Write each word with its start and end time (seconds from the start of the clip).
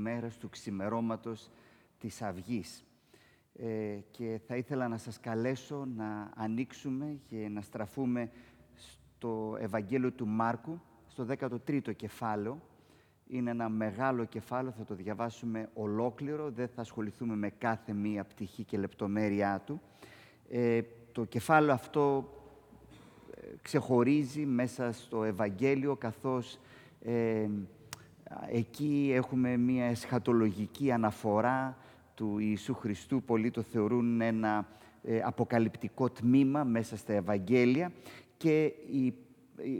μέρας 0.00 0.36
του 0.36 0.48
ξημερώματος 0.48 1.50
της 1.98 2.22
Αυγής. 2.22 2.84
Ε, 3.54 3.98
και 4.10 4.40
θα 4.46 4.56
ήθελα 4.56 4.88
να 4.88 4.98
σας 4.98 5.20
καλέσω 5.20 5.84
να 5.96 6.30
ανοίξουμε 6.36 7.18
και 7.28 7.48
να 7.48 7.60
στραφούμε 7.60 8.30
στο 8.74 9.56
Ευαγγέλιο 9.60 10.12
του 10.12 10.26
Μάρκου, 10.26 10.80
στο 11.06 11.26
13ο 11.28 11.96
κεφάλαιο. 11.96 12.60
Είναι 13.26 13.50
ένα 13.50 13.68
μεγάλο 13.68 14.24
κεφάλαιο, 14.24 14.72
θα 14.72 14.84
το 14.84 14.94
διαβάσουμε 14.94 15.68
ολόκληρο, 15.74 16.50
δεν 16.50 16.68
θα 16.68 16.80
ασχοληθούμε 16.80 17.36
με 17.36 17.50
κάθε 17.50 17.92
μία 17.92 18.24
πτυχή 18.24 18.64
και 18.64 18.78
λεπτομέρειά 18.78 19.62
του. 19.66 19.80
Ε, 20.48 20.80
το 21.12 21.24
κεφάλαιο 21.24 21.72
αυτό 21.72 22.32
ε, 23.34 23.46
ξεχωρίζει 23.62 24.46
μέσα 24.46 24.92
στο 24.92 25.24
Ευαγγέλιο, 25.24 25.96
καθώς 25.96 26.58
ε, 27.00 27.48
Εκεί 28.50 29.12
έχουμε 29.14 29.56
μία 29.56 29.84
εσχατολογική 29.84 30.92
αναφορά 30.92 31.76
του 32.14 32.38
Ιησού 32.38 32.74
Χριστού. 32.74 33.22
Πολλοί 33.22 33.50
το 33.50 33.62
θεωρούν 33.62 34.20
ένα 34.20 34.66
ε, 35.02 35.20
αποκαλυπτικό 35.24 36.10
τμήμα 36.10 36.64
μέσα 36.64 36.96
στα 36.96 37.12
Ευαγγέλια 37.12 37.92
και 38.36 38.72
η, 38.92 39.14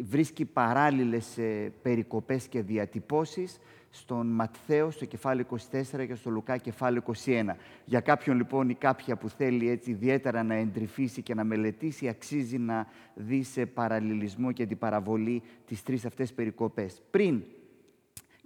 βρίσκει 0.03 0.45
παράλληλες 0.45 1.39
ε, 1.39 1.73
περικοπές 1.83 2.49
και 2.49 2.63
διατυπώσεις 2.63 3.59
στον 3.91 4.27
Ματθαίο, 4.27 4.91
στο 4.91 5.05
κεφάλαιο 5.05 5.47
24 5.51 6.07
και 6.07 6.15
στο 6.15 6.31
Λουκά, 6.31 6.57
κεφάλαιο 6.57 7.03
21. 7.25 7.45
Για 7.85 8.01
κάποιον 8.01 8.37
λοιπόν 8.37 8.69
ή 8.69 8.75
κάποια 8.75 9.17
που 9.17 9.29
θέλει 9.29 9.69
έτσι 9.69 9.91
ιδιαίτερα 9.91 10.43
να 10.43 10.55
εντρυφήσει 10.55 11.23
και 11.23 11.35
να 11.35 11.45
μελετήσει, 11.45 12.09
αξίζει 12.09 12.59
να 12.59 12.87
δει 13.15 13.43
σε 13.43 13.67
παραλληλισμό 13.67 14.53
και 14.53 14.63
αντιπαραβολή 14.63 15.43
τις 15.67 15.83
τρεις 15.83 16.05
αυτές 16.05 16.33
περικοπές. 16.33 17.03
Πριν 17.11 17.43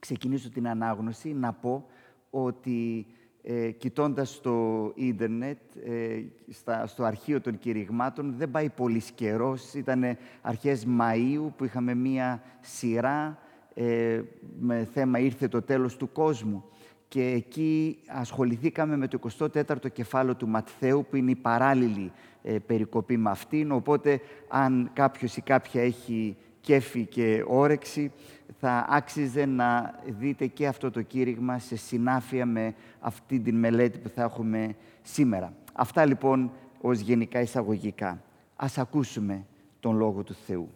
ξεκινήσω 0.04 0.50
την 0.50 0.68
ανάγνωση, 0.68 1.32
να 1.32 1.52
πω 1.52 1.86
ότι 2.30 3.06
ε, 3.42 3.70
κοιτώντας 3.70 4.40
το 4.40 4.92
ίντερνετ, 4.94 5.58
ε, 5.84 6.22
στα, 6.48 6.86
στο 6.86 7.04
αρχείο 7.04 7.40
των 7.40 7.58
κηρυγμάτων, 7.58 8.34
δεν 8.36 8.50
πάει 8.50 8.68
πολύ 8.68 9.02
καιρός. 9.14 9.74
Ήταν 9.74 10.16
αρχές 10.42 10.86
Μαΐου 10.98 11.46
που 11.56 11.64
είχαμε 11.64 11.94
μία 11.94 12.42
σειρά 12.60 13.38
ε, 13.74 14.22
με 14.60 14.88
θέμα 14.92 15.18
«Ήρθε 15.18 15.48
το 15.48 15.62
τέλος 15.62 15.96
του 15.96 16.12
κόσμου». 16.12 16.64
Και 17.08 17.22
εκεί 17.22 17.98
ασχοληθήκαμε 18.06 18.96
με 18.96 19.08
το 19.08 19.18
24ο 19.38 19.92
κεφάλαιο 19.92 20.34
του 20.34 20.48
Ματθαίου, 20.48 21.06
που 21.10 21.16
είναι 21.16 21.30
η 21.30 21.36
παράλληλη 21.36 22.12
ε, 22.42 22.58
περικοπή 22.58 23.16
με 23.16 23.30
αυτήν. 23.30 23.72
Οπότε, 23.72 24.20
αν 24.48 24.90
κάποιος 24.92 25.36
ή 25.36 25.40
κάποια 25.40 25.82
έχει 25.82 26.36
κέφι 26.64 27.06
και 27.06 27.44
όρεξη, 27.46 28.12
θα 28.60 28.86
άξιζε 28.88 29.44
να 29.44 30.00
δείτε 30.06 30.46
και 30.46 30.66
αυτό 30.66 30.90
το 30.90 31.02
κήρυγμα 31.02 31.58
σε 31.58 31.76
συνάφεια 31.76 32.46
με 32.46 32.74
αυτή 33.00 33.40
την 33.40 33.58
μελέτη 33.58 33.98
που 33.98 34.08
θα 34.08 34.22
έχουμε 34.22 34.76
σήμερα. 35.02 35.52
Αυτά 35.72 36.04
λοιπόν 36.04 36.52
ως 36.80 36.98
γενικά 36.98 37.40
εισαγωγικά. 37.40 38.22
Ας 38.56 38.78
ακούσουμε 38.78 39.46
τον 39.80 39.96
Λόγο 39.96 40.22
του 40.22 40.34
Θεού. 40.34 40.70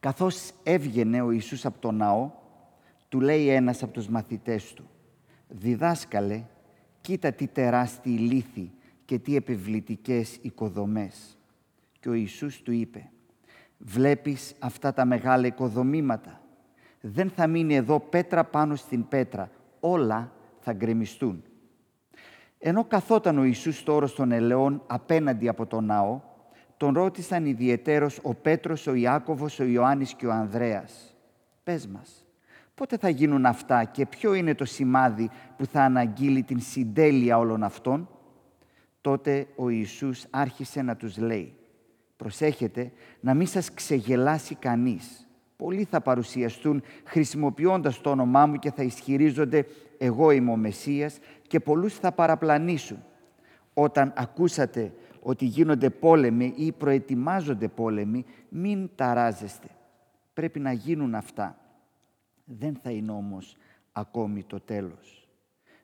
Καθώς 0.00 0.52
έβγαινε 0.62 1.22
ο 1.22 1.30
Ιησούς 1.30 1.64
από 1.64 1.78
τον 1.78 1.94
ναό, 1.96 2.30
του 3.08 3.20
λέει 3.20 3.48
ένας 3.48 3.82
από 3.82 3.92
τους 3.92 4.08
μαθητές 4.08 4.72
του 4.72 4.84
«Διδάσκαλε, 5.48 6.42
κοίτα 7.00 7.32
τι 7.32 7.46
τεράστιοι 7.46 8.16
λύθοι 8.20 8.70
και 9.04 9.18
τι 9.18 9.36
επιβλητικές 9.36 10.38
οικοδομές». 10.42 11.36
Και 12.00 12.08
ο 12.08 12.12
Ιησούς 12.12 12.62
του 12.62 12.72
είπε 12.72 13.10
Βλέπεις 13.84 14.54
αυτά 14.58 14.92
τα 14.92 15.04
μεγάλα 15.04 15.46
οικοδομήματα. 15.46 16.40
Δεν 17.00 17.30
θα 17.30 17.46
μείνει 17.46 17.74
εδώ 17.74 18.00
πέτρα 18.00 18.44
πάνω 18.44 18.76
στην 18.76 19.08
πέτρα. 19.08 19.50
Όλα 19.80 20.32
θα 20.60 20.72
γκρεμιστούν. 20.72 21.42
Ενώ 22.58 22.84
καθόταν 22.84 23.38
ο 23.38 23.44
Ιησούς 23.44 23.78
στο 23.78 23.94
όρος 23.94 24.14
των 24.14 24.32
ελαιών 24.32 24.82
απέναντι 24.86 25.48
από 25.48 25.66
τον 25.66 25.84
ναό, 25.84 26.20
τον 26.76 26.94
ρώτησαν 26.94 27.46
ιδιαιτέρως 27.46 28.18
ο 28.22 28.34
Πέτρος, 28.34 28.86
ο 28.86 28.94
Ιάκωβος, 28.94 29.58
ο 29.58 29.64
Ιωάννης 29.64 30.14
και 30.14 30.26
ο 30.26 30.32
Ανδρέας. 30.32 31.16
Πες 31.62 31.86
μας, 31.86 32.26
πότε 32.74 32.96
θα 32.96 33.08
γίνουν 33.08 33.46
αυτά 33.46 33.84
και 33.84 34.06
ποιο 34.06 34.34
είναι 34.34 34.54
το 34.54 34.64
σημάδι 34.64 35.30
που 35.56 35.66
θα 35.66 35.82
αναγγείλει 35.82 36.42
την 36.42 36.60
συντέλεια 36.60 37.38
όλων 37.38 37.62
αυτών; 37.62 38.08
Τότε 39.00 39.46
ο 39.56 39.68
Ιησούς 39.68 40.26
άρχισε 40.30 40.82
να 40.82 40.96
τους 40.96 41.16
λέει 41.16 41.56
Προσέχετε 42.22 42.92
να 43.20 43.34
μην 43.34 43.46
σας 43.46 43.74
ξεγελάσει 43.74 44.54
κανείς. 44.54 45.28
Πολλοί 45.56 45.84
θα 45.84 46.00
παρουσιαστούν 46.00 46.82
χρησιμοποιώντας 47.04 48.00
το 48.00 48.10
όνομά 48.10 48.46
μου 48.46 48.56
και 48.56 48.70
θα 48.70 48.82
ισχυρίζονται 48.82 49.66
«εγώ 49.98 50.30
είμαι 50.30 50.50
ο 50.50 50.56
Μεσσίας» 50.56 51.18
και 51.46 51.60
πολλούς 51.60 51.94
θα 51.94 52.12
παραπλανήσουν. 52.12 53.04
Όταν 53.74 54.12
ακούσατε 54.16 54.92
ότι 55.22 55.44
γίνονται 55.44 55.90
πόλεμοι 55.90 56.52
ή 56.56 56.72
προετοιμάζονται 56.72 57.68
πόλεμοι, 57.68 58.24
μην 58.48 58.90
ταράζεστε. 58.94 59.68
Πρέπει 60.32 60.60
να 60.60 60.72
γίνουν 60.72 61.14
αυτά. 61.14 61.58
Δεν 62.44 62.78
θα 62.82 62.90
είναι 62.90 63.12
όμως 63.12 63.56
ακόμη 63.92 64.42
το 64.42 64.60
τέλος. 64.60 65.28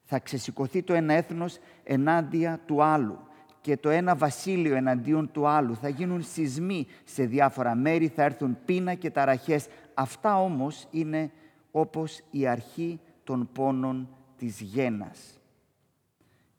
Θα 0.05 0.19
ξεσηκωθεί 0.19 0.83
το 0.83 0.93
ένα 0.93 1.13
έθνος 1.13 1.59
ενάντια 1.85 2.61
του 2.67 2.83
άλλου 2.83 3.28
και 3.61 3.77
το 3.77 3.89
ένα 3.89 4.17
βασίλειο 4.17 4.75
εναντίον 4.75 5.31
του 5.33 5.47
άλλου. 5.47 5.77
Θα 5.77 5.89
γίνουν 5.89 6.23
σεισμοί 6.23 6.87
σε 7.05 7.25
διάφορα 7.25 7.75
μέρη, 7.75 8.09
θα 8.09 8.23
έρθουν 8.23 8.59
πείνα 8.65 8.95
και 8.95 9.11
ταραχές. 9.11 9.67
Αυτά 9.95 10.43
όμως 10.43 10.87
είναι 10.91 11.31
όπως 11.71 12.21
η 12.31 12.47
αρχή 12.47 13.01
των 13.25 13.49
πόνων 13.53 14.09
της 14.37 14.61
γένας. 14.61 15.41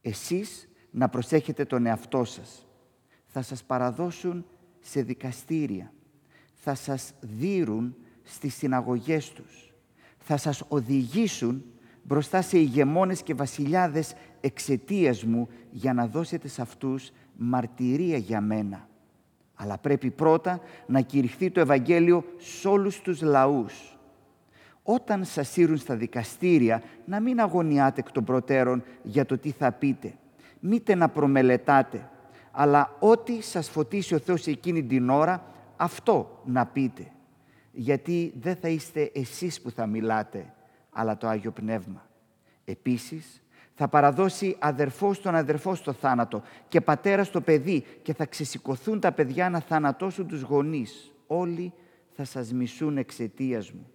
Εσείς 0.01 0.69
να 0.91 1.09
προσέχετε 1.09 1.65
τον 1.65 1.85
εαυτό 1.85 2.23
σας. 2.23 2.67
Θα 3.25 3.41
σας 3.41 3.63
παραδώσουν 3.63 4.45
σε 4.79 5.01
δικαστήρια. 5.01 5.93
Θα 6.53 6.75
σας 6.75 7.13
δίρουν 7.19 7.95
στις 8.23 8.55
συναγωγές 8.55 9.31
τους. 9.31 9.73
Θα 10.17 10.37
σας 10.37 10.63
οδηγήσουν 10.67 11.63
μπροστά 12.09 12.41
σε 12.41 12.57
ηγεμόνες 12.57 13.23
και 13.23 13.33
βασιλιάδες 13.33 14.13
εξαιτίας 14.41 15.23
μου 15.23 15.49
για 15.71 15.93
να 15.93 16.07
δώσετε 16.07 16.47
σε 16.47 16.61
αυτούς 16.61 17.11
μαρτυρία 17.35 18.17
για 18.17 18.41
μένα. 18.41 18.87
Αλλά 19.55 19.77
πρέπει 19.77 20.11
πρώτα 20.11 20.59
να 20.85 21.01
κηρυχθεί 21.01 21.51
το 21.51 21.59
Ευαγγέλιο 21.59 22.23
σε 22.37 22.67
όλους 22.67 23.01
τους 23.01 23.21
λαούς. 23.21 23.97
Όταν 24.83 25.25
σας 25.25 25.47
σύρουν 25.49 25.77
στα 25.77 25.95
δικαστήρια, 25.95 26.83
να 27.05 27.19
μην 27.19 27.39
αγωνιάτε 27.39 27.99
εκ 27.99 28.11
των 28.11 28.23
προτέρων 28.23 28.83
για 29.03 29.25
το 29.25 29.37
τι 29.37 29.51
θα 29.51 29.71
πείτε. 29.71 30.13
Μήτε 30.59 30.95
να 30.95 31.09
προμελετάτε, 31.09 32.09
αλλά 32.51 32.95
ό,τι 32.99 33.41
σας 33.41 33.69
φωτίσει 33.69 34.15
ο 34.15 34.19
Θεός 34.19 34.47
εκείνη 34.47 34.83
την 34.83 35.09
ώρα, 35.09 35.43
αυτό 35.77 36.41
να 36.45 36.65
πείτε. 36.65 37.11
Γιατί 37.71 38.33
δεν 38.39 38.55
θα 38.55 38.67
είστε 38.67 39.11
εσείς 39.13 39.61
που 39.61 39.71
θα 39.71 39.85
μιλάτε, 39.85 40.53
αλλά 40.99 41.17
το 41.17 41.27
Άγιο 41.27 41.51
Πνεύμα. 41.51 42.09
Επίσης, 42.65 43.43
θα 43.73 43.87
παραδώσει 43.87 44.55
αδερφός 44.59 45.17
στον 45.17 45.35
αδερφό 45.35 45.75
στο 45.75 45.93
θάνατο 45.93 46.41
και 46.67 46.81
πατέρα 46.81 47.23
στο 47.23 47.41
παιδί 47.41 47.85
και 48.01 48.13
θα 48.13 48.25
ξεσηκωθούν 48.25 48.99
τα 48.99 49.11
παιδιά 49.11 49.49
να 49.49 49.59
θανατώσουν 49.59 50.27
τους 50.27 50.41
γονείς. 50.41 51.13
Όλοι 51.27 51.73
θα 52.11 52.23
σας 52.23 52.53
μισούν 52.53 52.97
εξαιτίας 52.97 53.71
μου. 53.71 53.89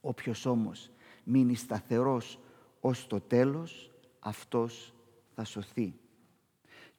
Όποιος 0.00 0.46
όμως 0.46 0.90
μείνει 1.24 1.54
σταθερός 1.54 2.40
ως 2.80 3.06
το 3.06 3.20
τέλος, 3.20 3.92
αυτός 4.18 4.94
θα 5.34 5.44
σωθεί. 5.44 5.94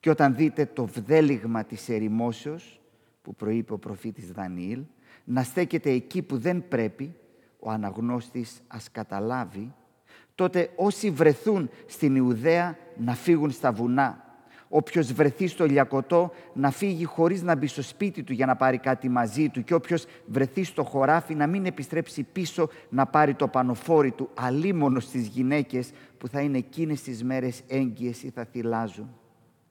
Και 0.00 0.10
όταν 0.10 0.34
δείτε 0.34 0.66
το 0.66 0.86
βδέλιγμα 0.86 1.64
της 1.64 1.88
ερημόσεως, 1.88 2.80
που 3.22 3.34
προείπε 3.34 3.72
ο 3.72 3.78
προφήτης 3.78 4.32
Δανιήλ, 4.32 4.82
να 5.24 5.42
στέκεται 5.42 5.90
εκεί 5.90 6.22
που 6.22 6.38
δεν 6.38 6.68
πρέπει, 6.68 7.14
ο 7.60 7.70
αναγνώστης 7.70 8.60
ας 8.66 8.90
καταλάβει 8.90 9.72
τότε 10.34 10.70
όσοι 10.76 11.10
βρεθούν 11.10 11.70
στην 11.86 12.16
Ιουδαία 12.16 12.76
να 12.96 13.14
φύγουν 13.14 13.50
στα 13.50 13.72
βουνά. 13.72 14.24
Όποιος 14.68 15.12
βρεθεί 15.12 15.46
στο 15.46 15.66
Λιακωτό 15.66 16.32
να 16.54 16.70
φύγει 16.70 17.04
χωρίς 17.04 17.42
να 17.42 17.56
μπει 17.56 17.66
στο 17.66 17.82
σπίτι 17.82 18.22
του 18.22 18.32
για 18.32 18.46
να 18.46 18.56
πάρει 18.56 18.78
κάτι 18.78 19.08
μαζί 19.08 19.48
του 19.48 19.64
και 19.64 19.74
όποιος 19.74 20.06
βρεθεί 20.26 20.64
στο 20.64 20.84
χωράφι 20.84 21.34
να 21.34 21.46
μην 21.46 21.66
επιστρέψει 21.66 22.22
πίσω 22.22 22.68
να 22.88 23.06
πάρει 23.06 23.34
το 23.34 23.48
πανοφόρι 23.48 24.10
του 24.10 24.30
αλίμονο 24.34 25.00
στις 25.00 25.26
γυναίκες 25.26 25.90
που 26.18 26.28
θα 26.28 26.40
είναι 26.40 26.58
εκείνες 26.58 27.02
τις 27.02 27.24
μέρες 27.24 27.62
έγκυες 27.66 28.22
ή 28.22 28.30
θα 28.30 28.44
θυλάζουν. 28.44 29.19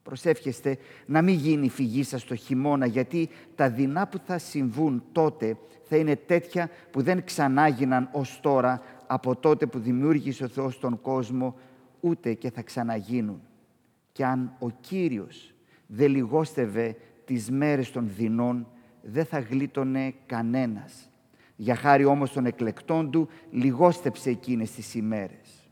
Προσεύχεστε 0.09 0.77
να 1.05 1.21
μην 1.21 1.35
γίνει 1.35 1.69
φυγή 1.69 2.03
σας 2.03 2.23
το 2.23 2.35
χειμώνα 2.35 2.85
γιατί 2.85 3.29
τα 3.55 3.69
δεινά 3.69 4.07
που 4.07 4.19
θα 4.25 4.37
συμβούν 4.37 5.03
τότε 5.11 5.57
θα 5.83 5.95
είναι 5.97 6.15
τέτοια 6.15 6.69
που 6.91 7.01
δεν 7.01 7.23
ξανάγιναν 7.23 8.09
ως 8.11 8.39
τώρα 8.41 8.81
από 9.07 9.35
τότε 9.35 9.65
που 9.65 9.79
δημιούργησε 9.79 10.43
ο 10.43 10.47
Θεός 10.47 10.79
τον 10.79 11.01
κόσμο, 11.01 11.55
ούτε 11.99 12.33
και 12.33 12.51
θα 12.51 12.61
ξαναγίνουν. 12.61 13.41
Και 14.11 14.25
αν 14.25 14.55
ο 14.59 14.69
Κύριος 14.69 15.53
δεν 15.87 16.11
λιγόστευε 16.11 16.95
τις 17.25 17.51
μέρες 17.51 17.91
των 17.91 18.09
δεινών, 18.17 18.67
δεν 19.01 19.25
θα 19.25 19.39
γλίτωνε 19.39 20.13
κανένας. 20.25 21.09
Για 21.55 21.75
χάρη 21.75 22.05
όμως 22.05 22.31
των 22.31 22.45
εκλεκτών 22.45 23.11
του, 23.11 23.27
λιγόστεψε 23.51 24.29
εκείνες 24.29 24.71
τις 24.71 24.95
ημέρες. 24.95 25.69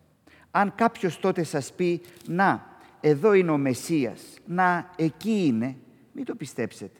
Αν 0.52 0.74
κάποιος 0.76 1.20
τότε 1.20 1.44
σας 1.44 1.74
πει, 1.74 2.02
να, 2.28 2.77
εδώ 3.02 3.34
είναι 3.34 3.52
ο 3.52 3.58
Μεσσίας, 3.58 4.22
να, 4.46 4.90
εκεί 4.96 5.46
είναι, 5.46 5.76
μην 6.12 6.26
το 6.26 6.36
πιστέψετε. 6.36 7.00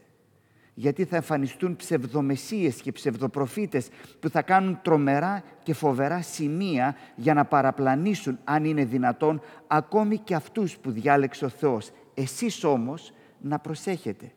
Γιατί 0.74 1.06
θα 1.06 1.16
εμφανιστούν 1.16 1.76
ψευδομεσίες 1.76 2.82
και 2.82 2.92
ψευδοπροφήτες 2.92 3.90
που 4.20 4.30
θα 4.30 4.42
κάνουν 4.42 4.80
τρομερά 4.82 5.44
και 5.64 5.74
φοβερά 5.74 6.22
σημεία 6.22 6.96
για 7.16 7.34
να 7.34 7.46
παραπλανήσουν, 7.46 8.40
αν 8.44 8.66
είναι 8.66 8.86
δυνατόν, 8.86 9.42
ακόμη 9.68 10.18
και 10.18 10.36
αυτούς 10.36 10.78
που 10.78 10.92
διάλεξε 10.92 11.46
ο 11.46 11.50
Θεός. 11.50 11.92
Εσείς 12.14 12.64
όμως 12.64 13.14
να 13.42 13.60
προσέχετε. 13.60 14.32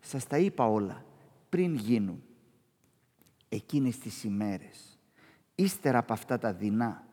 Σας 0.00 0.26
τα 0.26 0.38
είπα 0.38 0.66
όλα 0.66 1.04
πριν 1.48 1.74
γίνουν 1.74 2.22
εκείνες 3.48 3.98
τις 3.98 4.24
ημέρες. 4.24 4.98
Ύστερα 5.54 5.98
από 5.98 6.12
αυτά 6.12 6.38
τα 6.38 6.52
δεινά, 6.52 7.04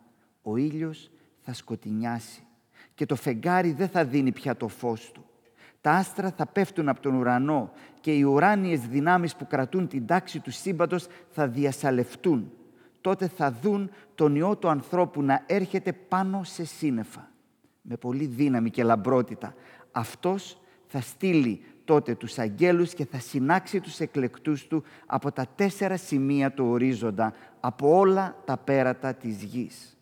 ο 0.42 0.57
ήλιος 0.57 1.12
θα 1.40 1.54
σκοτεινιάσει 1.54 2.46
και 2.97 3.05
το 3.05 3.15
φεγγάρι 3.15 3.71
δεν 3.71 3.88
θα 3.88 4.05
δίνει 4.05 4.31
πια 4.31 4.55
το 4.55 4.67
φως 4.67 5.11
του. 5.11 5.25
Τα 5.81 5.91
άστρα 5.91 6.31
θα 6.31 6.45
πέφτουν 6.45 6.89
από 6.89 7.01
τον 7.01 7.15
ουρανό 7.15 7.71
και 7.99 8.15
οι 8.15 8.21
ουράνιες 8.23 8.88
δυνάμεις 8.88 9.35
που 9.35 9.47
κρατούν 9.47 9.88
την 9.88 10.05
τάξη 10.05 10.39
του 10.39 10.51
σύμπαντος 10.51 11.07
θα 11.29 11.47
διασαλευτούν. 11.47 12.51
Τότε 13.01 13.27
θα 13.27 13.51
δουν 13.51 13.89
τον 14.15 14.35
Υιό 14.35 14.55
του 14.55 14.69
ανθρώπου 14.69 15.21
να 15.21 15.44
έρχεται 15.45 15.94
πάνω 15.94 16.44
σε 16.44 16.65
σύννεφα. 16.65 17.31
Με 17.81 17.97
πολύ 17.97 18.25
δύναμη 18.25 18.69
και 18.69 18.83
λαμπρότητα. 18.83 19.53
Αυτός 19.91 20.61
θα 20.85 21.01
στείλει 21.01 21.61
τότε 21.85 22.15
τους 22.15 22.39
αγγέλους 22.39 22.94
και 22.94 23.05
θα 23.05 23.19
συνάξει 23.19 23.79
τους 23.79 23.99
εκλεκτούς 23.99 24.67
του 24.67 24.83
από 25.05 25.31
τα 25.31 25.47
τέσσερα 25.55 25.97
σημεία 25.97 26.51
του 26.51 26.65
ορίζοντα, 26.65 27.33
από 27.59 27.97
όλα 27.97 28.35
τα 28.45 28.57
πέρατα 28.57 29.13
της 29.13 29.44
γης. 29.44 29.97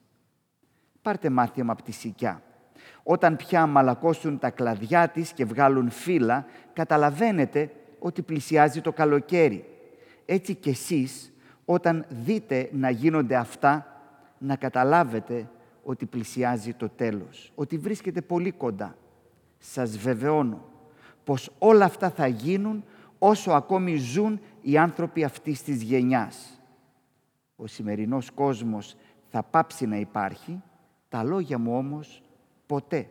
Πάρτε 1.01 1.29
μάθημα 1.29 1.71
από 1.71 1.83
τη 1.83 1.91
σικιά. 1.91 2.44
Όταν 3.07 3.35
πια 3.35 3.67
μαλακώσουν 3.67 4.39
τα 4.39 4.49
κλαδιά 4.49 5.07
της 5.07 5.31
και 5.31 5.45
βγάλουν 5.45 5.89
φύλλα, 5.89 6.45
καταλαβαίνετε 6.73 7.71
ότι 7.99 8.21
πλησιάζει 8.21 8.81
το 8.81 8.91
καλοκαίρι. 8.91 9.65
Έτσι 10.25 10.55
κι 10.55 10.69
εσείς, 10.69 11.33
όταν 11.65 12.05
δείτε 12.09 12.69
να 12.71 12.89
γίνονται 12.89 13.35
αυτά, 13.35 14.01
να 14.37 14.55
καταλάβετε 14.55 15.49
ότι 15.83 16.05
πλησιάζει 16.05 16.73
το 16.73 16.89
τέλος, 16.89 17.51
ότι 17.55 17.77
βρίσκεται 17.77 18.21
πολύ 18.21 18.51
κοντά. 18.51 18.95
Σας 19.57 19.97
βεβαιώνω 19.97 20.65
πως 21.23 21.51
όλα 21.59 21.85
αυτά 21.85 22.09
θα 22.09 22.27
γίνουν 22.27 22.83
όσο 23.19 23.51
ακόμη 23.51 23.95
ζουν 23.95 24.39
οι 24.61 24.77
άνθρωποι 24.77 25.23
αυτής 25.23 25.63
της 25.63 25.81
γενιάς. 25.81 26.61
Ο 27.55 27.67
σημερινός 27.67 28.31
κόσμος 28.31 28.95
θα 29.29 29.43
πάψει 29.43 29.85
να 29.85 29.97
υπάρχει, 29.97 30.61
τα 31.09 31.23
λόγια 31.23 31.57
μου 31.57 31.77
όμως 31.77 32.19
ποτέ. 32.65 33.07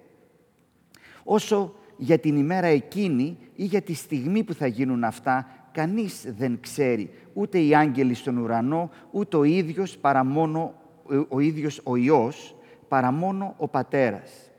Όσο 1.24 1.74
για 1.96 2.18
την 2.18 2.36
ημέρα 2.36 2.66
εκείνη 2.66 3.38
ή 3.54 3.64
για 3.64 3.82
τη 3.82 3.94
στιγμή 3.94 4.42
που 4.42 4.54
θα 4.54 4.66
γίνουν 4.66 5.04
αυτά, 5.04 5.46
κανείς 5.72 6.34
δεν 6.36 6.58
ξέρει, 6.60 7.10
ούτε 7.32 7.60
οι 7.60 7.74
άγγελοι 7.74 8.14
στον 8.14 8.36
ουρανό, 8.36 8.90
ούτε 9.10 9.36
ο 9.36 9.44
ίδιος 9.44 9.96
παρά 9.96 10.24
μόνο, 10.24 10.74
ο 11.28 11.40
ίδιος 11.40 11.80
ο 11.84 11.96
Υιός, 11.96 12.56
παρά 12.88 13.10
μόνο 13.10 13.54
ο 13.58 13.68
Πατέρας. 13.68 14.50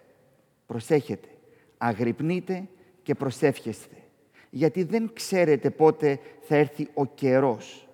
Προσέχετε, 0.65 1.27
αγρυπνείτε 1.77 2.67
και 3.03 3.15
προσεύχεστε. 3.15 3.95
Γιατί 4.49 4.83
δεν 4.83 5.09
ξέρετε 5.13 5.69
πότε 5.69 6.19
θα 6.41 6.55
έρθει 6.55 6.87
ο 6.93 7.05
καιρός. 7.05 7.84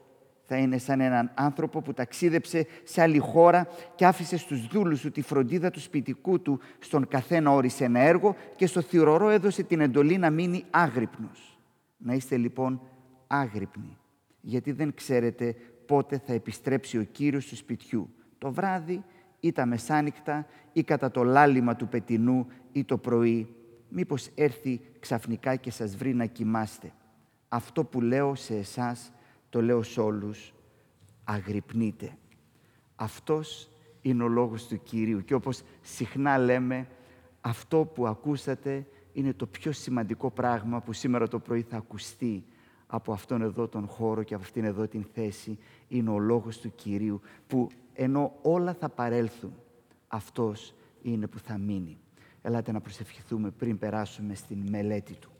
Θα 0.54 0.60
είναι 0.60 0.78
σαν 0.78 1.02
έναν 1.02 1.32
άνθρωπο 1.34 1.82
που 1.82 1.94
ταξίδεψε 1.94 2.68
σε 2.84 3.02
άλλη 3.02 3.18
χώρα 3.18 3.68
και 3.96 4.06
άφησε 4.06 4.38
στους 4.38 4.68
δούλους 4.68 5.02
του 5.02 5.12
τη 5.12 5.22
φροντίδα 5.22 5.72
του 5.72 5.80
σπιτικού 5.80 6.42
του, 6.42 6.60
στον 6.80 7.08
καθένα 7.08 7.52
όρισε 7.52 7.84
ένα 7.84 8.00
έργο 8.00 8.36
και 8.56 8.66
στο 8.66 8.82
θυρωρό 8.82 9.30
έδωσε 9.30 9.64
την 9.64 9.80
εντολή 9.80 10.18
να 10.18 10.30
μείνει 10.30 10.64
άγρυπνος. 10.70 11.60
Να 11.98 12.14
είστε 12.14 12.38
λοιπόν 12.38 12.82
άγρυπνοι, 13.28 13.98
γιατί 14.42 14.72
δεν 14.72 14.94
ξέρετε 14.94 15.56
πότε 15.86 16.22
θα 16.26 16.34
επιστρέψει 16.34 16.98
ο 16.98 17.04
Κύριος 17.04 17.46
του 17.46 17.56
σπιτιού. 17.56 18.10
Το 18.38 18.52
βράδυ 18.52 19.04
ή 19.40 19.52
τα 19.52 19.66
μεσάνυχτα 19.66 20.46
ή 20.74 20.84
κατά 20.84 21.12
το 21.12 21.24
λάλημα 21.24 21.76
του 21.76 21.88
πετινού 21.88 22.48
ή 22.72 22.84
το 22.84 22.98
πρωί 22.98 23.56
μήπως 23.90 24.30
έρθει 24.36 24.82
ξαφνικά 25.00 25.56
και 25.56 25.72
σας 25.72 25.96
βρει 25.96 26.14
να 26.14 26.26
κοιμάστε. 26.26 26.92
Αυτό 27.50 27.84
που 27.84 28.02
λέω 28.02 28.36
σε 28.36 28.56
εσάς, 28.56 29.12
το 29.52 29.62
λέω 29.62 29.82
σε 29.82 30.02
όλους, 30.02 30.54
αγρυπνείτε. 31.24 32.18
Αυτός 32.96 33.70
είναι 34.02 34.24
ο 34.24 34.28
λόγος 34.28 34.68
του 34.68 34.84
Κυρίου. 34.84 35.24
Και 35.24 35.34
όπως 35.34 35.62
συχνά 35.82 36.38
λέμε, 36.38 36.88
αυτό 37.42 37.86
που 37.86 38.08
ακούσατε 38.08 38.88
είναι 39.14 39.34
το 39.34 39.46
πιο 39.46 39.72
σημαντικό 39.72 40.32
πράγμα 40.32 40.82
που 40.82 40.94
σήμερα 40.94 41.28
το 41.28 41.40
πρωί 41.40 41.62
θα 41.62 41.78
ακουστεί 41.78 42.44
από 42.88 43.14
αυτόν 43.14 43.42
εδώ 43.42 43.68
τον 43.68 43.88
χώρο 43.88 44.24
και 44.24 44.34
από 44.34 44.44
αυτήν 44.44 44.64
εδώ 44.64 44.88
την 44.88 45.06
θέση. 45.14 45.58
Είναι 45.88 46.10
ο 46.10 46.20
λόγος 46.20 46.60
του 46.60 46.76
Κυρίου 46.76 47.22
που 47.48 47.68
ενώ 47.94 48.34
όλα 48.42 48.74
θα 48.74 48.90
παρέλθουν, 48.90 49.54
αυτός 50.08 50.74
είναι 51.02 51.28
που 51.28 51.40
θα 51.40 51.58
μείνει. 51.58 51.98
Ελάτε 52.42 52.72
να 52.72 52.82
προσευχηθούμε 52.82 53.52
πριν 53.52 53.78
περάσουμε 53.78 54.36
στην 54.36 54.70
μελέτη 54.70 55.14
του. 55.14 55.32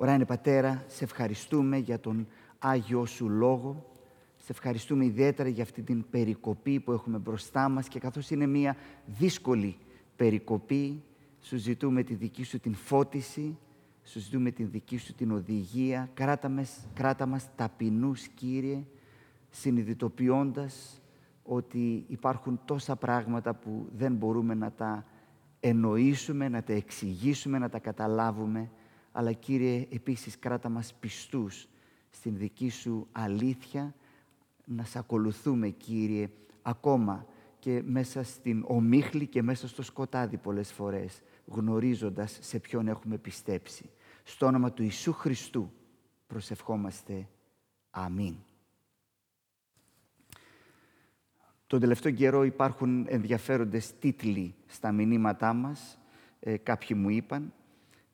Ωραία 0.00 0.24
Πατέρα, 0.24 0.84
σε 0.86 1.04
ευχαριστούμε 1.04 1.76
για 1.76 2.00
τον 2.00 2.26
Άγιο 2.58 3.06
Σου 3.06 3.28
Λόγο. 3.28 3.92
Σε 4.36 4.52
ευχαριστούμε 4.52 5.04
ιδιαίτερα 5.04 5.48
για 5.48 5.62
αυτή 5.62 5.82
την 5.82 6.04
περικοπή 6.10 6.80
που 6.80 6.92
έχουμε 6.92 7.18
μπροστά 7.18 7.68
μας 7.68 7.88
και 7.88 7.98
καθώς 7.98 8.30
είναι 8.30 8.46
μια 8.46 8.76
δύσκολη 9.06 9.76
περικοπή, 10.16 11.02
σου 11.40 11.56
ζητούμε 11.56 12.02
τη 12.02 12.14
δική 12.14 12.44
Σου 12.44 12.60
την 12.60 12.74
φώτιση, 12.74 13.58
σου 14.04 14.18
ζητούμε 14.18 14.50
την 14.50 14.70
δική 14.70 14.98
Σου 14.98 15.14
την 15.14 15.32
οδηγία. 15.32 16.10
Κράτα 16.14 16.48
μας, 16.48 16.86
κράτα 16.94 17.26
μας 17.26 17.48
ταπεινούς, 17.56 18.28
Κύριε, 18.28 18.84
συνειδητοποιώντας 19.50 21.00
ότι 21.42 22.04
υπάρχουν 22.08 22.60
τόσα 22.64 22.96
πράγματα 22.96 23.54
που 23.54 23.88
δεν 23.96 24.12
μπορούμε 24.12 24.54
να 24.54 24.72
τα 24.72 25.04
εννοήσουμε, 25.60 26.48
να 26.48 26.62
τα 26.62 26.72
εξηγήσουμε, 26.72 27.58
να 27.58 27.68
τα 27.68 27.78
καταλάβουμε, 27.78 28.70
αλλά 29.12 29.32
Κύριε 29.32 29.86
επίσης 29.90 30.38
κράτα 30.38 30.68
μας 30.68 30.94
πιστούς 30.94 31.68
στην 32.10 32.36
δική 32.36 32.68
Σου 32.68 33.08
αλήθεια, 33.12 33.94
να 34.64 34.84
σε 34.84 34.98
ακολουθούμε 34.98 35.68
Κύριε 35.68 36.30
ακόμα 36.62 37.26
και 37.58 37.82
μέσα 37.86 38.22
στην 38.22 38.64
ομίχλη 38.66 39.26
και 39.26 39.42
μέσα 39.42 39.68
στο 39.68 39.82
σκοτάδι 39.82 40.36
πολλές 40.36 40.72
φορές, 40.72 41.22
γνωρίζοντας 41.46 42.38
σε 42.40 42.58
ποιον 42.58 42.88
έχουμε 42.88 43.18
πιστέψει. 43.18 43.90
Στο 44.24 44.46
όνομα 44.46 44.72
του 44.72 44.82
Ιησού 44.82 45.12
Χριστού 45.12 45.72
προσευχόμαστε. 46.26 47.28
Αμήν. 47.90 48.34
Τον 51.66 51.80
τελευταίο 51.80 52.12
καιρό 52.12 52.44
υπάρχουν 52.44 53.06
ενδιαφέροντες 53.08 53.98
τίτλοι 53.98 54.54
στα 54.66 54.92
μηνύματά 54.92 55.52
μας, 55.52 55.98
ε, 56.40 56.56
κάποιοι 56.56 56.96
μου 57.00 57.08
είπαν, 57.08 57.52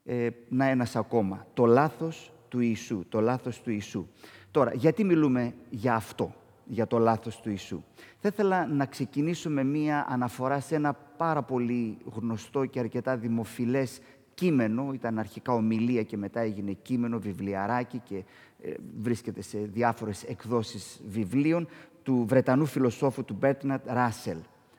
ε, 0.05 0.29
να 0.49 0.65
ένας 0.65 0.97
ακόμα, 0.97 1.47
το 1.55 1.67
λάθος 1.67 2.33
του 2.49 2.61
Ιησού, 2.61 3.05
το 3.09 3.21
λάθος 3.21 3.61
του 3.61 3.71
Ιησού. 3.71 4.07
Τώρα, 4.51 4.75
γιατί 4.75 5.05
μιλούμε 5.05 5.55
για 5.71 5.95
αυτό, 5.95 6.35
για 6.65 6.87
το 6.87 6.99
λάθος 6.99 7.41
του 7.41 7.49
Ιησού; 7.49 7.83
Θα 8.19 8.29
ήθελα 8.29 8.67
να 8.67 8.87
ξεκινήσουμε 8.87 9.65
μία 9.65 10.07
αναφορά 10.09 10.61
σε 10.61 10.75
ένα 10.75 10.93
πάρα 10.93 11.43
πολύ 11.43 11.99
γνωστό 12.05 12.65
και 12.65 12.79
αρκετά 12.79 13.17
δημοφιλές 13.17 14.01
κείμενο, 14.35 14.93
ήταν 14.93 15.19
αρχικά 15.19 15.53
ομιλία 15.53 16.03
και 16.03 16.17
μετά 16.17 16.41
έγινε 16.41 16.73
κείμενο, 16.73 17.19
βιβλιαράκι 17.19 17.99
και 17.99 18.25
ε, 18.63 18.75
βρίσκεται 19.01 19.43
σε 19.43 19.59
διάφορες 19.59 20.23
εκδόσεις 20.23 21.01
βιβλίων, 21.07 21.69
του 22.03 22.25
Βρετανού 22.29 22.67
φιλοσόφου 22.67 23.25
του 23.25 23.37
Μπέρτνατ 23.39 23.87
Ράσελ. 23.87 24.39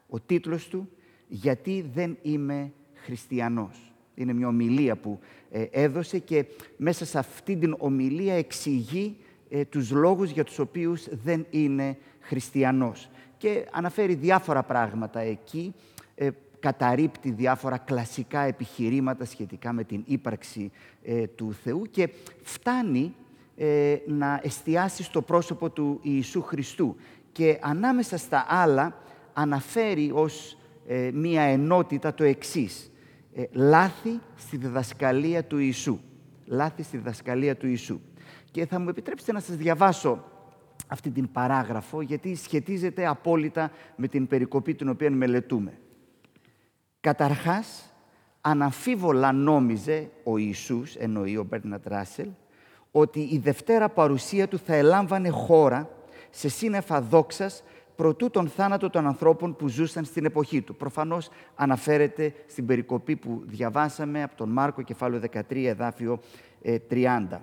Ο 0.09 0.19
τίτλος 0.19 0.67
του 0.67 0.89
«Γιατί 1.27 1.89
δεν 1.93 2.17
είμαι 2.21 2.71
χριστιανός». 2.93 3.84
Είναι 4.15 4.33
μια 4.33 4.47
ομιλία 4.47 4.95
που 4.95 5.19
ε, 5.51 5.63
έδωσε 5.71 6.19
και 6.19 6.45
μέσα 6.77 7.05
σε 7.05 7.19
αυτή 7.19 7.55
την 7.55 7.75
ομιλία 7.77 8.33
εξηγεί 8.33 9.17
ε, 9.49 9.65
τους 9.65 9.91
λόγους 9.91 10.31
για 10.31 10.43
τους 10.43 10.59
οποίους 10.59 11.07
δεν 11.23 11.45
είναι 11.49 11.97
χριστιανός. 12.19 13.09
Και 13.37 13.65
αναφέρει 13.71 14.13
διάφορα 14.13 14.63
πράγματα 14.63 15.19
εκεί, 15.19 15.73
ε, 16.15 16.29
καταρρύπτει 16.59 17.31
διάφορα 17.31 17.77
κλασικά 17.77 18.39
επιχειρήματα 18.39 19.25
σχετικά 19.25 19.73
με 19.73 19.83
την 19.83 20.03
ύπαρξη 20.05 20.71
του 21.35 21.53
Θεού 21.63 21.81
και 21.91 22.09
φτάνει 22.41 23.15
να 24.05 24.39
εστιάσει 24.43 25.03
στο 25.03 25.21
πρόσωπο 25.21 25.69
του 25.69 25.99
Ιησού 26.01 26.41
Χριστού 26.41 26.95
και 27.31 27.57
ανάμεσα 27.61 28.17
στα 28.17 28.45
άλλα 28.49 28.97
αναφέρει 29.33 30.11
ως 30.13 30.57
ε, 30.87 31.09
μία 31.13 31.41
ενότητα 31.41 32.13
το 32.13 32.23
εξής. 32.23 32.91
Ε, 33.37 33.43
λάθη 33.51 34.19
στη 34.35 34.57
διδασκαλία 34.57 35.43
του 35.43 35.57
Ιησού. 35.57 35.99
Λάθη 36.45 36.83
στη 36.83 36.97
διδασκαλία 36.97 37.55
του 37.57 37.67
Ιησού. 37.67 37.99
Και 38.51 38.65
θα 38.65 38.79
μου 38.79 38.89
επιτρέψετε 38.89 39.31
να 39.31 39.39
σας 39.39 39.55
διαβάσω 39.55 40.23
αυτή 40.87 41.09
την 41.09 41.31
παράγραφο, 41.31 42.01
γιατί 42.01 42.35
σχετίζεται 42.35 43.07
απόλυτα 43.07 43.71
με 43.95 44.07
την 44.07 44.27
περικοπή 44.27 44.75
την 44.75 44.89
οποία 44.89 45.11
μελετούμε. 45.11 45.77
Καταρχάς, 46.99 47.93
αναμφίβολα 48.41 49.31
νόμιζε 49.31 50.09
ο 50.23 50.37
Ιησούς, 50.37 50.95
εννοεί 50.95 51.37
ο 51.37 51.43
Μπέρνατ 51.43 51.87
Ράσελ, 51.87 52.29
ότι 52.91 53.19
η 53.19 53.37
Δευτέρα 53.37 53.89
παρουσία 53.89 54.47
του 54.47 54.57
θα 54.57 54.75
ελάμβανε 54.75 55.29
χώρα 55.29 55.89
σε 56.29 56.49
σύννεφα 56.49 57.01
δόξας 57.01 57.63
προτού 57.95 58.29
τον 58.29 58.47
θάνατο 58.47 58.89
των 58.89 59.07
ανθρώπων 59.07 59.55
που 59.55 59.67
ζούσαν 59.67 60.05
στην 60.05 60.25
εποχή 60.25 60.61
του. 60.61 60.75
Προφανώς 60.75 61.29
αναφέρεται 61.55 62.33
στην 62.47 62.65
περικοπή 62.65 63.15
που 63.15 63.41
διαβάσαμε 63.45 64.23
από 64.23 64.35
τον 64.35 64.49
Μάρκο, 64.49 64.81
κεφάλαιο 64.81 65.21
13, 65.33 65.65
εδάφιο 65.65 66.19
30. 66.89 67.41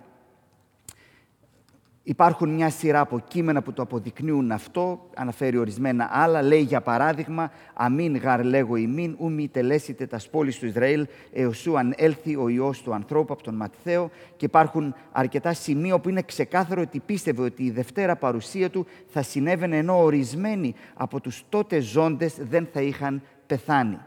Ε, 2.04 2.10
Υπάρχουν 2.10 2.54
μια 2.54 2.70
σειρά 2.70 3.00
από 3.00 3.18
κείμενα 3.28 3.62
που 3.62 3.72
το 3.72 3.82
αποδεικνύουν 3.82 4.52
αυτό, 4.52 5.08
αναφέρει 5.14 5.58
ορισμένα 5.58 6.08
άλλα. 6.12 6.42
Λέει 6.42 6.60
για 6.60 6.80
παράδειγμα, 6.80 7.50
Αμήν 7.74 8.16
γαρ 8.16 8.44
λέγω 8.44 8.76
ημίν, 8.76 9.16
ου 9.18 9.30
μη 9.30 9.48
τελέσετε 9.48 10.06
τας 10.06 10.28
πόλης 10.28 10.58
του 10.58 10.66
Ισραήλ, 10.66 11.06
εωσού 11.32 11.78
αν 11.78 11.94
έλθει 11.96 12.36
ο 12.36 12.48
ιός 12.48 12.82
του 12.82 12.94
ανθρώπου 12.94 13.32
από 13.32 13.42
τον 13.42 13.54
Ματθαίο. 13.54 14.10
Και 14.36 14.44
υπάρχουν 14.44 14.94
αρκετά 15.12 15.52
σημεία 15.52 15.98
που 15.98 16.08
είναι 16.08 16.22
ξεκάθαρο 16.22 16.80
ότι 16.82 17.00
πίστευε 17.00 17.42
ότι 17.42 17.62
η 17.62 17.70
Δευτέρα 17.70 18.16
παρουσία 18.16 18.70
του 18.70 18.86
θα 19.06 19.22
συνέβαινε 19.22 19.76
ενώ 19.76 20.02
ορισμένοι 20.02 20.74
από 20.94 21.20
τους 21.20 21.44
τότε 21.48 21.80
ζώντες 21.80 22.34
δεν 22.40 22.68
θα 22.72 22.80
είχαν 22.80 23.22
πεθάνει. 23.46 23.98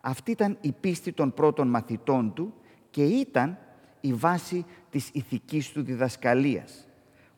Αυτή 0.00 0.30
ήταν 0.30 0.56
η 0.60 0.72
πίστη 0.80 1.12
των 1.12 1.34
πρώτων 1.34 1.68
μαθητών 1.68 2.32
του 2.34 2.54
και 2.90 3.04
ήταν 3.04 3.58
η 4.00 4.12
βάση 4.12 4.64
της 4.90 5.10
ηθικής 5.12 5.70
του 5.72 5.82
διδασκαλίας 5.82 6.86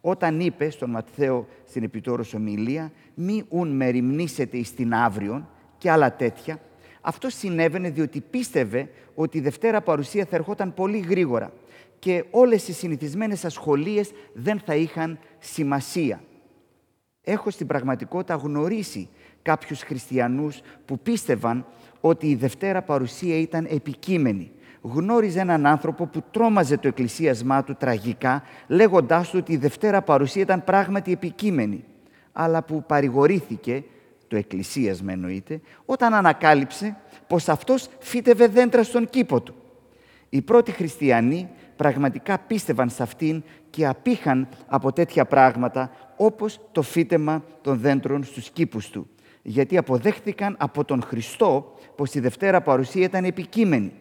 όταν 0.07 0.41
είπε 0.41 0.71
στον 0.71 0.91
Ματθαίο 0.91 1.47
στην 1.69 1.83
επιτόρος 1.83 2.35
ομιλία 2.35 2.93
«Μη 3.15 3.45
ουν 3.49 3.69
μεριμνήσετε 3.69 4.57
εις 4.57 4.75
την 4.75 4.95
αύριον» 4.95 5.49
και 5.79 5.91
άλλα 5.91 6.17
τέτοια, 6.17 6.61
αυτό 7.01 7.29
συνέβαινε 7.31 7.91
διότι 7.91 8.21
πίστευε 8.21 8.91
ότι 9.15 9.39
η 9.39 9.41
Δευτέρα 9.41 9.81
παρουσία 9.81 10.25
θα 10.25 10.37
ερχόταν 10.37 10.75
πολύ 10.75 10.99
γρήγορα 10.99 11.53
και 11.99 12.25
όλες 12.31 12.69
οι 12.69 12.73
συνηθισμένες 12.73 13.45
ασχολίες 13.45 14.11
δεν 14.33 14.59
θα 14.59 14.75
είχαν 14.75 15.19
σημασία. 15.39 16.21
Έχω 17.23 17.51
στην 17.51 17.67
πραγματικότητα 17.67 18.35
γνωρίσει 18.35 19.09
κάποιους 19.43 19.83
χριστιανούς 19.83 20.61
που 20.85 20.99
πίστευαν 20.99 21.67
ότι 22.01 22.31
η 22.31 22.35
Δευτέρα 22.35 22.83
παρουσία 22.83 23.39
ήταν 23.39 23.67
επικείμενη 23.71 24.51
γνώριζε 24.85 25.41
έναν 25.41 25.67
άνθρωπο 25.67 26.07
που 26.07 26.23
τρόμαζε 26.31 26.77
το 26.77 26.89
εκκλησίασμά 26.89 27.65
του 27.65 27.77
τραγικά, 27.79 28.43
λέγοντάς 28.67 29.31
του 29.31 29.39
ότι 29.41 29.53
η 29.53 29.57
Δευτέρα 29.57 30.03
παρουσία 30.03 30.43
ήταν 30.43 30.65
πράγματι 30.65 31.13
επικείμενη, 31.13 31.85
αλλά 32.33 32.63
που 32.63 32.85
παρηγορήθηκε, 32.87 33.85
το 34.29 34.37
εκκλησίασμα 34.37 35.13
εννοείται, 35.13 35.61
όταν 35.85 36.15
ανακάλυψε 36.15 36.97
πως 37.27 37.49
αυτός 37.49 37.89
φύτευε 37.99 38.47
δέντρα 38.47 38.83
στον 38.83 39.11
κήπο 39.11 39.41
του. 39.41 39.55
Οι 40.29 40.43
πρώτοι 40.43 40.71
χριστιανοί 40.71 41.49
πραγματικά 41.77 42.39
πίστευαν 42.39 42.91
σε 42.91 43.03
αυτήν 43.03 43.43
και 43.71 43.87
απήχαν 43.87 44.49
από 44.67 44.93
τέτοια 44.93 45.25
πράγματα 45.25 45.91
όπως 46.17 46.61
το 46.73 46.83
φύτεμα 46.83 47.45
των 47.61 47.79
δέντρων 47.79 48.25
στους 48.25 48.51
κήπους 48.51 48.91
του. 48.91 49.09
Γιατί 49.43 49.77
αποδέχθηκαν 49.77 50.57
από 50.59 50.85
τον 50.85 51.03
Χριστό 51.03 51.75
πως 51.97 52.15
η 52.15 52.21
Δευτέρα 52.21 52.61
παρουσία 52.61 53.05
ήταν 53.05 53.25
επικείμενη 53.25 53.93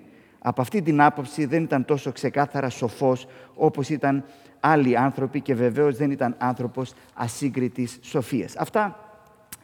από 0.45 0.62
αυτή 0.62 0.81
την 0.81 1.01
άποψη 1.01 1.45
δεν 1.45 1.63
ήταν 1.63 1.85
τόσο 1.85 2.12
ξεκάθαρα 2.12 2.69
σοφός 2.69 3.27
όπως 3.55 3.89
ήταν 3.89 4.25
άλλοι 4.59 4.97
άνθρωποι 4.97 5.41
και 5.41 5.55
βεβαίως 5.55 5.97
δεν 5.97 6.12
ήταν 6.12 6.35
άνθρωπος 6.38 6.93
ασύγκριτης 7.13 8.00
σοφίας. 8.01 8.55
Αυτά 8.57 9.00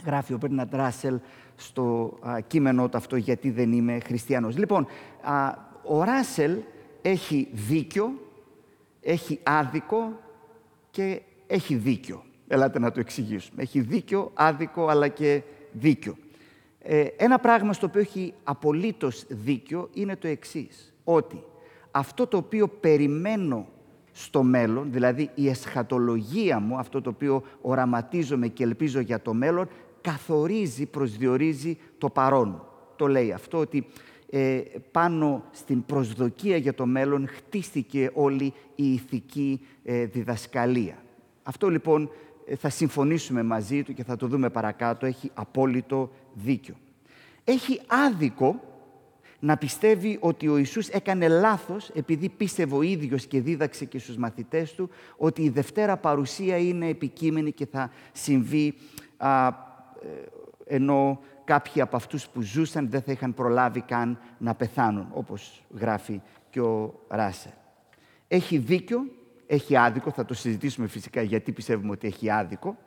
γράφει 0.06 0.34
ο 0.34 0.38
Μπέρναντ 0.38 0.76
Ράσελ 0.76 1.20
στο 1.56 2.18
α, 2.22 2.40
κείμενό 2.48 2.90
του 2.90 2.98
αυτό 2.98 3.16
«Γιατί 3.16 3.50
δεν 3.50 3.72
είμαι 3.72 4.00
χριστιανός». 4.00 4.58
Λοιπόν, 4.58 4.88
α, 5.22 5.54
ο 5.84 6.04
Ράσελ 6.04 6.58
έχει 7.02 7.48
δίκιο, 7.52 8.12
έχει 9.02 9.40
άδικο 9.44 10.20
και 10.92 11.22
έχει 11.48 11.76
δίκιο. 11.76 12.24
Ελάτε 12.48 12.80
να 12.80 12.92
το 12.92 13.00
εξηγήσουμε. 13.00 13.62
Έχει 13.62 13.80
δίκιο, 13.80 14.32
άδικο, 14.34 14.88
αλλά 14.88 15.08
και 15.08 15.42
δίκιο. 15.72 16.16
Ε, 16.82 17.02
ένα 17.18 17.40
πράγμα 17.40 17.74
στο 17.74 17.86
οποίο 17.86 18.02
έχει 18.02 18.34
απολύτως 18.44 19.26
δίκιο 19.28 19.90
είναι 19.94 20.16
το 20.16 20.28
εξής, 20.28 20.94
ότι 21.04 21.44
αυτό 21.92 22.28
το 22.28 22.38
οποίο 22.38 22.68
περιμένω 22.68 23.68
στο 24.12 24.44
μέλλον, 24.44 24.92
δηλαδή 24.92 25.30
η 25.36 25.50
εσχατολογία 25.50 26.60
μου, 26.60 26.78
αυτό 26.78 27.02
το 27.02 27.10
οποίο 27.10 27.44
οραματίζομαι 27.62 28.48
και 28.48 28.64
ελπίζω 28.64 29.00
για 29.00 29.22
το 29.22 29.34
μέλλον, 29.34 29.68
καθορίζει, 30.02 30.86
προσδιορίζει 30.86 31.78
το 31.98 32.10
παρόν. 32.10 32.64
Το 32.96 33.08
λέει 33.08 33.32
αυτό 33.32 33.58
ότι 33.58 33.86
ε, 34.30 34.62
πάνω 34.92 35.44
στην 35.52 35.86
προσδοκία 35.86 36.58
για 36.58 36.74
το 36.74 36.86
μέλλον 36.86 37.28
χτίστηκε 37.28 38.12
όλη 38.14 38.54
η 38.76 38.94
ηθική 38.94 39.62
ε, 39.84 40.06
διδασκαλία. 40.06 40.98
Αυτό 41.44 41.70
λοιπόν 41.70 42.10
θα 42.56 42.70
συμφωνήσουμε 42.70 43.44
μαζί 43.44 43.84
του 43.84 43.94
και 43.94 44.04
θα 44.04 44.16
το 44.16 44.28
δούμε 44.28 44.50
παρακάτω, 44.50 45.06
έχει 45.06 45.32
απόλυτο 45.34 46.12
δίκιο. 46.34 46.76
Έχει 47.44 47.82
άδικο 47.88 48.60
να 49.40 49.58
πιστεύει 49.58 50.18
ότι 50.20 50.48
ο 50.48 50.58
Ιησούς 50.58 50.88
έκανε 50.88 51.28
λάθος 51.28 51.90
επειδή 51.90 52.30
πίστευε 52.30 52.76
ο 52.76 52.82
ίδιος 52.82 53.26
και 53.26 53.42
δίδαξε 53.42 53.86
και 53.86 54.00
στους 54.00 54.18
μαθητές 54.18 54.74
του 54.74 54.90
ότι 55.18 55.42
η 55.42 55.50
Δευτέρα 55.50 55.98
παρουσία 55.98 56.58
είναι 56.58 56.88
επικείμενη 56.88 57.52
και 57.52 57.66
θα 57.66 57.92
συμβεί 58.12 58.74
α, 59.18 59.48
ε, 59.48 59.52
ενώ 60.66 61.20
κάποιοι 61.44 61.82
από 61.82 61.96
αυτούς 61.96 62.28
που 62.28 62.42
ζούσαν 62.42 62.90
δεν 62.90 63.02
θα 63.02 63.12
είχαν 63.12 63.34
προλάβει 63.34 63.82
καν 63.82 64.20
να 64.38 64.56
πεθάνουν, 64.56 65.08
όπως 65.14 65.64
γράφει 65.80 66.22
και 66.50 66.60
ο 66.60 67.00
Ράσερ. 67.08 67.52
Έχει 68.28 68.58
δίκιο, 68.58 69.06
έχει 69.52 69.78
άδικο, 69.78 70.12
θα 70.12 70.26
το 70.26 70.34
συζητήσουμε 70.34 70.88
φυσικά 70.88 71.22
γιατί 71.22 71.52
πιστεύουμε 71.52 71.92
ότι 71.92 72.08
έχει 72.08 72.30
άδικο, 72.30 72.78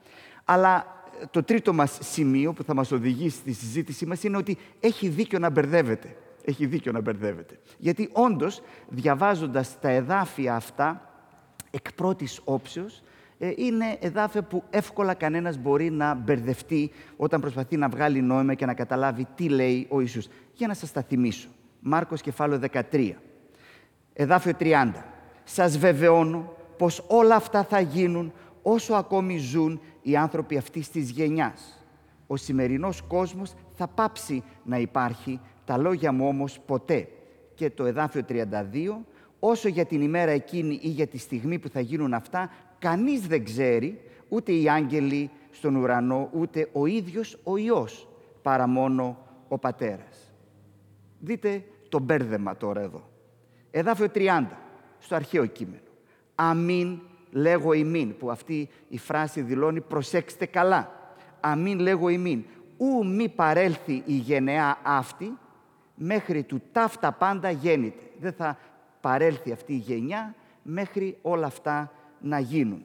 αλλά 0.44 0.86
το 1.30 1.42
τρίτο 1.42 1.72
μας 1.72 1.98
σημείο 2.00 2.52
που 2.52 2.62
θα 2.62 2.74
μας 2.74 2.92
οδηγήσει 2.92 3.36
στη 3.36 3.52
συζήτησή 3.52 4.06
μας 4.06 4.22
είναι 4.22 4.36
ότι 4.36 4.58
έχει 4.80 5.08
δίκιο 5.08 5.38
να 5.38 5.50
μπερδεύεται. 5.50 6.16
Έχει 6.44 6.66
δίκιο 6.66 6.92
να 6.92 7.00
μπερδεύεται. 7.00 7.58
Γιατί 7.78 8.08
όντως, 8.12 8.62
διαβάζοντας 8.88 9.80
τα 9.80 9.88
εδάφια 9.88 10.54
αυτά, 10.54 11.10
εκ 11.70 11.92
πρώτης 11.92 12.40
όψεως, 12.44 13.02
ε, 13.38 13.52
είναι 13.56 13.96
εδάφια 14.00 14.42
που 14.42 14.62
εύκολα 14.70 15.14
κανένας 15.14 15.58
μπορεί 15.58 15.90
να 15.90 16.14
μπερδευτεί 16.14 16.90
όταν 17.16 17.40
προσπαθεί 17.40 17.76
να 17.76 17.88
βγάλει 17.88 18.20
νόημα 18.20 18.54
και 18.54 18.66
να 18.66 18.74
καταλάβει 18.74 19.26
τι 19.34 19.48
λέει 19.48 19.86
ο 19.90 20.00
Ιησούς. 20.00 20.28
Για 20.52 20.66
να 20.66 20.74
σας 20.74 20.92
τα 20.92 21.02
θυμίσω. 21.02 21.48
Μάρκος 21.80 22.20
κεφάλαιο 22.20 22.58
13. 22.58 23.12
Εδάφιο 24.12 24.52
30. 24.58 25.04
Σας 25.44 25.78
βεβαιώνω 25.78 26.52
πως 26.76 27.04
όλα 27.08 27.34
αυτά 27.34 27.64
θα 27.64 27.80
γίνουν 27.80 28.32
όσο 28.62 28.94
ακόμη 28.94 29.38
ζουν 29.38 29.80
οι 30.02 30.16
άνθρωποι 30.16 30.56
αυτής 30.56 30.90
της 30.90 31.10
γενιάς. 31.10 31.84
Ο 32.26 32.36
σημερινός 32.36 33.02
κόσμος 33.02 33.52
θα 33.76 33.86
πάψει 33.86 34.42
να 34.64 34.78
υπάρχει, 34.78 35.40
τα 35.64 35.76
λόγια 35.76 36.12
μου 36.12 36.26
όμως 36.26 36.60
ποτέ. 36.66 37.08
Και 37.54 37.70
το 37.70 37.84
εδάφιο 37.84 38.22
32, 38.28 39.04
όσο 39.38 39.68
για 39.68 39.84
την 39.84 40.02
ημέρα 40.02 40.30
εκείνη 40.30 40.78
ή 40.82 40.88
για 40.88 41.06
τη 41.06 41.18
στιγμή 41.18 41.58
που 41.58 41.68
θα 41.68 41.80
γίνουν 41.80 42.14
αυτά, 42.14 42.50
κανείς 42.78 43.26
δεν 43.26 43.44
ξέρει, 43.44 44.00
ούτε 44.28 44.52
οι 44.52 44.68
άγγελοι 44.68 45.30
στον 45.50 45.76
ουρανό, 45.76 46.28
ούτε 46.32 46.68
ο 46.72 46.86
ίδιος 46.86 47.38
ο 47.44 47.56
Υιός, 47.56 48.08
παρά 48.42 48.66
μόνο 48.66 49.18
ο 49.48 49.58
Πατέρας. 49.58 50.32
Δείτε 51.20 51.64
το 51.88 51.98
μπέρδεμα 51.98 52.56
τώρα 52.56 52.80
εδώ. 52.80 53.08
Εδάφιο 53.70 54.08
30, 54.14 54.44
στο 55.02 55.14
αρχαίο 55.14 55.46
κείμενο. 55.46 55.82
Αμήν 56.34 57.00
λέγω 57.30 57.72
ημίν, 57.72 58.16
που 58.16 58.30
αυτή 58.30 58.68
η 58.88 58.98
φράση 58.98 59.40
δηλώνει 59.40 59.80
προσέξτε 59.80 60.46
καλά. 60.46 60.92
Αμήν 61.40 61.78
λέγω 61.78 62.08
ημίν. 62.08 62.44
Ου 62.76 63.06
μη 63.06 63.28
παρέλθει 63.28 64.02
η 64.06 64.14
γενεά 64.14 64.78
αυτή, 64.82 65.38
μέχρι 65.94 66.42
του 66.42 66.62
ταύτα 66.72 67.12
πάντα 67.12 67.50
γέννηται. 67.50 68.02
Δεν 68.20 68.32
θα 68.32 68.58
παρέλθει 69.00 69.52
αυτή 69.52 69.72
η 69.72 69.76
γενιά 69.76 70.34
μέχρι 70.62 71.18
όλα 71.22 71.46
αυτά 71.46 71.92
να 72.20 72.38
γίνουν. 72.38 72.84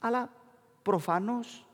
Αλλά 0.00 0.30
προφανώς 0.82 1.66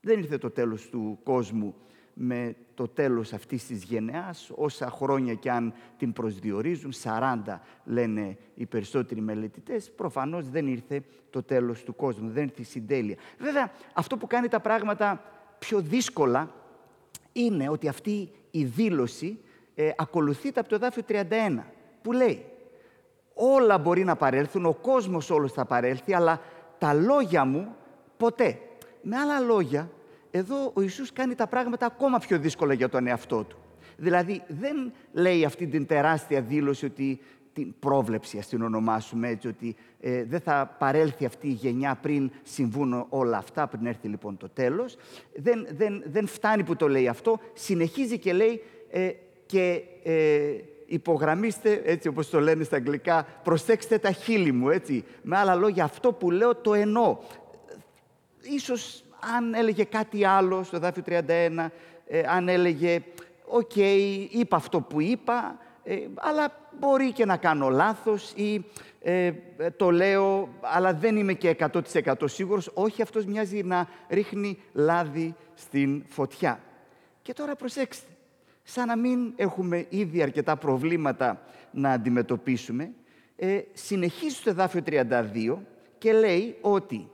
δεν 0.00 0.18
ήρθε 0.18 0.38
το 0.38 0.50
τέλος 0.50 0.88
του 0.88 1.18
κόσμου 1.22 1.74
με 2.18 2.56
το 2.74 2.88
τέλος 2.88 3.32
αυτής 3.32 3.66
της 3.66 3.82
γενεάς, 3.82 4.50
όσα 4.54 4.90
χρόνια 4.90 5.34
και 5.34 5.50
αν 5.50 5.74
την 5.98 6.12
προσδιορίζουν, 6.12 6.92
40 7.02 7.60
λένε 7.84 8.36
οι 8.54 8.66
περισσότεροι 8.66 9.20
μελετητές, 9.20 9.90
προφανώς 9.90 10.48
δεν 10.50 10.66
ήρθε 10.66 11.02
το 11.30 11.42
τέλος 11.42 11.82
του 11.82 11.96
κόσμου, 11.96 12.30
δεν 12.30 12.42
ήρθε 12.42 12.60
η 12.60 12.64
συντέλεια. 12.64 13.16
Βέβαια, 13.38 13.70
αυτό 13.92 14.16
που 14.16 14.26
κάνει 14.26 14.48
τα 14.48 14.60
πράγματα 14.60 15.22
πιο 15.58 15.80
δύσκολα 15.80 16.50
είναι 17.32 17.68
ότι 17.68 17.88
αυτή 17.88 18.30
η 18.50 18.64
δήλωση 18.64 19.38
ε, 19.74 19.90
ακολουθείται 19.96 20.60
από 20.60 20.68
το 20.68 20.74
εδάφιο 20.74 21.02
31, 21.08 21.22
που 22.02 22.12
λέει 22.12 22.44
όλα 23.34 23.78
μπορεί 23.78 24.04
να 24.04 24.16
παρέλθουν, 24.16 24.66
ο 24.66 24.72
κόσμος 24.72 25.30
όλος 25.30 25.52
θα 25.52 25.64
παρέλθει, 25.64 26.14
αλλά 26.14 26.40
τα 26.78 26.94
λόγια 26.94 27.44
μου 27.44 27.76
ποτέ. 28.16 28.58
με 29.02 29.16
άλλα 29.16 29.40
λόγια, 29.40 29.90
εδώ 30.30 30.70
ο 30.74 30.80
Ιησούς 30.80 31.12
κάνει 31.12 31.34
τα 31.34 31.46
πράγματα 31.46 31.86
ακόμα 31.86 32.18
πιο 32.18 32.38
δύσκολα 32.38 32.74
για 32.74 32.88
τον 32.88 33.06
εαυτό 33.06 33.44
του. 33.44 33.56
Δηλαδή 33.96 34.42
δεν 34.48 34.92
λέει 35.12 35.44
αυτή 35.44 35.66
την 35.66 35.86
τεράστια 35.86 36.40
δήλωση 36.40 36.84
ότι 36.84 37.20
την 37.52 37.74
πρόβλεψη, 37.78 38.38
ας 38.38 38.46
την 38.46 38.62
ονομάσουμε 38.62 39.28
έτσι, 39.28 39.48
ότι 39.48 39.76
ε, 40.00 40.24
δεν 40.24 40.40
θα 40.40 40.76
παρέλθει 40.78 41.24
αυτή 41.24 41.48
η 41.48 41.52
γενιά 41.52 41.98
πριν 42.02 42.30
συμβούν 42.42 43.06
όλα 43.08 43.36
αυτά, 43.36 43.66
πριν 43.66 43.86
έρθει 43.86 44.08
λοιπόν 44.08 44.36
το 44.36 44.48
τέλος. 44.48 44.96
Δεν, 45.34 45.66
δεν, 45.70 46.02
δεν 46.06 46.26
φτάνει 46.26 46.64
που 46.64 46.76
το 46.76 46.88
λέει 46.88 47.08
αυτό, 47.08 47.40
συνεχίζει 47.52 48.18
και 48.18 48.32
λέει 48.32 48.62
ε, 48.90 49.10
και 49.46 49.82
ε, 50.02 50.54
υπογραμμίστε, 50.86 51.82
έτσι 51.84 52.08
όπως 52.08 52.30
το 52.30 52.40
λένε 52.40 52.64
στα 52.64 52.76
αγγλικά, 52.76 53.26
προσέξτε 53.42 53.98
τα 53.98 54.10
χείλη 54.12 54.52
μου, 54.52 54.68
έτσι. 54.70 55.04
Με 55.22 55.36
άλλα 55.36 55.54
λόγια, 55.54 55.84
αυτό 55.84 56.12
που 56.12 56.30
λέω 56.30 56.54
το 56.54 56.74
εννοώ. 56.74 57.18
Ίσως 58.42 59.04
αν 59.36 59.54
έλεγε 59.54 59.84
κάτι 59.84 60.24
άλλο 60.24 60.62
στο 60.62 60.78
εδάφιο 60.78 61.02
31, 61.06 61.20
ε, 62.06 62.22
αν 62.28 62.48
έλεγε 62.48 63.02
«OK, 63.48 63.70
okay, 63.74 64.26
είπα 64.30 64.56
αυτό 64.56 64.80
που 64.80 65.00
είπα, 65.00 65.58
ε, 65.84 65.96
αλλά 66.14 66.52
μπορεί 66.78 67.12
και 67.12 67.24
να 67.24 67.36
κάνω 67.36 67.68
λάθος» 67.68 68.32
ή 68.34 68.64
ε, 69.02 69.32
«Το 69.76 69.90
λέω, 69.90 70.48
αλλά 70.60 70.94
δεν 70.94 71.16
είμαι 71.16 71.32
και 71.32 71.56
100% 72.04 72.14
σίγουρος». 72.24 72.70
Όχι, 72.74 73.02
αυτός 73.02 73.24
μοιάζει 73.24 73.62
να 73.62 73.88
ρίχνει 74.08 74.58
λάδι 74.72 75.34
στην 75.54 76.04
φωτιά. 76.08 76.60
Και 77.22 77.32
τώρα 77.32 77.56
προσέξτε, 77.56 78.06
σαν 78.62 78.86
να 78.86 78.96
μην 78.96 79.32
έχουμε 79.36 79.86
ήδη 79.88 80.22
αρκετά 80.22 80.56
προβλήματα 80.56 81.40
να 81.70 81.90
αντιμετωπίσουμε, 81.90 82.90
ε, 83.36 83.60
συνεχίζει 83.72 84.34
στο 84.34 84.50
εδάφιο 84.50 84.82
32 84.86 85.58
και 85.98 86.12
λέει 86.12 86.56
ότι 86.60 87.08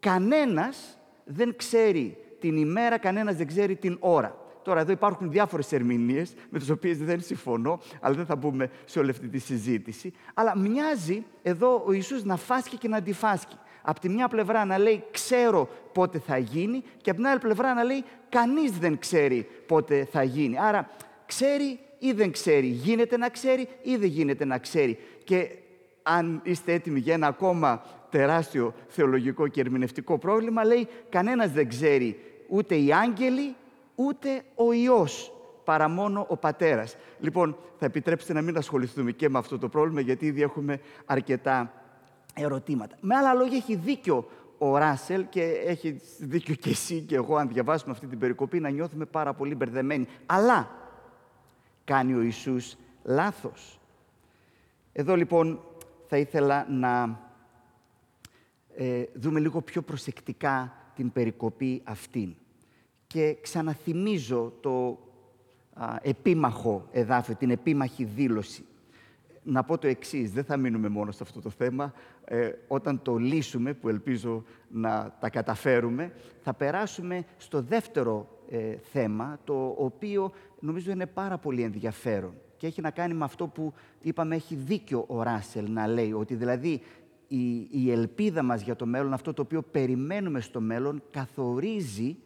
κανένας 0.00 0.97
δεν 1.28 1.56
ξέρει 1.56 2.16
την 2.40 2.56
ημέρα, 2.56 2.98
κανένας 2.98 3.36
δεν 3.36 3.46
ξέρει 3.46 3.76
την 3.76 3.96
ώρα. 4.00 4.36
Τώρα, 4.62 4.80
εδώ 4.80 4.92
υπάρχουν 4.92 5.30
διάφορες 5.30 5.72
ερμηνείες 5.72 6.34
με 6.48 6.58
τις 6.58 6.70
οποίες 6.70 6.98
δεν 6.98 7.20
συμφωνώ, 7.20 7.80
αλλά 8.00 8.14
δεν 8.14 8.26
θα 8.26 8.36
μπούμε 8.36 8.70
σε 8.84 8.98
όλη 8.98 9.10
αυτή 9.10 9.28
τη 9.28 9.38
συζήτηση. 9.38 10.12
Αλλά 10.34 10.56
μοιάζει 10.56 11.24
εδώ 11.42 11.82
ο 11.86 11.92
Ιησούς 11.92 12.24
να 12.24 12.36
φάσκει 12.36 12.76
και 12.76 12.88
να 12.88 12.96
αντιφάσκει. 12.96 13.56
Από 13.82 14.00
τη 14.00 14.08
μια 14.08 14.28
πλευρά 14.28 14.64
να 14.64 14.78
λέει 14.78 15.04
ξέρω 15.10 15.68
πότε 15.92 16.18
θα 16.18 16.38
γίνει 16.38 16.82
και 17.02 17.10
από 17.10 17.18
την 17.18 17.28
άλλη 17.28 17.38
πλευρά 17.38 17.74
να 17.74 17.82
λέει 17.82 18.04
κανείς 18.28 18.78
δεν 18.78 18.98
ξέρει 18.98 19.46
πότε 19.66 20.04
θα 20.04 20.22
γίνει. 20.22 20.58
Άρα 20.58 20.90
ξέρει 21.26 21.78
ή 21.98 22.12
δεν 22.12 22.32
ξέρει, 22.32 22.66
γίνεται 22.66 23.16
να 23.16 23.28
ξέρει 23.28 23.68
ή 23.82 23.96
δεν 23.96 24.08
γίνεται 24.08 24.44
να 24.44 24.58
ξέρει. 24.58 24.98
Και 25.24 25.50
αν 26.08 26.40
είστε 26.44 26.72
έτοιμοι 26.72 26.98
για 26.98 27.14
ένα 27.14 27.26
ακόμα 27.26 27.82
τεράστιο 28.10 28.74
θεολογικό 28.88 29.48
και 29.48 29.60
ερμηνευτικό 29.60 30.18
πρόβλημα, 30.18 30.64
λέει 30.64 30.88
κανένας 31.08 31.50
δεν 31.50 31.68
ξέρει 31.68 32.20
ούτε 32.48 32.76
οι 32.76 32.92
άγγελοι, 32.92 33.54
ούτε 33.94 34.42
ο 34.54 34.72
Υιός, 34.72 35.32
παρά 35.64 35.88
μόνο 35.88 36.26
ο 36.28 36.36
Πατέρας. 36.36 36.96
Λοιπόν, 37.20 37.56
θα 37.78 37.86
επιτρέψετε 37.86 38.32
να 38.32 38.42
μην 38.42 38.56
ασχοληθούμε 38.56 39.12
και 39.12 39.28
με 39.28 39.38
αυτό 39.38 39.58
το 39.58 39.68
πρόβλημα, 39.68 40.00
γιατί 40.00 40.26
ήδη 40.26 40.42
έχουμε 40.42 40.80
αρκετά 41.06 41.72
ερωτήματα. 42.34 42.96
Με 43.00 43.14
άλλα 43.14 43.34
λόγια, 43.34 43.56
έχει 43.56 43.74
δίκιο 43.74 44.28
ο 44.58 44.76
Ράσελ 44.76 45.26
και 45.28 45.42
έχεις 45.42 45.94
δίκιο 46.18 46.54
και 46.54 46.70
εσύ 46.70 47.00
και 47.00 47.14
εγώ, 47.14 47.36
αν 47.36 47.48
διαβάσουμε 47.48 47.92
αυτή 47.92 48.06
την 48.06 48.18
περικοπή, 48.18 48.60
να 48.60 48.68
νιώθουμε 48.68 49.04
πάρα 49.04 49.34
πολύ 49.34 49.54
μπερδεμένοι. 49.54 50.06
Αλλά 50.26 50.70
κάνει 51.84 52.14
ο 52.14 52.20
Ιησούς 52.20 52.76
λάθος. 53.02 53.80
Εδώ 54.92 55.16
λοιπόν 55.16 55.60
θα 56.08 56.18
ήθελα 56.18 56.66
να 56.70 57.20
ε, 58.76 59.04
δούμε 59.14 59.40
λίγο 59.40 59.60
πιο 59.60 59.82
προσεκτικά 59.82 60.72
την 60.94 61.12
περικοπή 61.12 61.80
αυτήν. 61.84 62.34
Και 63.06 63.36
ξαναθυμίζω 63.40 64.52
το 64.60 64.98
α, 65.72 65.96
επίμαχο 66.02 66.88
εδάφιο, 66.92 67.34
την 67.34 67.50
επίμαχη 67.50 68.04
δήλωση. 68.04 68.64
Να 69.42 69.64
πω 69.64 69.78
το 69.78 69.86
εξής, 69.86 70.32
δεν 70.32 70.44
θα 70.44 70.56
μείνουμε 70.56 70.88
μόνο 70.88 71.10
σε 71.10 71.22
αυτό 71.22 71.40
το 71.40 71.50
θέμα. 71.50 71.92
Ε, 72.24 72.50
όταν 72.68 73.02
το 73.02 73.16
λύσουμε, 73.16 73.74
που 73.74 73.88
ελπίζω 73.88 74.44
να 74.68 75.16
τα 75.20 75.30
καταφέρουμε, 75.30 76.12
θα 76.40 76.54
περάσουμε 76.54 77.24
στο 77.36 77.62
δεύτερο 77.62 78.28
ε, 78.50 78.76
θέμα, 78.92 79.38
το 79.44 79.74
οποίο 79.78 80.32
νομίζω 80.60 80.90
είναι 80.90 81.06
πάρα 81.06 81.38
πολύ 81.38 81.62
ενδιαφέρον 81.62 82.34
και 82.58 82.66
έχει 82.66 82.80
να 82.80 82.90
κάνει 82.90 83.14
με 83.14 83.24
αυτό 83.24 83.46
που 83.46 83.72
είπαμε 84.00 84.34
έχει 84.34 84.54
δίκιο 84.54 85.04
ο 85.08 85.22
Ράσελ 85.22 85.72
να 85.72 85.86
λέει, 85.86 86.12
ότι 86.12 86.34
δηλαδή 86.34 86.80
η, 87.28 87.68
η 87.70 87.90
ελπίδα 87.90 88.42
μας 88.42 88.62
για 88.62 88.76
το 88.76 88.86
μέλλον, 88.86 89.12
αυτό 89.12 89.32
το 89.32 89.42
οποίο 89.42 89.62
περιμένουμε 89.62 90.40
στο 90.40 90.60
μέλλον, 90.60 91.02
καθορίζει 91.10 92.16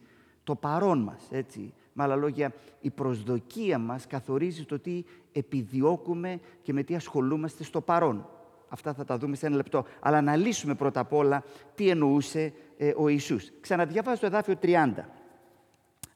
το 0.43 0.55
παρόν 0.55 0.99
μας, 0.99 1.27
έτσι. 1.31 1.73
Με 1.93 2.03
άλλα 2.03 2.15
λόγια, 2.15 2.53
η 2.81 2.89
προσδοκία 2.89 3.77
μας 3.77 4.07
καθορίζει 4.07 4.65
το 4.65 4.79
τι 4.79 5.03
επιδιώκουμε 5.31 6.39
και 6.61 6.73
με 6.73 6.83
τι 6.83 6.95
ασχολούμαστε 6.95 7.63
στο 7.63 7.81
παρόν. 7.81 8.27
Αυτά 8.69 8.93
θα 8.93 9.05
τα 9.05 9.17
δούμε 9.17 9.35
σε 9.35 9.45
ένα 9.45 9.55
λεπτό. 9.55 9.85
Αλλά 9.99 10.21
να 10.21 10.35
λύσουμε 10.35 10.75
πρώτα 10.75 10.99
απ' 10.99 11.13
όλα 11.13 11.43
τι 11.75 11.89
εννοούσε 11.89 12.53
ε, 12.77 12.93
ο 12.97 13.07
Ιησούς. 13.07 13.51
Ξαναδιαβάζω 13.61 14.19
το 14.19 14.25
εδάφιο 14.25 14.55
30. 14.61 14.93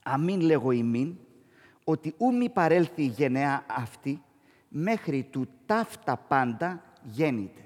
Αμήν 0.03 0.39
λέγω 0.39 0.71
ημίν, 0.71 1.15
ότι 1.89 2.13
ου 2.17 2.35
μη 2.35 2.49
παρέλθει 2.49 3.01
η 3.01 3.05
γενεά 3.05 3.65
αυτή, 3.67 4.21
μέχρι 4.69 5.23
του 5.23 5.47
ταύτα 5.65 6.17
πάντα 6.17 6.83
γέννηται. 7.03 7.61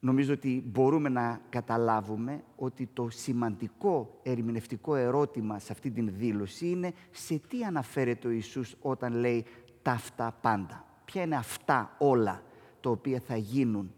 Νομίζω 0.00 0.32
ότι 0.32 0.62
μπορούμε 0.66 1.08
να 1.08 1.40
καταλάβουμε 1.48 2.44
ότι 2.56 2.88
το 2.92 3.08
σημαντικό 3.10 4.20
ερμηνευτικό 4.22 4.94
ερώτημα 4.94 5.58
σε 5.58 5.72
αυτή 5.72 5.90
την 5.90 6.10
δήλωση 6.16 6.68
είναι 6.68 6.92
σε 7.10 7.40
τι 7.48 7.64
αναφέρεται 7.64 8.28
ο 8.28 8.30
Ιησούς 8.30 8.76
όταν 8.80 9.14
λέει 9.14 9.44
ταύτα 9.82 10.38
πάντα. 10.40 10.84
Ποια 11.04 11.22
είναι 11.22 11.36
αυτά 11.36 11.94
όλα 11.98 12.42
τα 12.80 12.90
οποία 12.90 13.20
θα 13.20 13.36
γίνουν 13.36 13.94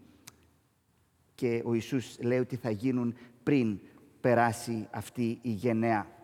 και 1.35 1.61
ο 1.65 1.73
Ιησούς 1.73 2.17
λέει 2.21 2.39
ότι 2.39 2.55
θα 2.55 2.69
γίνουν 2.69 3.15
πριν 3.43 3.79
περάσει 4.21 4.87
αυτή 4.91 5.39
η 5.41 5.49
γενναία. 5.49 6.17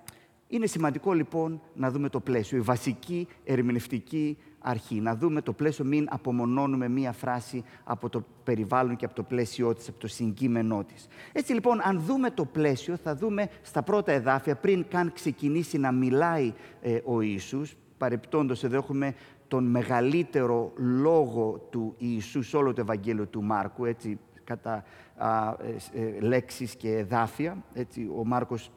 Είναι 0.48 0.66
σημαντικό 0.66 1.14
λοιπόν 1.14 1.62
να 1.74 1.92
δούμε 1.92 2.10
το 2.10 2.20
πλαίσιο, 2.20 2.58
η 2.58 2.62
βασική 2.62 3.28
ερμηνευτική 3.44 4.38
αρχή. 4.60 5.00
Να 5.02 5.16
δούμε 5.16 5.42
το 5.42 5.54
πλαίσιο, 5.54 5.86
μην 5.86 6.08
απομονώνουμε 6.10 6.88
μία 6.88 7.12
φράση 7.12 7.64
από 7.84 8.10
το 8.10 8.26
περιβάλλον 8.44 8.96
και 8.96 9.06
από 9.06 9.16
το 9.16 9.24
πλαίσιό 9.24 9.74
της, 9.74 9.90
από 9.90 10.00
το 10.00 10.08
συγκείμενό 10.08 10.84
της. 10.84 11.08
Έτσι 11.32 11.54
λοιπόν, 11.54 11.80
αν 11.84 12.00
δούμε 12.00 12.32
το 12.32 12.46
πλαίσιο, 12.46 12.98
θα 12.98 13.16
δούμε 13.16 13.50
στα 13.62 13.84
πρώτα 13.84 14.12
εδάφια, 14.12 14.56
πριν 14.56 14.86
καν 14.90 15.14
ξεκινήσει 15.14 15.78
να 15.78 15.92
μιλάει 15.92 16.54
ε, 16.82 17.00
ο 17.04 17.22
Ιησούς, 17.22 17.76
παρεπτόντως 17.98 18.64
εδώ 18.64 18.78
έχουμε 18.78 19.16
τον 19.48 19.64
μεγαλύτερο 19.64 20.74
λόγο 20.76 21.68
του 21.70 21.96
Ιησούς 21.98 22.48
σε 22.48 22.58
όλο 22.58 22.74
το 22.74 22.82
Ευαγγέλιο 22.82 23.26
του 23.26 23.44
Μάρκου, 23.44 23.86
έτσι, 23.86 24.20
κατά 24.44 24.84
α, 25.18 25.54
ε, 25.94 26.02
ε, 26.02 26.20
λέξεις 26.20 26.76
και 26.76 26.98
εδάφια. 26.98 27.64
Έτσι, 27.74 28.10
ο 28.18 28.26
Μάρκος 28.26 28.72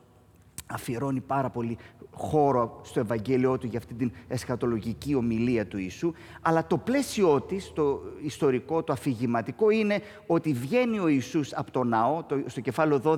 αφιερώνει 0.71 1.21
πάρα 1.21 1.51
πολύ 1.51 1.79
χώρο 2.11 2.81
στο 2.83 3.01
Ευαγγέλιο 3.01 3.59
του 3.59 3.67
για 3.67 3.79
αυτή 3.79 3.95
την 3.95 4.13
εσχατολογική 4.29 5.15
ομιλία 5.15 5.67
του 5.67 5.79
Ιησού, 5.79 6.13
αλλά 6.43 6.67
το 6.67 6.79
πλαίσιο 6.79 7.41
της, 7.41 7.73
το 7.73 8.01
ιστορικό, 8.23 8.83
το 8.83 8.93
αφηγηματικό, 8.93 9.71
είναι 9.71 10.01
ότι 10.27 10.53
βγαίνει 10.53 10.99
ο 10.99 11.09
Ιησούς 11.09 11.53
από 11.53 11.71
το 11.71 11.85
ναό, 11.85 12.23
το, 12.23 12.43
στο 12.47 12.61
κεφάλαιο 12.61 13.01
12 13.05 13.17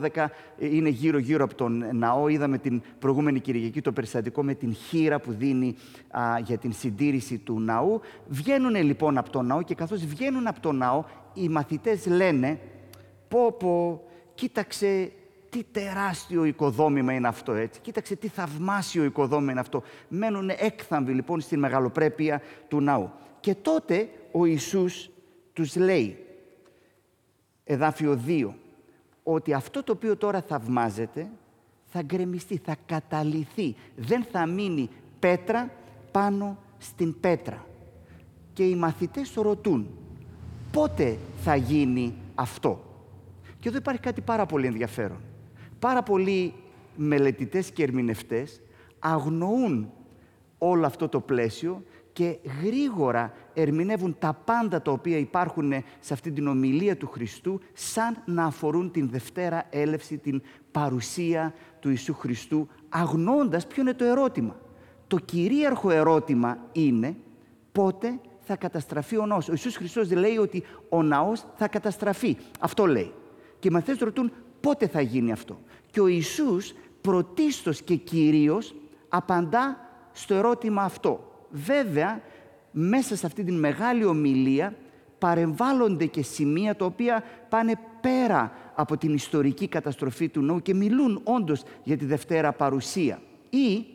είναι 0.59 0.89
γύρω-γύρω 0.89 1.45
από 1.45 1.55
τον 1.55 1.85
ναό, 1.93 2.29
είδαμε 2.29 2.59
την 2.59 2.83
προηγούμενη 2.99 3.41
Κυριακή 3.41 3.81
το 3.81 3.93
περιστατικό 3.93 4.43
με 4.43 4.55
την 4.55 4.75
χείρα 4.75 5.21
που 5.21 5.33
δίνει 5.33 5.77
για 6.45 6.59
την 6.59 6.73
συντήρηση 6.73 7.39
του 7.39 7.61
ναού. 7.61 8.01
Βγαίνουν 8.29 8.75
λοιπόν 8.75 9.19
από 9.19 9.31
το 9.31 9.43
ναό 9.43 9.63
και 9.63 9.75
καθώς 9.75 10.05
βγαίνουν 10.05 10.47
από 10.47 10.61
το 10.61 10.73
ναό, 10.73 11.05
οι 11.35 11.49
μαθητές 11.49 12.07
λένε 12.07 12.61
«Πω, 13.29 13.53
πω, 13.53 14.03
κοίταξε 14.35 15.13
τι 15.51 15.65
τεράστιο 15.73 16.45
οικοδόμημα 16.45 17.13
είναι 17.13 17.29
αυτό, 17.29 17.53
έτσι. 17.53 17.81
Κοίταξε 17.81 18.17
τι 18.17 18.29
θαυμάσιο 18.29 19.05
οικοδόμημα 19.05 19.51
είναι 19.51 19.61
αυτό. 19.61 19.83
Μένουν 20.09 20.51
έκθαμβοι 20.51 21.13
λοιπόν 21.13 21.41
στην 21.41 21.59
μεγαλοπρέπεια 21.59 22.43
του 22.69 22.81
ναού. 22.81 23.11
Και 23.41 23.55
τότε 23.55 24.09
ο 24.33 24.45
Ιησούς 24.45 25.11
τους 25.53 25.77
λέει, 25.77 26.27
εδάφιο 27.65 28.21
2, 28.27 28.49
ότι 29.23 29.53
αυτό 29.53 29.83
το 29.83 29.93
οποίο 29.93 30.17
τώρα 30.17 30.43
θαυμάζεται 30.43 31.31
θα 31.85 32.03
γκρεμιστεί, 32.03 32.61
θα 32.65 32.77
καταλυθεί. 32.87 33.75
Δεν 33.97 34.25
θα 34.33 34.47
μείνει 34.47 34.89
πέτρα 35.19 35.71
πάνω 36.11 36.59
στην 36.79 37.21
πέτρα. 37.21 37.67
Και 38.53 38.65
οι 38.65 38.75
μαθητές 38.75 39.35
ρωτούν, 39.35 39.89
πότε 40.73 41.19
θα 41.43 41.57
γίνει 41.57 42.15
αυτό; 42.35 42.85
Και 43.61 43.69
εδώ 43.69 43.79
υπάρχει 43.79 44.01
κάτι 44.01 44.21
πάρα 44.21 44.47
πολύ 44.47 44.67
ενδιαφέρον 44.67 45.21
πάρα 45.81 46.03
πολλοί 46.03 46.55
μελετητές 46.97 47.71
και 47.71 47.83
ερμηνευτές 47.83 48.61
αγνοούν 48.99 49.93
όλο 50.59 50.87
αυτό 50.87 51.09
το 51.09 51.21
πλαίσιο 51.21 51.83
και 52.13 52.39
γρήγορα 52.63 53.33
ερμηνεύουν 53.55 54.17
τα 54.19 54.33
πάντα 54.45 54.83
τα 54.83 54.93
οποία 54.93 55.17
υπάρχουν 55.17 55.73
σε 56.01 56.13
αυτή 56.13 56.33
την 56.33 56.47
ομιλία 56.47 56.97
του 56.97 57.07
Χριστού 57.07 57.61
σαν 57.73 58.23
να 58.25 58.45
αφορούν 58.45 58.91
την 58.91 59.09
Δευτέρα 59.09 59.67
έλευση, 59.71 60.19
την 60.19 60.43
παρουσία 60.71 61.55
του 61.81 61.89
Ιησού 61.89 62.15
Χριστού, 62.15 62.69
αγνώντας 62.89 63.67
ποιο 63.67 63.83
είναι 63.83 63.95
το 63.95 64.05
ερώτημα. 64.05 64.57
Το 65.07 65.19
κυρίαρχο 65.19 65.91
ερώτημα 65.91 66.59
είναι 66.73 67.17
πότε 67.73 68.21
θα 68.41 68.57
καταστραφεί 68.57 69.17
ο 69.17 69.27
ναός. 69.27 69.49
Ο 69.49 69.53
Ιησούς 69.53 69.77
Χριστός 69.77 70.11
λέει 70.11 70.37
ότι 70.37 70.63
ο 70.89 71.03
ναός 71.03 71.45
θα 71.55 71.69
καταστραφεί. 71.69 72.37
Αυτό 72.61 72.87
λέει. 72.87 73.13
Και 73.59 73.69
οι 73.69 73.71
μαθητές 73.71 73.99
ρωτούν 73.99 74.33
πότε 74.61 74.87
θα 74.87 75.01
γίνει 75.01 75.33
αυτό. 75.33 75.61
Και 75.91 76.01
ο 76.01 76.07
Ιησούς 76.07 76.73
πρωτίστως 77.01 77.83
και 77.83 77.95
κυρίως 77.95 78.75
απαντά 79.09 79.89
στο 80.13 80.35
ερώτημα 80.35 80.83
αυτό. 80.83 81.45
Βέβαια, 81.51 82.21
μέσα 82.71 83.17
σε 83.17 83.27
αυτή 83.27 83.45
την 83.45 83.59
μεγάλη 83.59 84.05
ομιλία 84.05 84.75
παρεμβάλλονται 85.19 86.07
και 86.07 86.23
σημεία 86.23 86.77
τα 86.77 86.85
οποία 86.85 87.25
πάνε 87.49 87.73
πέρα 88.01 88.53
από 88.75 88.97
την 88.97 89.15
ιστορική 89.15 89.69
καταστροφή 89.69 90.29
του 90.29 90.43
ναού 90.43 90.63
και 90.63 90.75
μιλούν 90.75 91.21
όντως 91.25 91.63
για 91.83 91.97
τη 91.97 92.05
Δευτέρα 92.05 92.53
παρουσία. 92.53 93.21
Ή 93.51 93.87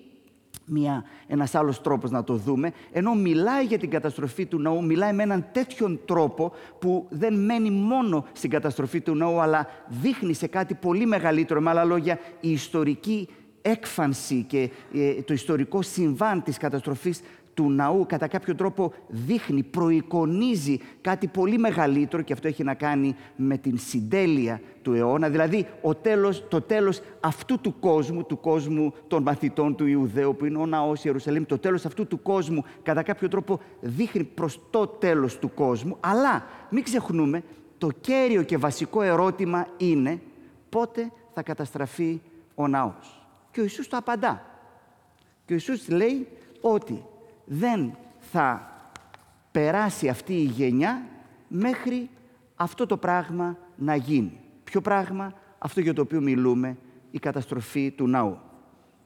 μια, 0.65 1.03
ένας 1.27 1.55
άλλος 1.55 1.81
τρόπος 1.81 2.11
να 2.11 2.23
το 2.23 2.35
δούμε, 2.35 2.71
ενώ 2.91 3.13
μιλάει 3.13 3.65
για 3.65 3.77
την 3.77 3.89
καταστροφή 3.89 4.45
του 4.45 4.59
ναού, 4.59 4.85
μιλάει 4.85 5.13
με 5.13 5.23
έναν 5.23 5.45
τέτοιον 5.51 5.99
τρόπο 6.05 6.51
που 6.79 7.05
δεν 7.09 7.33
μένει 7.33 7.69
μόνο 7.69 8.25
στην 8.33 8.49
καταστροφή 8.49 9.01
του 9.01 9.15
ναού, 9.15 9.39
αλλά 9.39 9.67
δείχνει 9.87 10.33
σε 10.33 10.47
κάτι 10.47 10.73
πολύ 10.73 11.05
μεγαλύτερο, 11.05 11.61
με 11.61 11.69
άλλα 11.69 11.83
λόγια, 11.83 12.19
η 12.39 12.51
ιστορική 12.51 13.29
έκφανση 13.61 14.43
και 14.47 14.69
ε, 14.93 15.21
το 15.21 15.33
ιστορικό 15.33 15.81
συμβάν 15.81 16.43
της 16.43 16.57
καταστροφής 16.57 17.21
του 17.55 17.71
ναού 17.71 18.05
κατά 18.07 18.27
κάποιο 18.27 18.55
τρόπο 18.55 18.93
δείχνει, 19.07 19.63
προεικονίζει 19.63 20.79
κάτι 21.01 21.27
πολύ 21.27 21.57
μεγαλύτερο 21.57 22.21
και 22.21 22.33
αυτό 22.33 22.47
έχει 22.47 22.63
να 22.63 22.73
κάνει 22.73 23.15
με 23.35 23.57
την 23.57 23.77
συντέλεια 23.77 24.61
του 24.81 24.93
αιώνα, 24.93 25.29
δηλαδή 25.29 25.67
ο 25.81 25.95
τέλος, 25.95 26.47
το 26.47 26.61
τέλος 26.61 27.01
αυτού 27.19 27.59
του 27.59 27.79
κόσμου, 27.79 28.23
του 28.25 28.39
κόσμου 28.39 28.93
των 29.07 29.23
μαθητών 29.23 29.75
του 29.75 29.85
Ιουδαίου 29.85 30.35
που 30.35 30.45
είναι 30.45 30.57
ο 30.57 30.65
ναός 30.65 31.03
Ιερουσαλήμ, 31.03 31.45
το 31.45 31.57
τέλος 31.57 31.85
αυτού 31.85 32.07
του 32.07 32.21
κόσμου 32.21 32.63
κατά 32.83 33.03
κάποιο 33.03 33.27
τρόπο 33.27 33.59
δείχνει 33.81 34.23
προς 34.23 34.59
το 34.69 34.87
τέλος 34.87 35.39
του 35.39 35.53
κόσμου, 35.53 35.97
αλλά 35.99 36.45
μην 36.69 36.83
ξεχνούμε, 36.83 37.43
το 37.77 37.89
κέριο 38.01 38.43
και 38.43 38.57
βασικό 38.57 39.01
ερώτημα 39.01 39.67
είναι 39.77 40.21
πότε 40.69 41.11
θα 41.33 41.43
καταστραφεί 41.43 42.21
ο 42.55 42.67
ναός. 42.67 43.27
Και 43.51 43.59
ο 43.59 43.63
Ιησούς 43.63 43.87
το 43.87 43.97
απαντά. 43.97 44.45
Και 45.45 45.51
ο 45.51 45.55
Ιησούς 45.55 45.89
λέει 45.89 46.27
ότι 46.61 47.03
δεν 47.45 47.97
θα 48.19 48.69
περάσει 49.51 50.07
αυτή 50.07 50.33
η 50.33 50.43
γενιά 50.43 51.05
μέχρι 51.47 52.09
αυτό 52.55 52.85
το 52.85 52.97
πράγμα 52.97 53.57
να 53.75 53.95
γίνει. 53.95 54.39
Ποιο 54.63 54.81
πράγμα, 54.81 55.33
αυτό 55.57 55.79
για 55.79 55.93
το 55.93 56.01
οποίο 56.01 56.21
μιλούμε, 56.21 56.77
η 57.11 57.19
καταστροφή 57.19 57.91
του 57.91 58.07
ναού. 58.07 58.37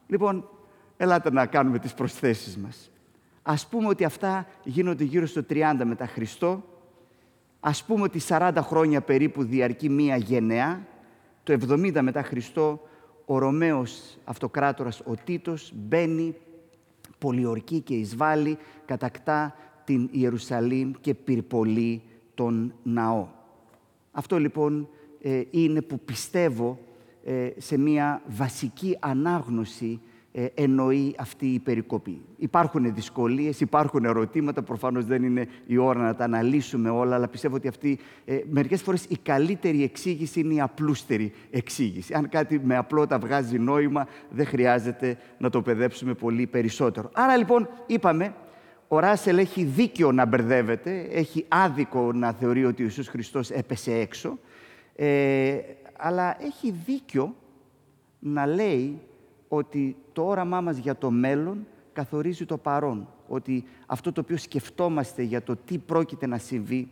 Λοιπόν, 0.06 0.48
ελάτε 0.96 1.30
να 1.30 1.46
κάνουμε 1.46 1.78
τις 1.78 1.94
προσθέσεις 1.94 2.56
μας. 2.56 2.90
Ας 3.42 3.66
πούμε 3.66 3.88
ότι 3.88 4.04
αυτά 4.04 4.46
γίνονται 4.64 5.04
γύρω 5.04 5.26
στο 5.26 5.44
30 5.48 5.84
μετά 5.84 6.06
Χριστό, 6.06 6.64
ας 7.60 7.84
πούμε 7.84 8.02
ότι 8.02 8.20
40 8.28 8.52
χρόνια 8.60 9.00
περίπου 9.00 9.44
διαρκεί 9.44 9.88
μία 9.88 10.16
γενεά, 10.16 10.86
το 11.42 11.52
70 11.52 12.00
μετά 12.02 12.22
Χριστό 12.22 12.80
ο 13.24 13.38
Ρωμαίος 13.38 14.18
αυτοκράτορας 14.24 15.00
ο 15.00 15.14
Τίτος 15.24 15.72
μπαίνει 15.74 16.34
πολιορκεί 17.20 17.80
και 17.80 17.94
εισβάλλει, 17.94 18.58
κατακτά 18.84 19.54
την 19.84 20.08
Ιερουσαλήμ 20.12 20.90
και 21.00 21.14
πυρπολεί 21.14 22.02
τον 22.34 22.74
ναό. 22.82 23.28
Αυτό 24.12 24.38
λοιπόν 24.38 24.88
ε, 25.20 25.42
είναι 25.50 25.82
που 25.82 26.00
πιστεύω 26.00 26.78
ε, 27.24 27.50
σε 27.56 27.78
μια 27.78 28.22
βασική 28.26 28.96
ανάγνωση 29.00 30.00
ε, 30.04 30.09
εννοεί 30.32 31.14
αυτή 31.18 31.46
η 31.46 31.58
περικοπή. 31.58 32.20
Υπάρχουν 32.36 32.94
δυσκολίες, 32.94 33.60
υπάρχουν 33.60 34.04
ερωτήματα, 34.04 34.62
προφανώς 34.62 35.04
δεν 35.04 35.22
είναι 35.22 35.48
η 35.66 35.76
ώρα 35.76 36.00
να 36.00 36.14
τα 36.14 36.24
αναλύσουμε 36.24 36.90
όλα, 36.90 37.14
αλλά 37.14 37.28
πιστεύω 37.28 37.54
ότι 37.54 37.68
αυτή 37.68 37.98
ε, 38.24 38.40
μερικές 38.50 38.82
φορές 38.82 39.04
η 39.08 39.16
καλύτερη 39.22 39.82
εξήγηση 39.82 40.40
είναι 40.40 40.54
η 40.54 40.60
απλούστερη 40.60 41.32
εξήγηση. 41.50 42.14
Αν 42.14 42.28
κάτι 42.28 42.60
με 42.64 42.76
απλότα 42.76 43.18
βγάζει 43.18 43.58
νόημα, 43.58 44.06
δεν 44.30 44.46
χρειάζεται 44.46 45.18
να 45.38 45.50
το 45.50 45.62
παιδέψουμε 45.62 46.14
πολύ 46.14 46.46
περισσότερο. 46.46 47.10
Άρα 47.12 47.36
λοιπόν 47.36 47.68
είπαμε, 47.86 48.34
ο 48.88 48.98
Ράσελ 48.98 49.38
έχει 49.38 49.64
δίκιο 49.64 50.12
να 50.12 50.26
μπερδεύεται, 50.26 51.08
έχει 51.10 51.44
άδικο 51.48 52.12
να 52.12 52.32
θεωρεί 52.32 52.64
ότι 52.64 52.82
ο 52.82 52.84
Ιησούς 52.84 53.08
Χριστός 53.08 53.50
έπεσε 53.50 53.94
έξω, 53.94 54.38
ε, 54.96 55.58
αλλά 55.96 56.36
έχει 56.42 56.74
δίκιο 56.86 57.34
να 58.18 58.46
λέει 58.46 59.00
ότι 59.52 59.96
το 60.12 60.26
όραμά 60.26 60.60
μας 60.60 60.76
για 60.76 60.96
το 60.96 61.10
μέλλον 61.10 61.66
καθορίζει 61.92 62.44
το 62.44 62.56
παρόν. 62.56 63.08
Ότι 63.28 63.64
αυτό 63.86 64.12
το 64.12 64.20
οποίο 64.20 64.36
σκεφτόμαστε 64.36 65.22
για 65.22 65.42
το 65.42 65.56
τι 65.56 65.78
πρόκειται 65.78 66.26
να 66.26 66.38
συμβεί 66.38 66.88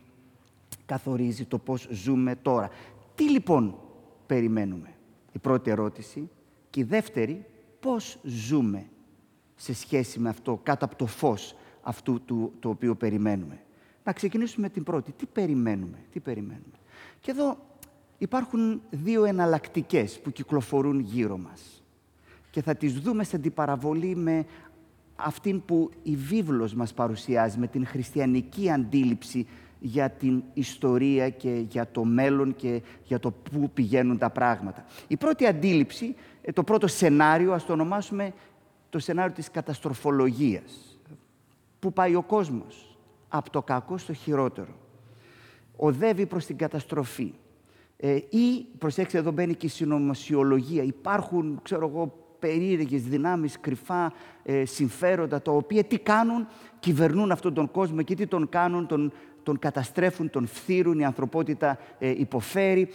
καθορίζει 0.87 1.45
το 1.45 1.59
πώς 1.59 1.89
ζούμε 1.91 2.37
τώρα. 2.37 2.71
Τι 3.15 3.31
λοιπόν 3.31 3.79
περιμένουμε; 4.27 4.95
Η 5.33 5.39
πρώτη 5.39 5.71
ερώτηση. 5.71 6.31
Και 6.71 6.81
η 6.81 6.83
δεύτερη, 6.83 7.45
πώς 7.81 8.19
ζούμε 8.23 8.87
σε 9.55 9.75
σχέση 9.75 10.19
με 10.19 10.29
αυτό, 10.29 10.61
κάτω 10.63 10.85
από 10.85 10.97
το 10.97 11.07
φως 11.07 11.55
αυτού 11.83 12.21
του, 12.25 12.53
το 12.61 12.69
οποίο 12.69 12.95
περιμένουμε. 12.95 13.61
Να 14.05 14.13
ξεκινήσουμε 14.13 14.67
με 14.67 14.73
την 14.73 14.83
πρώτη. 14.83 15.13
Τι 15.13 15.27
περιμένουμε, 15.27 15.99
τι 16.13 16.21
περιμένουμε. 16.21 16.77
Και 17.21 17.31
εδώ 17.31 17.57
υπάρχουν 18.19 18.83
δύο 18.91 19.25
εναλλακτικές 19.25 20.21
που 20.21 20.33
κυκλοφορούν 20.33 21.01
γύρω 21.01 21.39
μας 21.39 21.78
και 22.51 22.63
θα 22.63 22.75
τις 22.75 23.01
δούμε 23.01 23.25
σε 23.25 23.37
αντιπαραβολή 23.37 24.17
με 24.17 24.45
αυτήν 25.17 25.65
που 25.65 25.91
η 26.03 26.17
βίβλος 26.17 26.75
μας 26.75 26.95
παρουσιάζει, 26.95 27.59
με 27.59 27.67
την 27.67 27.87
χριστιανική 27.87 28.71
αντίληψη 28.71 29.47
για 29.81 30.11
την 30.11 30.43
ιστορία 30.55 31.29
και 31.29 31.65
για 31.69 31.91
το 31.91 32.05
μέλλον 32.05 32.57
και 32.57 32.83
για 33.05 33.19
το 33.19 33.31
πού 33.31 33.71
πηγαίνουν 33.75 34.19
τα 34.19 34.31
πράγματα. 34.31 34.85
Η 35.07 35.17
πρώτη 35.17 35.47
αντίληψη, 35.47 36.15
ε, 36.43 36.53
το 36.53 36.63
πρώτο 36.63 36.87
σενάριο, 36.87 37.53
ας 37.53 37.67
το 37.67 37.73
ονομάσουμε 37.73 38.33
το 38.91 38.99
σενάριο 38.99 39.35
της 39.35 39.51
καταστροφολογίας. 39.51 40.99
Πού 41.79 41.93
πάει 41.93 42.15
ο 42.15 42.23
κόσμος, 42.23 42.99
από 43.29 43.51
το 43.51 43.63
κακό 43.63 43.99
στο 43.99 44.13
χειρότερο. 44.13 44.77
Οδεύει 45.77 46.27
προς 46.27 46.47
την 46.47 46.57
καταστροφή. 46.57 47.33
Ε, 47.97 48.15
ή, 48.15 48.67
προσέξτε, 48.79 49.19
εδώ 49.19 49.31
μπαίνει 49.31 49.55
και 49.55 49.67
η 49.67 49.69
συνωμοσιολογία. 49.69 50.83
Υπάρχουν, 50.83 51.61
ξέρω 51.63 51.89
εγώ, 51.89 52.28
περίεργες 52.39 53.03
δυνάμεις, 53.03 53.61
κρυφά 53.61 54.13
ε, 54.43 54.65
συμφέροντα, 54.65 55.43
τα 55.43 55.53
οποία 55.53 55.85
τι 55.85 55.99
κάνουν, 55.99 56.47
κυβερνούν 56.79 57.31
αυτόν 57.31 57.55
τον 57.55 57.71
κόσμο 57.71 58.03
και 58.03 58.15
τι 58.15 58.27
τον 58.27 58.49
κάνουν, 58.49 58.87
τον, 58.87 59.13
τον 59.43 59.59
καταστρέφουν, 59.59 60.31
τον 60.31 60.47
φθύρουν, 60.47 60.99
η 60.99 61.05
ανθρωπότητα 61.05 61.79
ε, 61.99 62.09
υποφέρει. 62.09 62.89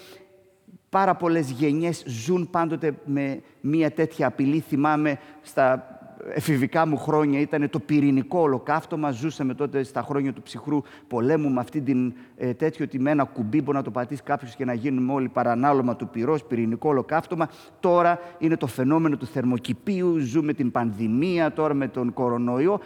Πάρα 0.89 1.15
πολλές 1.15 1.51
γενιές 1.51 2.03
ζουν 2.07 2.49
πάντοτε 2.49 2.95
με 3.05 3.41
μία 3.61 3.91
τέτοια 3.91 4.27
απειλή. 4.27 4.59
Θυμάμαι 4.59 5.19
στα 5.41 5.87
εφηβικά 6.33 6.87
μου 6.87 6.97
χρόνια 6.97 7.39
ήταν 7.39 7.69
το 7.69 7.79
πυρηνικό 7.79 8.39
ολοκαύτωμα. 8.39 9.11
Ζούσαμε 9.11 9.53
τότε 9.53 9.83
στα 9.83 10.01
χρόνια 10.01 10.33
του 10.33 10.41
ψυχρού 10.41 10.81
πολέμου 11.07 11.49
με 11.49 11.59
αυτή 11.59 11.81
την 11.81 12.13
ε, 12.37 12.53
τέτοιο 12.53 12.85
ότι 12.85 12.99
με 12.99 13.11
ένα 13.11 13.23
κουμπί 13.23 13.61
μπορεί 13.61 13.77
να 13.77 13.83
το 13.83 13.91
πατήσει 13.91 14.23
κάποιος 14.23 14.55
και 14.55 14.65
να 14.65 14.73
γίνουμε 14.73 15.13
όλοι 15.13 15.29
παρανάλωμα 15.29 15.95
του 15.95 16.07
πυρός, 16.07 16.43
πυρηνικό 16.43 16.89
ολοκαύτωμα. 16.89 17.49
Τώρα 17.79 18.19
είναι 18.37 18.57
το 18.57 18.67
φαινόμενο 18.67 19.17
του 19.17 19.25
θερμοκηπίου, 19.25 20.17
ζούμε 20.17 20.53
την 20.53 20.71
πανδημία 20.71 21.53
τώρα 21.53 21.73
με 21.73 21.87
τον 21.87 22.13
κορονοϊό. 22.13 22.79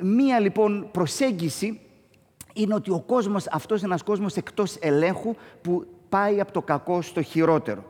Μία 0.00 0.40
λοιπόν 0.40 0.88
προσέγγιση 0.90 1.80
είναι 2.54 2.74
ότι 2.74 2.90
ο 2.90 3.00
κόσμος 3.06 3.46
αυτός 3.46 3.78
είναι 3.78 3.88
ένας 3.88 4.02
κόσμος 4.02 4.36
εκτός 4.36 4.76
ελέγχου 4.80 5.34
που 5.62 5.86
πάει 6.08 6.40
από 6.40 6.52
το 6.52 6.62
κακό 6.62 7.02
στο 7.02 7.22
χειρότερο. 7.22 7.84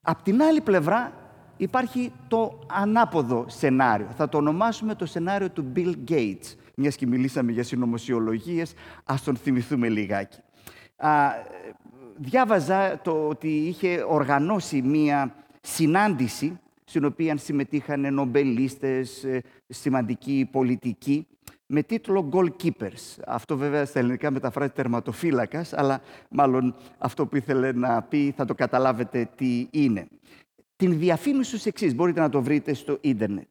Απ' 0.00 0.22
την 0.22 0.42
άλλη 0.42 0.60
πλευρά 0.60 1.21
υπάρχει 1.62 2.12
το 2.28 2.58
ανάποδο 2.66 3.44
σενάριο. 3.48 4.08
Θα 4.16 4.28
το 4.28 4.38
ονομάσουμε 4.38 4.94
το 4.94 5.06
σενάριο 5.06 5.50
του 5.50 5.72
Bill 5.76 5.94
Gates. 6.08 6.56
Μιας 6.74 6.96
και 6.96 7.06
μιλήσαμε 7.06 7.52
για 7.52 7.62
συνωμοσιολογίες, 7.62 8.74
ας 9.04 9.22
τον 9.22 9.36
θυμηθούμε 9.36 9.88
λιγάκι. 9.88 10.38
Α, 10.96 11.10
διάβαζα 12.16 13.00
το 13.02 13.28
ότι 13.28 13.48
είχε 13.48 14.04
οργανώσει 14.08 14.82
μία 14.82 15.34
συνάντηση 15.60 16.60
στην 16.84 17.04
οποία 17.04 17.36
συμμετείχαν 17.36 18.14
νομπελίστες, 18.14 19.24
ε, 19.24 19.42
σημαντικοί 19.68 20.48
πολιτικοί, 20.52 21.26
με 21.66 21.82
τίτλο 21.82 22.28
Goalkeepers. 22.32 23.22
Αυτό 23.26 23.56
βέβαια 23.56 23.84
στα 23.84 23.98
ελληνικά 23.98 24.30
μεταφράζει 24.30 24.70
τερματοφύλακας, 24.70 25.72
αλλά 25.72 26.00
μάλλον 26.28 26.74
αυτό 26.98 27.26
που 27.26 27.36
ήθελε 27.36 27.72
να 27.72 28.02
πει 28.02 28.32
θα 28.36 28.44
το 28.44 28.54
καταλάβετε 28.54 29.28
τι 29.36 29.68
είναι 29.70 30.08
την 30.82 30.98
διαφήμιση 30.98 31.48
στους 31.48 31.66
εξής. 31.66 31.94
Μπορείτε 31.94 32.20
να 32.20 32.28
το 32.28 32.42
βρείτε 32.42 32.74
στο 32.74 32.98
ίντερνετ. 33.00 33.48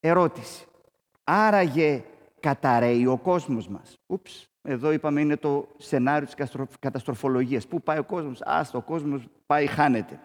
Ερώτηση. 0.00 0.66
Άραγε 1.24 2.04
καταραίει 2.40 3.06
ο 3.06 3.16
κόσμος 3.18 3.68
μας. 3.68 3.98
Ούψ, 4.06 4.48
εδώ 4.62 4.92
είπαμε 4.92 5.20
είναι 5.20 5.36
το 5.36 5.68
σενάριο 5.76 6.28
της 6.36 6.58
καταστροφολογίας. 6.78 7.66
Πού 7.66 7.82
πάει 7.82 7.98
ο 7.98 8.04
κόσμος; 8.04 8.42
Α, 8.42 8.66
ο 8.72 8.80
κόσμος 8.80 9.26
πάει, 9.46 9.66
χάνεται. 9.66 10.20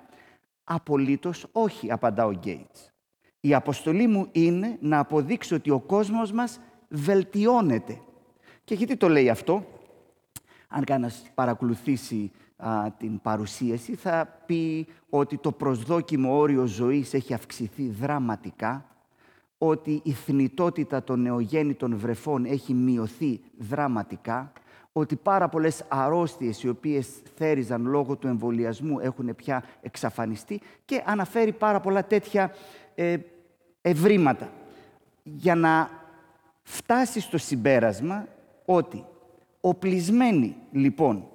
Απολύτως 0.64 1.46
όχι, 1.52 1.92
απαντά 1.92 2.26
ο 2.26 2.32
Γκέιτς. 2.32 2.92
Η 3.40 3.54
αποστολή 3.54 4.08
μου 4.08 4.28
είναι 4.32 4.78
να 4.82 5.00
αποδείξω 5.00 5.56
ότι 5.56 5.70
ο 5.70 5.80
κόσμος 5.80 6.32
μας 6.32 6.60
βελτιώνεται. 6.88 8.02
Και 8.64 8.76
γιατί 8.76 8.98
το 8.98 9.10
λέει 9.10 9.30
αυτό, 9.30 9.66
αν 10.68 10.84
κανένας 10.84 11.32
παρακολουθήσει 11.34 12.32
την 12.98 13.22
παρουσίαση, 13.22 13.96
θα 13.96 14.42
πει 14.46 14.88
ότι 15.10 15.38
το 15.38 15.52
προσδόκιμο 15.52 16.38
όριο 16.38 16.66
ζωής 16.66 17.14
έχει 17.14 17.34
αυξηθεί 17.34 17.90
δραματικά, 17.90 18.86
ότι 19.58 20.02
η 20.04 20.12
θνητότητα 20.12 21.04
των 21.04 21.22
νεογέννητων 21.22 21.98
βρεφών 21.98 22.46
έχει 22.46 22.74
μειωθεί 22.74 23.40
δραματικά, 23.58 24.52
ότι 24.92 25.16
πάρα 25.16 25.50
πολλές 25.50 25.84
αρρώστιες 25.88 26.64
οι 26.64 26.70
οποίες 26.70 27.08
θέριζαν 27.36 27.86
λόγω 27.86 28.16
του 28.16 28.28
εμβολιασμού 28.28 29.00
έχουν 29.00 29.36
πια 29.36 29.64
εξαφανιστεί 29.82 30.62
και 30.86 31.04
αναφέρει 31.06 31.52
πάρα 31.52 31.80
πολλά 31.80 32.06
τέτοια 32.06 32.52
ε, 32.96 33.18
ευρήματα. 33.82 34.50
Για 35.24 35.56
να 35.56 35.90
φτάσει 36.64 37.20
στο 37.20 37.38
συμπέρασμα 37.38 38.28
ότι 38.66 39.06
οπλισμένοι 39.62 40.56
λοιπόν 40.72 41.28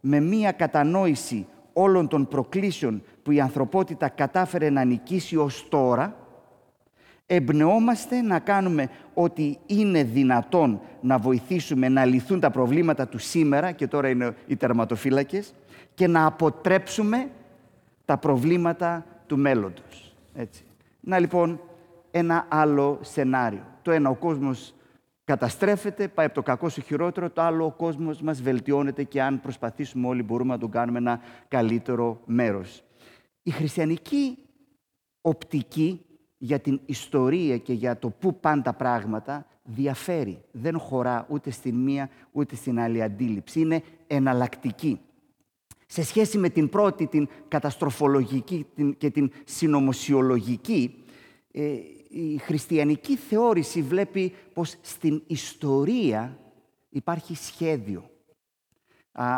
με 0.00 0.20
μία 0.20 0.52
κατανόηση 0.52 1.46
όλων 1.72 2.08
των 2.08 2.28
προκλήσεων 2.28 3.02
που 3.22 3.30
η 3.30 3.40
ανθρωπότητα 3.40 4.08
κατάφερε 4.08 4.70
να 4.70 4.84
νικήσει 4.84 5.36
ως 5.36 5.66
τώρα, 5.68 6.16
εμπνεόμαστε 7.26 8.20
να 8.20 8.38
κάνουμε 8.38 8.88
ότι 9.14 9.58
είναι 9.66 10.02
δυνατόν 10.02 10.80
να 11.00 11.18
βοηθήσουμε 11.18 11.88
να 11.88 12.04
λυθούν 12.04 12.40
τα 12.40 12.50
προβλήματα 12.50 13.08
του 13.08 13.18
σήμερα, 13.18 13.72
και 13.72 13.86
τώρα 13.86 14.08
είναι 14.08 14.34
οι 14.46 14.56
τερματοφύλακες, 14.56 15.54
και 15.94 16.06
να 16.06 16.26
αποτρέψουμε 16.26 17.28
τα 18.04 18.16
προβλήματα 18.16 19.04
του 19.26 19.38
μέλλοντος. 19.38 20.14
Έτσι. 20.34 20.62
Να 21.00 21.18
λοιπόν 21.18 21.60
ένα 22.10 22.46
άλλο 22.48 22.98
σενάριο. 23.02 23.64
Το 23.82 23.90
ένα, 23.90 24.10
ο 24.10 24.14
κόσμος 24.14 24.74
καταστρέφεται, 25.28 26.08
πάει 26.08 26.26
από 26.26 26.34
το 26.34 26.42
κακό 26.42 26.68
στο 26.68 26.80
χειρότερο, 26.80 27.30
το 27.30 27.42
άλλο 27.42 27.64
ο 27.64 27.70
κόσμος 27.70 28.20
μας 28.20 28.42
βελτιώνεται 28.42 29.04
και 29.04 29.22
αν 29.22 29.40
προσπαθήσουμε 29.40 30.06
όλοι 30.06 30.22
μπορούμε 30.22 30.52
να 30.52 30.58
τον 30.58 30.70
κάνουμε 30.70 30.98
ένα 30.98 31.20
καλύτερο 31.48 32.20
μέρος. 32.24 32.82
Η 33.42 33.50
χριστιανική 33.50 34.38
οπτική 35.20 36.04
για 36.38 36.58
την 36.58 36.80
ιστορία 36.86 37.58
και 37.58 37.72
για 37.72 37.98
το 37.98 38.10
πού 38.10 38.40
πάνε 38.40 38.62
τα 38.62 38.72
πράγματα 38.72 39.46
διαφέρει. 39.62 40.42
Δεν 40.52 40.78
χωρά 40.78 41.26
ούτε 41.30 41.50
στην 41.50 41.74
μία 41.74 42.10
ούτε 42.32 42.54
στην 42.54 42.80
άλλη 42.80 43.02
αντίληψη. 43.02 43.60
Είναι 43.60 43.82
εναλλακτική. 44.06 45.00
Σε 45.86 46.02
σχέση 46.02 46.38
με 46.38 46.48
την 46.48 46.68
πρώτη, 46.68 47.06
την 47.06 47.28
καταστροφολογική 47.48 48.66
και 48.98 49.10
την 49.10 49.30
συνωμοσιολογική, 49.44 51.04
ε, 51.52 51.74
η 52.08 52.38
χριστιανική 52.38 53.16
θεώρηση 53.16 53.82
βλέπει 53.82 54.34
πως 54.52 54.76
στην 54.80 55.22
ιστορία 55.26 56.38
υπάρχει 56.88 57.34
σχέδιο. 57.34 58.10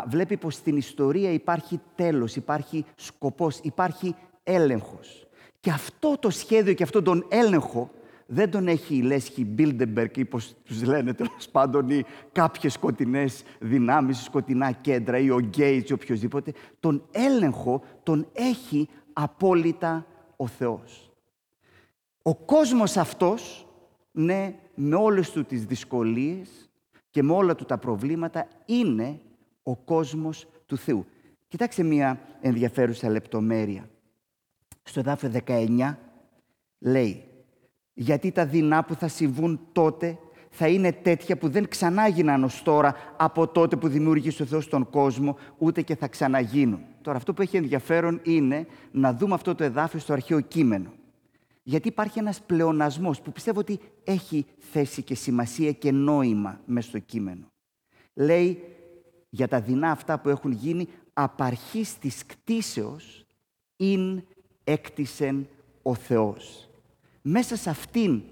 Βλέπει 0.07 0.37
πως 0.37 0.55
στην 0.55 0.77
ιστορία 0.77 1.31
υπάρχει 1.33 1.81
τέλος, 1.95 2.37
υπάρχει 2.37 2.85
σκοπός, 2.97 3.59
υπάρχει 3.63 4.15
έλεγχος. 4.43 5.27
Και 5.61 5.71
αυτό 5.71 6.17
το 6.21 6.31
σχέδιο 6.31 6.73
και 6.73 6.83
αυτόν 6.83 7.05
τον 7.05 7.27
έλεγχο 7.29 7.91
δεν 8.27 8.51
τον 8.51 8.69
έχει 8.69 8.95
η 8.97 9.03
Λέσχη 9.03 9.45
Μπίλντερμπεργκ 9.45 10.17
ή 10.17 10.25
πως 10.25 10.55
τους 10.65 10.83
λένε 10.83 11.15
τέλος 11.15 11.49
πάντων 11.53 11.91
ή 11.91 12.05
κάποιες 12.33 12.73
σκοτεινές 12.73 13.43
δυνάμεις, 13.61 14.23
σκοτεινά 14.23 14.73
κέντρα 14.73 15.19
ή 15.19 15.31
ο 15.31 15.41
Γκέιτς 15.41 15.91
ή 15.91 15.93
οποιοδήποτε. 15.93 16.53
Τον 16.81 17.09
έλεγχο 17.11 17.83
τον 18.03 18.29
έχει 18.33 18.89
απόλυτα 19.13 20.07
ο 20.37 20.47
Θεός. 20.47 21.10
Ο 22.23 22.35
κόσμος 22.35 22.97
αυτός, 22.97 23.67
ναι, 24.11 24.55
με 24.75 24.97
όλες 24.97 25.31
του 25.31 25.45
τις 25.45 25.65
δυσκολίες 25.65 26.71
και 27.11 27.23
με 27.23 27.33
όλα 27.33 27.55
του 27.55 27.65
τα 27.65 27.79
προβλήματα, 27.79 28.49
είναι 28.67 29.21
ο 29.63 29.77
κόσμος 29.77 30.47
του 30.67 30.77
Θεού. 30.77 31.07
Κοιτάξτε 31.49 31.83
μία 31.83 32.21
ενδιαφέρουσα 32.41 33.09
λεπτομέρεια. 33.09 33.89
Στο 34.83 35.01
εδάφιο 35.01 35.31
19 35.47 35.97
λέει 36.79 37.25
«Γιατί 37.95 38.31
τα 38.31 38.47
δεινά 38.47 38.85
που 38.85 38.95
θα 38.95 39.09
συμβούν 39.09 39.61
τότε 39.73 40.19
θα 40.51 40.69
είναι 40.69 40.93
τέτοια 40.93 41.37
που 41.37 41.49
δεν 41.49 41.69
ξανά 41.69 42.09
γίναν 42.09 42.45
ως 42.45 42.63
τώρα 42.63 42.95
από 43.17 43.49
τότε 43.49 43.77
που 43.77 43.89
δημιούργησε 43.89 44.43
ο 44.43 44.47
Θεός 44.47 44.69
τον 44.69 44.91
κόσμο, 44.91 45.37
ούτε 45.59 45.83
και 45.83 45.97
θα 45.97 46.09
ξαναγίνουν». 46.09 46.81
Τώρα 47.03 47.17
αυτό 47.17 47.35
που 47.35 47.43
έχει 47.43 47.57
ενδιαφέρον 47.57 48.21
είναι 48.23 48.67
να 48.91 49.15
δούμε 49.15 49.35
αυτό 49.35 49.55
το 49.55 49.65
εδάφιο 49.65 49.99
στο 49.99 50.13
αρχαίο 50.13 50.41
κείμενο 50.41 50.93
γιατί 51.63 51.89
υπάρχει 51.89 52.19
ένας 52.19 52.41
πλεονασμός 52.43 53.21
που 53.21 53.33
πιστεύω 53.33 53.61
ότι 53.61 53.81
έχει 54.05 54.47
θέση 54.59 55.03
και 55.03 55.15
σημασία 55.15 55.73
και 55.73 55.93
νόημα 55.93 56.61
μέσα 56.67 56.89
στο 56.89 56.99
κείμενο. 56.99 57.47
Λέει 58.15 58.65
για 59.31 59.49
τα 59.49 59.61
δεινά 59.61 59.91
αυτά 59.91 60.19
που 60.19 60.29
έχουν 60.29 60.53
γίνει 60.53 60.89
απαρχής 61.13 61.99
της 61.99 62.27
κτίσεως 62.27 63.27
ειν 63.77 64.23
έκτισεν 64.65 65.49
ο 65.83 65.95
Θεός. 65.95 66.69
Μέσα 67.23 67.57
σε 67.57 67.71
αυτήν 67.71 68.23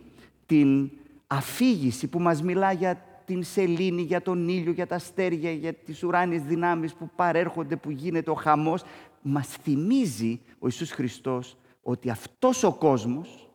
την 0.47 0.91
αφήγηση 1.27 2.07
που 2.07 2.21
μας 2.21 2.43
μιλά 2.43 2.73
για 2.73 3.03
την 3.25 3.43
σελήνη, 3.43 4.03
για 4.03 4.23
τον 4.23 4.49
ήλιο, 4.49 4.73
για 4.73 4.87
τα 4.87 4.95
αστέρια, 4.95 5.53
για 5.53 5.73
τις 5.73 6.03
ουράνιες 6.03 6.43
δυνάμεις 6.43 6.95
που 6.95 7.11
παρέρχονται, 7.17 7.77
που 7.77 7.91
γίνεται 7.91 8.31
ο 8.31 8.35
χαμός, 8.35 8.83
μας 9.23 9.49
θυμίζει 9.49 10.41
ο 10.53 10.67
Ιησούς 10.67 10.91
Χριστός 10.91 11.57
ότι 11.89 12.11
αυτός 12.11 12.63
ο 12.63 12.73
κόσμος, 12.73 13.51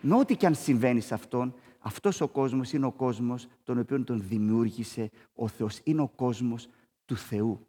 με 0.00 0.16
ό,τι 0.16 0.36
και 0.36 0.46
αν 0.46 0.54
συμβαίνει 0.54 1.00
σε 1.00 1.14
αυτόν, 1.14 1.54
αυτός 1.78 2.20
ο 2.20 2.28
κόσμος 2.28 2.72
είναι 2.72 2.86
ο 2.86 2.90
κόσμος 2.90 3.48
τον 3.64 3.78
οποίο 3.78 4.04
τον 4.04 4.22
δημιούργησε 4.28 5.10
ο 5.34 5.48
Θεός. 5.48 5.80
Είναι 5.84 6.00
ο 6.00 6.10
κόσμος 6.16 6.68
του 7.04 7.16
Θεού. 7.16 7.66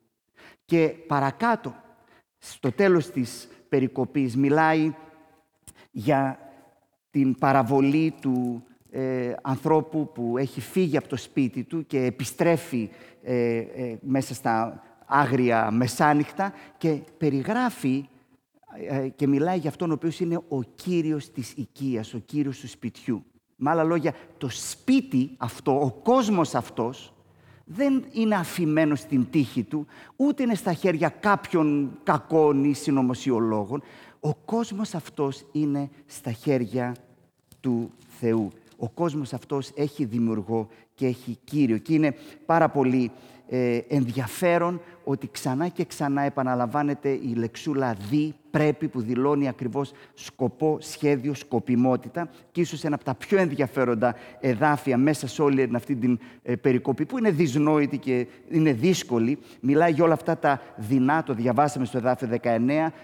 Και 0.66 0.88
παρακάτω, 1.08 1.76
στο 2.38 2.72
τέλος 2.72 3.10
της 3.10 3.48
περικοπής, 3.70 4.36
μιλάει 4.36 4.94
για 5.92 6.40
την 7.10 7.36
παραβολή 7.36 8.14
του 8.22 8.64
ε, 8.90 9.34
ανθρώπου 9.42 10.12
που 10.14 10.38
έχει 10.38 10.62
φύγει 10.62 10.98
από 10.98 11.08
το 11.08 11.16
σπίτι 11.16 11.64
του 11.64 11.86
και 11.86 12.04
επιστρέφει 12.04 12.90
ε, 13.24 13.58
ε, 13.58 13.98
μέσα 14.02 14.34
στα 14.34 14.84
άγρια 15.06 15.72
μεσάνυχτα 15.72 16.54
και 16.78 17.02
περιγράφει 17.18 17.98
ε, 17.98 18.17
και 19.16 19.28
μιλάει 19.28 19.58
για 19.58 19.70
αυτόν 19.70 19.90
ο 19.90 19.94
οποίος 19.94 20.20
είναι 20.20 20.42
ο 20.48 20.64
κύριος 20.64 21.32
της 21.32 21.54
οικίας, 21.54 22.14
ο 22.14 22.18
κύριος 22.18 22.60
του 22.60 22.68
σπιτιού. 22.68 23.24
Με 23.56 23.70
άλλα 23.70 23.84
λόγια, 23.84 24.14
το 24.38 24.50
σπίτι 24.50 25.32
αυτό, 25.38 25.82
ο 25.82 25.92
κόσμος 25.92 26.56
αυτός, 26.56 27.14
δεν 27.66 28.06
είναι 28.12 28.36
αφημένο 28.36 28.96
στην 28.96 29.28
τύχη 29.30 29.64
του, 29.64 29.86
ούτε 30.16 30.44
είναι 30.44 30.56
στα 30.56 30.74
χέρια 30.74 31.10
κάποιων 31.10 31.98
κακών 32.04 32.64
ή 32.64 32.74
συνωμοσιολόγων. 32.74 33.82
Ο 34.20 34.36
κόσμος 34.36 34.96
αυτός 34.96 35.46
είναι 35.52 35.90
στα 36.06 36.32
χέρια 36.32 36.96
του 37.60 37.92
Θεού. 38.20 38.50
Ο 38.78 38.90
κόσμος 38.90 39.34
αυτός 39.34 39.72
έχει 39.76 40.06
δημιουργό 40.06 40.68
και 40.98 41.06
έχει 41.06 41.38
κύριο. 41.44 41.78
Και 41.78 41.94
είναι 41.94 42.16
πάρα 42.46 42.70
πολύ 42.70 43.12
ε, 43.50 43.80
ενδιαφέρον 43.88 44.82
ότι 45.04 45.30
ξανά 45.32 45.68
και 45.68 45.86
ξανά 45.86 46.22
επαναλαμβάνεται 46.22 47.10
η 47.10 47.34
λεξούλα 47.36 47.96
«δι» 48.10 48.36
πρέπει 48.52 48.88
που 48.88 49.02
δηλώνει 49.02 49.48
ακριβώς 49.48 49.92
σκοπό, 50.14 50.78
σχέδιο, 50.82 51.34
σκοπιμότητα 51.34 52.30
και 52.52 52.62
ίσως 52.62 52.84
ένα 52.84 52.96
από 52.96 53.04
τα 53.04 53.16
πιο 53.16 53.38
ενδιαφέροντα 53.38 54.16
εδάφια 54.40 54.98
μέσα 54.98 55.28
σε 55.28 55.42
όλη 55.42 55.70
αυτή 55.76 55.96
την 55.96 56.20
ε, 56.44 56.56
περικοπή 56.56 57.06
που 57.06 57.18
είναι 57.18 57.32
δυσνόητη 57.32 57.98
και 57.98 58.28
είναι 58.50 58.74
δύσκολη. 58.74 59.38
Μιλάει 59.60 59.92
για 59.92 60.04
όλα 60.04 60.14
αυτά 60.14 60.38
τα 60.38 60.62
δεινά, 60.76 61.24
το 61.24 61.34
διαβάσαμε 61.34 61.86
στο 61.86 61.98
εδάφιο 61.98 62.30
19, 62.44 62.48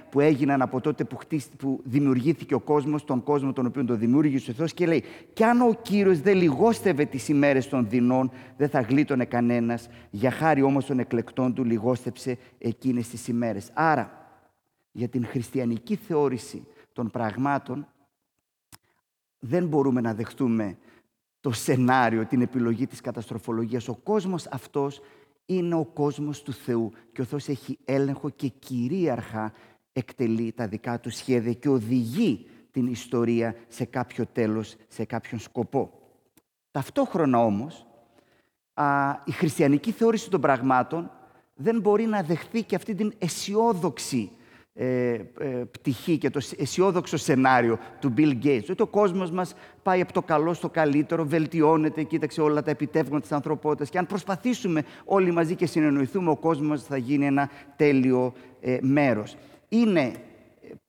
που 0.09 0.19
έγιναν 0.19 0.61
από 0.61 0.81
τότε 0.81 1.03
που, 1.03 1.17
που 1.57 1.79
δημιουργήθηκε 1.83 2.53
ο 2.53 2.59
κόσμος, 2.59 3.03
τον 3.05 3.23
κόσμο 3.23 3.53
τον 3.53 3.65
οποίο 3.65 3.85
τον 3.85 3.99
δημιούργησε 3.99 4.51
ο 4.51 4.53
Θεός 4.53 4.73
και 4.73 4.85
λέει 4.85 5.03
«Κι 5.33 5.43
αν 5.43 5.61
ο 5.61 5.77
Κύριος 5.81 6.19
δεν 6.19 6.37
λιγόστευε 6.37 7.05
τις 7.05 7.27
ημέρες 7.27 7.69
των 7.69 7.82
δεινών, 7.89 8.31
δεν 8.57 8.69
θα 8.69 8.81
γλίτωνε 8.81 9.25
κανένας, 9.25 9.87
για 10.09 10.31
χάρη 10.31 10.61
όμως 10.61 10.85
των 10.85 10.99
εκλεκτών 10.99 11.53
του 11.53 11.63
λιγόστεψε 11.63 12.37
εκείνες 12.57 13.07
τις 13.07 13.27
ημέρες». 13.27 13.71
Άρα, 13.73 14.27
για 14.91 15.07
την 15.07 15.25
χριστιανική 15.25 15.95
θεώρηση 15.95 16.67
των 16.93 17.09
πραγμάτων, 17.11 17.87
δεν 19.39 19.67
μπορούμε 19.67 20.01
να 20.01 20.13
δεχτούμε 20.13 20.77
το 21.39 21.51
σενάριο, 21.51 22.25
την 22.25 22.41
επιλογή 22.41 22.87
της 22.87 23.01
καταστροφολογίας. 23.01 23.87
Ο 23.87 23.95
κόσμος 23.95 24.47
αυτός 24.47 25.01
είναι 25.45 25.75
ο 25.75 25.85
κόσμος 25.85 26.41
του 26.41 26.53
Θεού 26.53 26.91
και 27.11 27.21
ο 27.21 27.23
Θεός 27.23 27.47
έχει 27.47 27.79
έλεγχο 27.85 28.29
και 28.29 28.47
κυρίαρχα 28.47 29.53
εκτελεί 29.93 30.51
τα 30.51 30.67
δικά 30.67 30.99
του 30.99 31.09
σχέδια 31.09 31.53
και 31.53 31.69
οδηγεί 31.69 32.45
την 32.71 32.87
ιστορία 32.87 33.55
σε 33.67 33.85
κάποιο 33.85 34.25
τέλος, 34.25 34.75
σε 34.87 35.05
κάποιον 35.05 35.39
σκοπό. 35.39 36.02
Ταυτόχρονα 36.73 37.43
όμως, 37.43 37.85
η 39.23 39.31
χριστιανική 39.31 39.91
θεώρηση 39.91 40.29
των 40.29 40.41
πραγμάτων 40.41 41.11
δεν 41.55 41.79
μπορεί 41.79 42.05
να 42.05 42.21
δεχθεί 42.21 42.63
και 42.63 42.75
αυτή 42.75 42.95
την 42.95 43.13
αισιόδοξη 43.17 44.31
ε, 44.73 45.13
ε, 45.39 45.45
πτυχή 45.71 46.17
και 46.17 46.29
το 46.29 46.41
αισιόδοξο 46.57 47.17
σενάριο 47.17 47.79
του 47.99 48.13
Bill 48.17 48.43
Gates. 48.43 48.65
Ότι 48.69 48.81
ο 48.81 48.87
κόσμος 48.87 49.31
μας 49.31 49.55
πάει 49.83 50.01
από 50.01 50.13
το 50.13 50.21
καλό 50.21 50.53
στο 50.53 50.69
καλύτερο, 50.69 51.25
βελτιώνεται, 51.25 52.03
κοίταξε 52.03 52.41
όλα 52.41 52.61
τα 52.61 52.71
επιτεύγματα 52.71 53.21
της 53.21 53.31
ανθρωπότητας 53.31 53.89
και 53.89 53.97
αν 53.97 54.05
προσπαθήσουμε 54.05 54.83
όλοι 55.05 55.31
μαζί 55.31 55.55
και 55.55 55.65
συνεννοηθούμε, 55.65 56.29
ο 56.29 56.35
κόσμος 56.35 56.67
μας 56.67 56.83
θα 56.83 56.97
γίνει 56.97 57.25
ένα 57.25 57.49
τέλειο 57.75 58.33
ε, 58.61 58.77
μέρος. 58.81 59.35
Είναι 59.69 60.13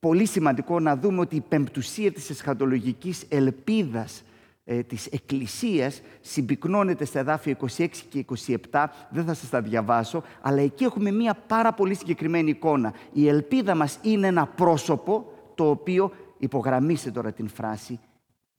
πολύ 0.01 0.27
σημαντικό 0.27 0.81
να 0.81 0.97
δούμε 0.97 1.21
ότι 1.21 1.37
η 1.37 1.45
πεμπτουσία 1.49 2.13
της 2.13 2.31
εσχατολογικής 2.31 3.25
ελπίδας 3.29 4.23
ε, 4.65 4.83
της 4.83 5.07
Εκκλησίας 5.07 6.01
συμπυκνώνεται 6.21 7.05
στα 7.05 7.19
εδάφια 7.19 7.57
26 7.77 7.89
και 8.09 8.25
27, 8.71 8.87
δεν 9.11 9.25
θα 9.25 9.35
σας 9.35 9.51
τα 9.51 9.63
διαβάσω, 9.63 10.23
αλλά 10.41 10.61
εκεί 10.61 10.85
έχουμε 10.85 11.11
μία 11.11 11.35
πάρα 11.35 11.73
πολύ 11.73 11.95
συγκεκριμένη 11.95 12.51
εικόνα. 12.51 12.95
Η 13.13 13.29
ελπίδα 13.29 13.75
μας 13.75 13.99
είναι 14.03 14.27
ένα 14.27 14.47
πρόσωπο 14.47 15.33
το 15.55 15.71
οποίο, 15.71 16.13
υπογραμμίστε 16.39 17.11
τώρα 17.11 17.33
την 17.33 17.49
φράση, 17.49 18.01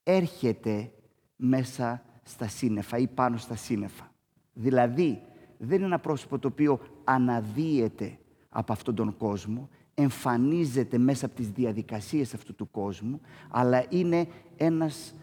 έρχεται 0.04 0.92
μέσα 1.36 2.02
στα 2.24 2.48
σύννεφα 2.48 2.98
ή 2.98 3.08
πάνω 3.08 3.38
στα 3.38 3.56
σύννεφα. 3.56 4.12
Δηλαδή, 4.54 5.22
δεν 5.58 5.78
είναι 5.78 5.86
ένα 5.86 6.00
πρόσωπο 6.00 6.40
το 6.40 6.48
οποίο 6.48 6.80
αναδύεται 7.04 8.18
από 8.50 8.74
αυτόν 8.74 8.96
τον 8.96 9.18
κόσμο, 9.18 9.70
εμφανίζεται 9.94 10.98
μέσα 10.98 11.26
από 11.26 11.36
τις 11.36 11.50
διαδικασίες 11.50 12.34
αυτού 12.34 12.56
του 12.56 12.72
κόσμου, 12.72 13.22
αλλά 13.50 13.86
είναι 13.90 14.28
ένας 14.58 15.16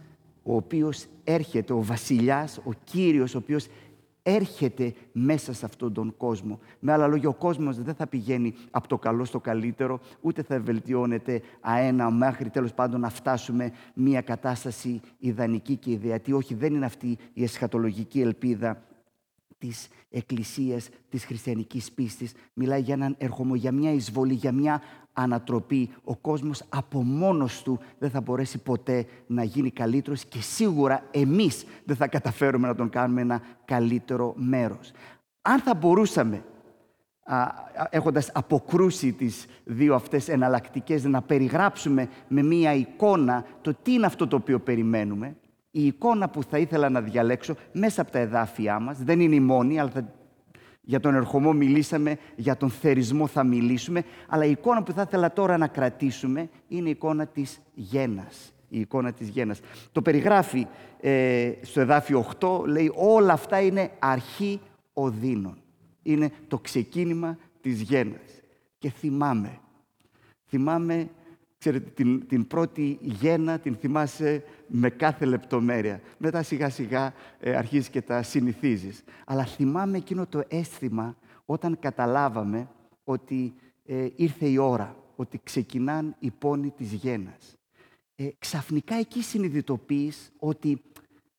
ο 0.43 0.57
οποίος 0.57 1.07
έρχεται, 1.25 1.73
ο 1.73 1.83
βασιλιάς, 1.83 2.59
ο 2.65 2.73
Κύριος, 2.85 3.35
ο 3.35 3.39
οποίος 3.39 3.67
έρχεται 4.23 4.95
μέσα 5.13 5.53
σε 5.53 5.65
αυτόν 5.65 5.93
τον 5.93 6.17
κόσμο. 6.17 6.59
Με 6.81 6.93
άλλα 6.93 7.07
λόγια, 7.07 7.29
ο 7.29 7.35
κόσμος 7.35 7.83
δεν 7.83 7.95
θα 7.95 8.07
πηγαίνει 8.07 8.55
από 8.71 8.89
το 8.89 8.99
καλό 8.99 9.25
στο 9.25 9.41
καλύτερο, 9.41 10.01
ούτε 10.21 10.43
θα 10.43 10.61
βελτιώνεται 10.61 11.43
αένα 11.61 12.11
μέχρι 12.11 12.51
τέλος 12.51 12.73
πάντων 12.73 13.01
να 13.01 13.09
φτάσουμε 13.09 13.73
μια 13.95 14.21
κατάσταση 14.21 15.01
ιδανική 15.19 15.77
και 15.77 15.91
ιδεατή. 15.91 16.33
Όχι, 16.33 16.55
δεν 16.55 16.75
είναι 16.75 16.85
αυτή 16.85 17.19
η 17.33 17.43
εσχατολογική 17.43 18.21
ελπίδα 18.21 18.83
της 19.59 19.89
Εκκλησίας, 20.11 20.89
της 21.09 21.25
χριστιανικής 21.25 21.93
πίστης. 21.93 22.33
Μιλάει 22.53 22.81
για 22.81 22.95
έναν 22.95 23.15
ερχομό, 23.19 23.55
για 23.55 23.73
μια 23.73 23.93
εισβολή, 23.93 24.35
για 24.35 24.53
μια 24.53 24.83
ανατροπή. 25.13 25.91
Ο 26.05 26.17
κόσμος 26.17 26.63
από 26.69 27.03
μόνος 27.03 27.63
του 27.63 27.79
δεν 27.99 28.11
θα 28.11 28.21
μπορέσει 28.21 28.59
ποτέ 28.59 29.07
να 29.27 29.43
γίνει 29.43 29.71
καλύτερος 29.71 30.25
και 30.25 30.41
σίγουρα 30.41 31.03
εμείς 31.11 31.65
δεν 31.85 31.97
θα 31.97 32.09
καταφέρουμε 32.09 32.67
να 32.67 32.75
τον 32.75 32.89
κάνουμε 32.89 33.21
ένα 33.21 33.43
καλύτερο 33.65 34.35
μέρος. 34.37 34.93
Αν 35.43 35.61
θα 35.61 35.75
μπορούσαμε, 35.75 36.45
α, 37.25 37.47
έχοντας 37.91 38.31
αποκρούσει 38.35 39.13
τις 39.13 39.47
δύο 39.65 39.95
αυτές 39.95 40.29
εναλλακτικές, 40.29 41.05
να 41.05 41.23
περιγράψουμε 41.23 42.09
με 42.29 42.43
μία 42.43 42.75
εικόνα 42.75 43.45
το 43.61 43.75
τι 43.83 43.93
είναι 43.93 44.07
αυτό 44.07 44.27
το 44.27 44.37
οποίο 44.37 44.59
περιμένουμε, 44.61 45.37
η 45.71 45.87
εικόνα 45.87 46.29
που 46.29 46.43
θα 46.43 46.59
ήθελα 46.59 46.89
να 46.89 47.01
διαλέξω 47.01 47.55
μέσα 47.73 48.03
από 48.03 48.11
τα 48.11 48.19
εδάφια 48.19 48.81
μας, 48.81 48.99
δεν 48.99 49.21
είναι 49.21 49.35
η 49.35 49.41
μόνη, 49.41 49.81
αλλά 49.81 49.91
θα... 49.91 50.13
για 50.85 51.01
τον 51.01 51.15
ερχομό 51.15 51.53
μιλήσαμε, 51.53 52.19
για 52.37 52.57
τον 52.57 52.71
θερισμό 52.71 53.27
θα 53.27 53.45
μιλήσουμε, 53.45 54.05
αλλά 54.29 54.45
η 54.45 54.51
εικόνα 54.51 54.83
που 54.83 54.93
θα 54.93 55.03
ήθελα 55.03 55.33
τώρα 55.33 55.57
να 55.57 55.67
κρατήσουμε 55.67 56.49
είναι 56.69 56.89
η 56.89 56.91
εικόνα 56.91 57.27
της 57.27 57.61
γένας. 57.75 58.53
Η 58.69 58.81
εικόνα 58.81 59.13
της 59.13 59.29
γένας. 59.29 59.61
Το 59.93 60.03
περιγράφει 60.03 60.67
ε, 61.01 61.53
στο 61.63 61.81
εδάφιο 61.81 62.27
8, 62.41 62.67
λέει 62.67 62.93
όλα 62.95 63.33
αυτά 63.33 63.61
είναι 63.61 63.91
αρχή 63.99 64.61
οδύνων. 64.93 65.57
Είναι 66.03 66.31
το 66.49 66.59
ξεκίνημα 66.59 67.39
της 67.61 67.81
γένας. 67.81 68.41
Και 68.79 68.91
θυμάμαι, 68.91 69.59
θυμάμαι 70.49 71.09
Ξέρετε, 71.63 71.91
την, 71.91 72.27
την 72.27 72.47
πρώτη 72.47 72.99
γέννα 73.01 73.59
την 73.59 73.75
θυμάσαι 73.75 74.45
με 74.67 74.91
κάθε 74.91 75.25
λεπτομέρεια. 75.25 76.01
Μετά 76.19 76.43
σιγά 76.43 76.71
σιγά 76.71 77.15
ε, 77.41 77.57
αρχίζεις 77.57 77.89
και 77.89 78.03
τα 78.03 78.23
συνηθίζεις. 78.23 79.05
Αλλά 79.27 79.45
θυμάμαι 79.45 79.97
εκείνο 79.97 80.27
το 80.27 80.43
αίσθημα 80.49 81.17
όταν 81.45 81.79
καταλάβαμε 81.79 82.69
ότι 83.05 83.55
ε, 83.85 84.09
ήρθε 84.17 84.47
η 84.47 84.57
ώρα, 84.57 84.97
ότι 85.17 85.41
ξεκινάν 85.43 86.17
οι 86.19 86.31
πόνοι 86.31 86.71
της 86.71 86.93
γέννας. 86.93 87.59
Ε, 88.15 88.29
ξαφνικά 88.39 88.95
εκεί 88.95 89.23
συνειδητοποιείς 89.23 90.33
ότι 90.39 90.83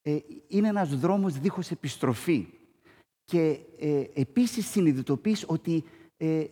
ε, 0.01 0.17
είναι 0.47 0.67
ένας 0.67 0.95
δρόμος 0.99 1.39
δίχως 1.39 1.71
επιστροφή. 1.71 2.47
Και 3.25 3.59
ε, 3.79 4.03
επίσης 4.13 4.67
συνειδητοποιείς 4.69 5.43
ότι 5.47 5.83
ε, 6.17 6.43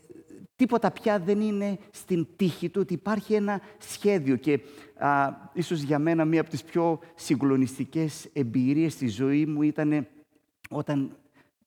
Τίποτα 0.61 0.91
πια 0.91 1.19
δεν 1.19 1.41
είναι 1.41 1.77
στην 1.91 2.27
τύχη 2.35 2.69
του, 2.69 2.81
ότι 2.81 2.93
υπάρχει 2.93 3.33
ένα 3.33 3.61
σχέδιο. 3.77 4.35
Και 4.35 4.59
α, 4.97 5.29
ίσως 5.53 5.81
για 5.81 5.99
μένα 5.99 6.25
μία 6.25 6.41
από 6.41 6.49
τις 6.49 6.63
πιο 6.63 6.99
συγκλονιστικές 7.15 8.29
εμπειρίες 8.33 8.93
στη 8.93 9.07
ζωή 9.07 9.45
μου 9.45 9.61
ήταν 9.61 10.07
όταν 10.69 11.17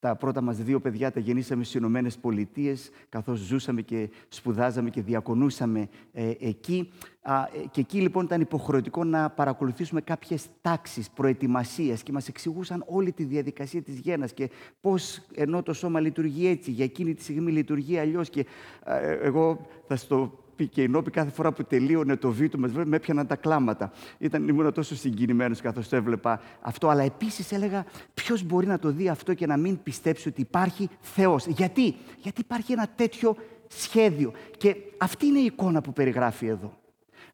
τα 0.05 0.17
πρώτα 0.17 0.41
μας 0.41 0.57
δύο 0.57 0.81
παιδιά 0.81 1.11
τα 1.11 1.21
γεννήσαμε 1.21 1.65
στις 1.65 1.75
Ηνωμένες 1.75 2.19
Πολιτείες, 2.19 2.91
καθώς 3.09 3.39
ζούσαμε 3.39 3.83
και 3.83 4.11
σπουδάζαμε 4.29 4.91
και 4.91 5.03
διακονούσαμε 5.03 5.89
ε, 6.13 6.31
εκεί. 6.41 6.93
Ε, 7.23 7.67
και 7.71 7.81
εκεί 7.81 8.01
λοιπόν 8.01 8.25
ήταν 8.25 8.41
υποχρεωτικό 8.41 9.05
να 9.05 9.31
παρακολουθήσουμε 9.31 10.01
κάποιες 10.01 10.47
τάξεις 10.61 11.11
προετοιμασίας 11.11 12.03
και 12.03 12.13
μας 12.13 12.29
εξηγούσαν 12.29 12.85
όλη 12.87 13.13
τη 13.13 13.25
διαδικασία 13.25 13.83
της 13.83 13.99
γέννας 13.99 14.33
και 14.33 14.51
πώς 14.81 15.21
ενώ 15.35 15.63
το 15.63 15.73
σώμα 15.73 16.01
λειτουργεί 16.01 16.47
έτσι, 16.47 16.71
για 16.71 16.85
εκείνη 16.85 17.15
τη 17.15 17.23
στιγμή 17.23 17.53
λειτουργεί 17.53 17.99
αλλιώς. 17.99 18.31
Και 18.31 18.47
ε, 18.85 19.13
εγώ 19.13 19.67
θα 19.87 19.97
στο 19.97 20.44
και 20.57 20.83
η 20.83 20.89
Νόπη 20.89 21.11
κάθε 21.11 21.31
φορά 21.31 21.53
που 21.53 21.65
τελείωνε 21.65 22.17
το 22.17 22.31
βίντεο 22.31 22.61
μας, 22.61 22.73
με 22.73 22.97
έπιαναν 22.97 23.27
τα 23.27 23.37
κλάματα. 23.37 23.93
Ήταν, 24.19 24.49
ήμουν 24.49 24.73
τόσο 24.73 24.97
συγκινημένος 24.97 25.61
καθώς 25.61 25.89
το 25.89 25.97
έβλεπα 25.97 26.41
αυτό. 26.61 26.89
Αλλά 26.89 27.03
επίσης 27.03 27.53
έλεγα 27.53 27.85
ποιος 28.15 28.43
μπορεί 28.43 28.67
να 28.67 28.79
το 28.79 28.91
δει 28.91 29.09
αυτό 29.09 29.35
και 29.35 29.47
να 29.47 29.57
μην 29.57 29.83
πιστέψει 29.83 30.29
ότι 30.29 30.41
υπάρχει 30.41 30.89
Θεός. 31.01 31.47
Γιατί, 31.47 31.95
Γιατί 32.19 32.41
υπάρχει 32.41 32.73
ένα 32.73 32.89
τέτοιο 32.95 33.37
σχέδιο. 33.69 34.33
Και 34.57 34.77
αυτή 34.99 35.27
είναι 35.27 35.39
η 35.39 35.45
εικόνα 35.45 35.81
που 35.81 35.93
περιγράφει 35.93 36.47
εδώ. 36.47 36.79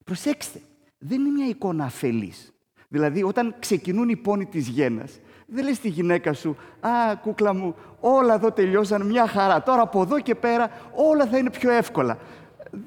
Προσέξτε, 0.05 0.61
δεν 0.99 1.21
είναι 1.21 1.31
μια 1.31 1.47
εικόνα 1.47 1.85
αφελής. 1.85 2.53
Δηλαδή, 2.89 3.23
όταν 3.23 3.55
ξεκινούν 3.59 4.09
οι 4.09 4.17
πόνοι 4.17 4.47
της 4.47 4.69
γέννας, 4.69 5.21
δεν 5.47 5.65
λες 5.65 5.77
στη 5.77 5.89
γυναίκα 5.89 6.33
σου, 6.33 6.57
«Α, 6.81 7.17
κούκλα 7.23 7.55
μου, 7.55 7.75
όλα 8.01 8.35
εδώ 8.35 8.53
τελειώσαν 8.53 9.07
μια 9.07 9.27
χαρά. 9.27 9.63
Τώρα 9.63 9.83
από 9.83 10.03
εδώ 10.03 10.21
και 10.21 10.35
πέρα 10.35 10.71
όλα 10.95 11.27
θα 11.27 11.39
είναι 11.39 11.51
πιο 11.51 11.71
εύκολα» 11.71 12.19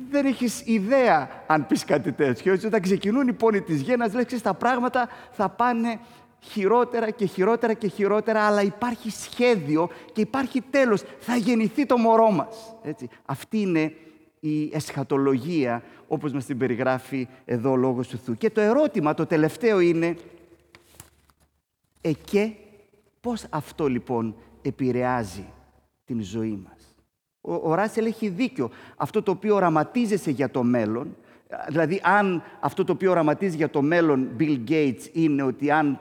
δεν 0.09 0.25
έχεις 0.25 0.61
ιδέα 0.65 1.43
αν 1.47 1.67
πεις 1.67 1.85
κάτι 1.85 2.11
τέτοιο. 2.11 2.53
Έτσι, 2.53 2.65
όταν 2.65 2.81
ξεκινούν 2.81 3.27
οι 3.27 3.33
πόνοι 3.33 3.61
της 3.61 3.81
γέννας, 3.81 4.13
λες: 4.13 4.41
τα 4.41 4.53
πράγματα 4.53 5.09
θα 5.31 5.49
πάνε 5.49 5.99
χειρότερα 6.39 7.09
και 7.09 7.25
χειρότερα 7.25 7.73
και 7.73 7.87
χειρότερα, 7.87 8.41
αλλά 8.41 8.61
υπάρχει 8.61 9.09
σχέδιο 9.09 9.89
και 10.13 10.21
υπάρχει 10.21 10.61
τέλος. 10.61 11.03
Θα 11.19 11.35
γεννηθεί 11.35 11.85
το 11.85 11.97
μωρό 11.97 12.31
μας. 12.31 12.75
Έτσι. 12.83 13.09
Αυτή 13.25 13.59
είναι 13.59 13.93
η 14.39 14.69
εσχατολογία, 14.73 15.83
όπως 16.07 16.31
μας 16.31 16.45
την 16.45 16.57
περιγράφει 16.57 17.27
εδώ 17.45 17.71
ο 17.71 17.75
Λόγος 17.75 18.07
του 18.07 18.17
Θεού. 18.17 18.35
Και 18.35 18.49
το 18.49 18.61
ερώτημα, 18.61 19.13
το 19.13 19.25
τελευταίο 19.25 19.79
είναι, 19.79 20.15
εκέ, 22.01 22.55
πώς 23.21 23.45
αυτό 23.49 23.87
λοιπόν 23.87 24.35
επηρεάζει 24.61 25.45
την 26.05 26.21
ζωή 26.21 26.63
μας; 26.67 26.82
Ο, 27.45 27.53
ο 27.53 27.73
Ράσελ 27.73 28.05
έχει 28.05 28.29
δίκιο. 28.29 28.69
Αυτό 28.97 29.23
το 29.23 29.31
οποίο 29.31 29.55
οραματίζεσαι 29.55 30.31
για 30.31 30.49
το 30.49 30.63
μέλλον, 30.63 31.15
δηλαδή 31.67 32.01
αν 32.03 32.43
αυτό 32.59 32.83
το 32.83 32.91
οποίο 32.91 33.11
οραματίζεις 33.11 33.55
για 33.55 33.69
το 33.69 33.81
μέλλον 33.81 34.29
Bill 34.39 34.59
Gates 34.69 35.09
είναι 35.11 35.43
ότι 35.43 35.71
αν 35.71 35.99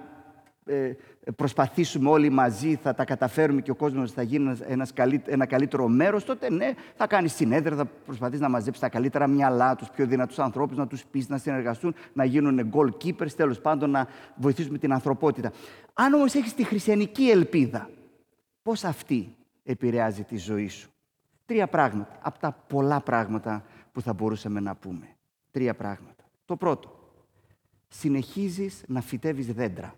ε, 0.65 0.93
προσπαθήσουμε 1.37 2.11
όλοι 2.11 2.31
μαζί 2.31 2.75
θα 2.75 2.95
τα 2.95 3.05
καταφέρουμε 3.05 3.61
και 3.61 3.71
ο 3.71 3.75
κόσμος 3.75 4.13
θα 4.13 4.23
γίνει 4.23 4.45
ένας, 4.69 4.93
ένας 5.27 5.49
καλύτερο 5.49 5.89
μέρος, 5.89 6.25
τότε 6.25 6.51
ναι, 6.51 6.75
θα 6.95 7.07
κάνεις 7.07 7.35
συνέδρια, 7.35 7.77
θα 7.77 7.85
προσπαθείς 8.07 8.41
να 8.41 8.49
μαζέψεις 8.49 8.83
τα 8.83 8.89
καλύτερα 8.89 9.27
μυαλά, 9.27 9.77
τους 9.77 9.89
πιο 9.89 10.07
δυνατούς 10.07 10.39
ανθρώπους, 10.39 10.77
να 10.77 10.87
τους 10.87 11.05
πεις 11.05 11.29
να 11.29 11.39
συνεργαστούν, 11.39 11.95
να 12.13 12.25
γίνουν 12.25 12.71
goalkeepers, 12.73 13.33
τέλος 13.37 13.61
πάντων 13.61 13.91
να 13.91 14.07
βοηθήσουμε 14.37 14.79
την 14.79 14.93
ανθρωπότητα. 14.93 15.53
Αν 15.93 16.13
όμως 16.13 16.35
έχεις 16.35 16.55
τη 16.55 16.65
χριστιανική 16.65 17.31
ελπίδα, 17.31 17.91
πώς 18.63 18.85
αυτή 18.85 19.37
επηρεάζει 19.65 20.23
τη 20.23 20.37
ζωή 20.37 20.69
σου; 20.69 20.92
Τρία 21.47 21.67
πράγματα, 21.67 22.19
από 22.23 22.39
τα 22.39 22.53
πολλά 22.53 23.01
πράγματα 23.01 23.65
που 23.93 24.01
θα 24.01 24.13
μπορούσαμε 24.13 24.61
να 24.61 24.75
πούμε. 24.75 25.17
Τρία 25.51 25.75
πράγματα. 25.75 26.25
Το 26.45 26.57
πρώτο, 26.57 27.15
συνεχίζεις 27.89 28.85
να 28.87 29.01
φυτεύεις 29.01 29.47
δέντρα. 29.47 29.95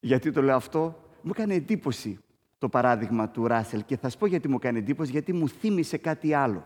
Γιατί 0.00 0.32
το 0.32 0.42
λέω 0.42 0.56
αυτό, 0.56 1.02
μου 1.22 1.30
έκανε 1.34 1.54
εντύπωση 1.54 2.18
το 2.58 2.68
παράδειγμα 2.68 3.28
του 3.28 3.46
Ράσελ 3.46 3.84
και 3.84 3.96
θα 3.96 4.08
σου 4.08 4.18
πω 4.18 4.26
γιατί 4.26 4.48
μου 4.48 4.56
έκανε 4.56 4.78
εντύπωση, 4.78 5.10
γιατί 5.10 5.32
μου 5.32 5.48
θύμισε 5.48 5.96
κάτι 5.96 6.34
άλλο. 6.34 6.64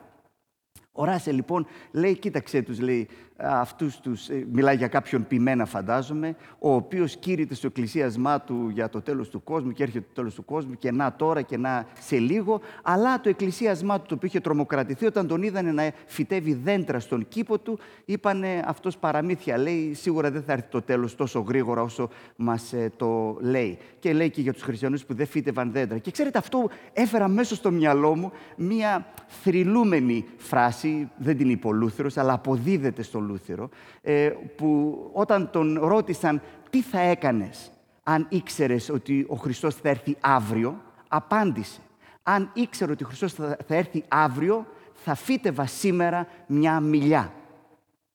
Ο 0.97 1.05
Ράσε 1.05 1.33
λοιπόν 1.33 1.67
λέει, 1.91 2.19
κοίταξε 2.19 2.63
τους, 2.63 2.81
λέει, 2.81 3.09
αυτούς 3.37 4.01
τους, 4.01 4.29
ε, 4.29 4.47
μιλάει 4.53 4.77
για 4.77 4.89
κάποιον 4.89 5.27
ποιμένα 5.27 5.65
φαντάζομαι, 5.65 6.37
ο 6.59 6.75
οποίος 6.75 7.17
κήρυται 7.17 7.55
στο 7.55 7.67
εκκλησίασμά 7.67 8.41
του 8.41 8.69
για 8.73 8.89
το 8.89 9.01
τέλος 9.01 9.29
του 9.29 9.43
κόσμου 9.43 9.73
και 9.73 9.83
έρχεται 9.83 10.05
το 10.09 10.15
τέλος 10.15 10.35
του 10.35 10.45
κόσμου 10.45 10.75
και 10.79 10.93
να 10.93 11.13
τώρα 11.13 11.43
και 11.43 11.57
να 11.57 11.87
σε 12.01 12.19
λίγο, 12.19 12.61
αλλά 12.83 13.21
το 13.21 13.29
εκκλησίασμά 13.29 14.01
του 14.01 14.07
το 14.09 14.15
οποίο 14.15 14.29
είχε 14.29 14.41
τρομοκρατηθεί 14.41 15.07
όταν 15.07 15.27
τον 15.27 15.43
είδανε 15.43 15.73
να 15.73 15.91
φυτεύει 16.07 16.55
δέντρα 16.55 17.01
στον 17.01 17.29
κήπο 17.29 17.59
του, 17.59 17.79
είπανε 18.05 18.63
αυτός 18.67 18.97
παραμύθια, 18.97 19.59
λέει, 19.59 19.95
σίγουρα 19.95 20.31
δεν 20.31 20.43
θα 20.43 20.53
έρθει 20.53 20.69
το 20.69 20.83
τέλος 20.83 21.17
τόσο 21.17 21.41
γρήγορα 21.41 21.83
όσο 21.83 22.09
μας 22.37 22.73
ε, 22.73 22.93
το 22.97 23.37
λέει. 23.41 23.79
Και 23.99 24.13
λέει 24.13 24.31
και 24.31 24.41
για 24.41 24.53
τους 24.53 24.63
χριστιανούς 24.63 25.05
που 25.05 25.15
δεν 25.15 25.27
φύτευαν 25.27 25.73
δέντρα. 25.73 25.99
Και 25.99 26.11
ξέρετε, 26.11 26.39
αυτό 26.39 26.69
έφερα 26.93 27.29
μέσα 27.29 27.55
στο 27.55 27.71
μυαλό 27.71 28.17
μου 28.17 28.33
μία 28.57 29.07
θρυλούμενη 29.27 30.25
φράση, 30.37 30.84
δεν 31.17 31.37
την 31.37 31.51
είπε 31.51 31.67
ο 31.67 31.73
Λούθερος, 31.73 32.17
αλλά 32.17 32.33
αποδίδεται 32.33 33.03
στο 33.03 33.21
Λούθερο, 33.21 33.69
ε, 34.03 34.31
που 34.57 34.99
όταν 35.13 35.51
τον 35.51 35.79
ρώτησαν 35.83 36.43
τι 36.71 36.83
θα 36.83 37.01
έκανες 37.01 37.71
αν 38.05 38.27
ήξερες 38.29 38.89
ότι 38.89 39.27
ο 39.29 39.35
Χριστός 39.35 39.75
θα 39.75 39.89
έρθει 39.89 40.17
αύριο, 40.21 40.83
απάντησε. 41.09 41.81
Αν 42.23 42.51
ήξερε 42.55 42.93
ότι 42.93 43.05
ο 43.05 43.07
Χριστός 43.07 43.33
θα 43.33 43.57
έρθει 43.69 44.05
αύριο, 44.09 44.67
θα 44.93 45.15
φύτευα 45.15 45.67
σήμερα 45.67 46.29
μια 46.47 46.81
μηλιά. 46.81 47.33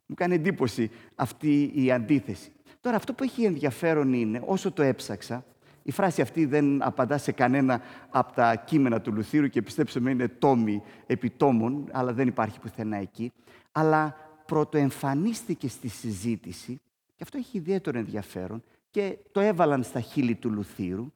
Μου 0.06 0.16
κάνει 0.16 0.36
εντύπωση 0.36 0.92
αυτή 1.16 1.72
η 1.76 1.92
αντίθεση. 1.92 2.52
Τώρα 2.82 2.96
αυτό 2.96 3.14
που 3.14 3.24
έχει 3.24 3.44
ενδιαφέρον 3.44 4.14
είναι, 4.14 4.42
όσο 4.46 4.72
το 4.72 4.82
έψαξα, 4.82 5.46
η 5.84 5.92
φράση 5.92 6.22
αυτή 6.22 6.46
δεν 6.46 6.84
απαντά 6.84 7.18
σε 7.18 7.32
κανένα 7.32 7.82
από 8.10 8.34
τα 8.34 8.56
κείμενα 8.56 9.02
του 9.02 9.14
Λουθύρου 9.14 9.48
και 9.48 9.62
πιστέψτε 9.62 10.00
με 10.00 10.12
είναι 10.12 10.28
τόμοι 10.28 10.82
επιτόμων, 11.06 11.88
αλλά 11.92 12.14
δεν 12.14 12.28
υπάρχει 12.28 12.60
πουθενά 12.60 12.98
εκεί. 12.98 13.32
Αλλά 13.72 14.16
πρωτοεμφανίστηκε 14.46 15.68
στη 15.68 15.88
συζήτηση, 15.88 16.82
και 17.16 17.24
αυτό 17.24 17.38
έχει 17.38 17.58
ιδιαίτερο 17.58 17.98
ενδιαφέρον, 17.98 18.64
και 18.90 19.18
το 19.32 19.40
έβαλαν 19.40 19.84
στα 19.84 20.00
χείλη 20.00 20.36
του 20.36 20.52
Λουθύρου, 20.52 21.12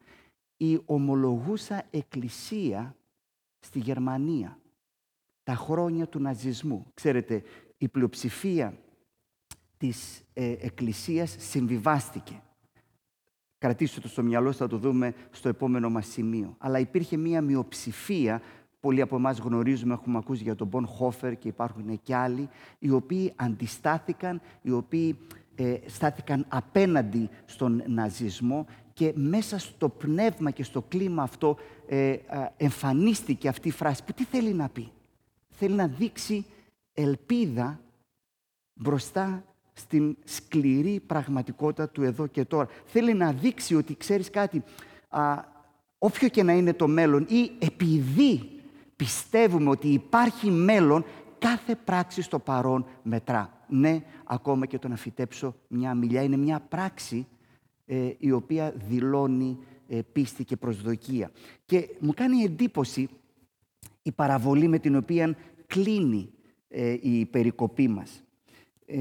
η 0.57 0.80
ομολογούσα 0.86 1.84
εκκλησία 1.89 2.95
στη 3.59 3.80
Γερμανία, 3.80 4.59
τα 5.43 5.55
χρόνια 5.55 6.07
του 6.07 6.20
ναζισμού. 6.20 6.86
Ξέρετε, 6.93 7.43
η 7.78 7.88
πλειοψηφία 7.88 8.78
της 9.78 10.24
ε, 10.34 10.51
εκκλησίας 10.51 11.36
συμβιβάστηκε. 11.39 12.41
Κρατήστε 13.64 13.99
το 13.99 14.07
στο 14.07 14.24
μυαλό 14.24 14.51
θα 14.51 14.68
το 14.68 14.78
δούμε 14.78 15.14
στο 15.32 15.49
επόμενο 15.49 15.89
μας 15.89 16.07
σημείο. 16.07 16.55
Αλλά 16.57 16.80
υπήρχε 16.80 17.18
μία 17.18 17.41
μειοψηφία 17.41 18.41
πολλοί 18.80 19.01
από 19.01 19.16
εμάς 19.16 19.39
γνωρίζουμε, 19.39 19.93
έχουμε 19.93 20.18
ακούσει 20.18 20.43
για 20.43 20.55
τον 20.55 20.68
Μπον 20.68 20.88
Χόφερ 20.88 21.38
και 21.38 21.47
υπάρχουν 21.47 21.99
και 22.03 22.16
άλλοι, 22.16 22.49
οι 22.80 22.89
οποίοι 22.89 23.34
αντιστάθηκαν, 23.36 24.41
οι 24.61 24.72
οποίοι 24.72 25.18
ε, 25.55 25.78
στάθηκαν 25.86 26.45
απέναντι 26.47 27.30
στον 27.45 27.84
ναζισμό 27.88 28.66
και 28.93 29.14
μέσα 29.16 29.59
στο 29.59 29.89
πνεύμα 29.89 30.51
και 30.51 30.64
στο 30.64 30.82
κλίμα 30.82 31.24
αυτό 31.24 31.57
ε, 31.88 32.16
εμφανίστηκε 32.57 33.47
αυτή 33.47 33.68
η 33.68 33.72
φράση 33.72 34.03
που 34.03 34.14
τι 34.14 34.24
θέλει 34.24 34.53
να 34.53 34.70
πει; 34.70 34.91
Θέλει 35.49 35.74
να 35.74 35.88
δείξει 35.88 36.45
ελπίδα 36.93 37.80
μπροστά 38.74 39.43
στην 39.74 40.17
σκληρή 40.24 41.01
πραγματικότητα 41.07 41.89
του 41.89 42.03
εδώ 42.03 42.28
και 42.28 42.45
τώρα. 42.45 42.67
Θέλει 42.86 43.13
να 43.13 43.32
δείξει 43.32 43.76
ότι 43.76 43.95
ξέρεις 43.95 44.30
κάτι, 44.30 44.63
α, 45.09 45.43
όποιο 45.97 46.28
και 46.28 46.43
να 46.43 46.53
είναι 46.53 46.74
το 46.74 46.88
μέλλον 46.88 47.26
ή 47.30 47.51
επειδή 47.59 48.49
πιστεύουμε 48.95 49.69
ότι 49.69 49.88
υπάρχει 49.88 50.49
μέλλον, 50.49 51.05
κάθε 51.39 51.76
πράξη 51.76 52.21
στο 52.21 52.39
παρόν 52.39 52.86
μετρά. 53.03 53.65
Ναι, 53.67 54.03
ακόμα 54.24 54.65
και 54.65 54.80
το 54.80 54.88
να 54.88 54.95
φυτέψω 54.95 55.55
μια 55.67 55.93
μιλιά 55.93 56.21
είναι 56.21 56.38
μια 56.38 56.59
πράξη 56.59 57.28
ε, 57.86 58.09
η 58.17 58.32
οποία 58.32 58.74
δηλώνει 58.88 59.57
ε, 59.88 60.01
πίστη 60.11 60.43
και 60.43 60.55
προσδοκία. 60.55 61.32
Και 61.65 61.89
μου 61.99 62.13
κάνει 62.13 62.43
εντύπωση 62.43 63.09
η 64.01 64.11
παραβολή 64.11 64.67
με 64.67 64.80
την 64.80 64.95
οποία 64.95 65.36
κλείνει 65.67 66.30
ε, 66.67 66.97
η 67.01 67.26
περικοπή 67.26 67.88
μας. 67.88 68.24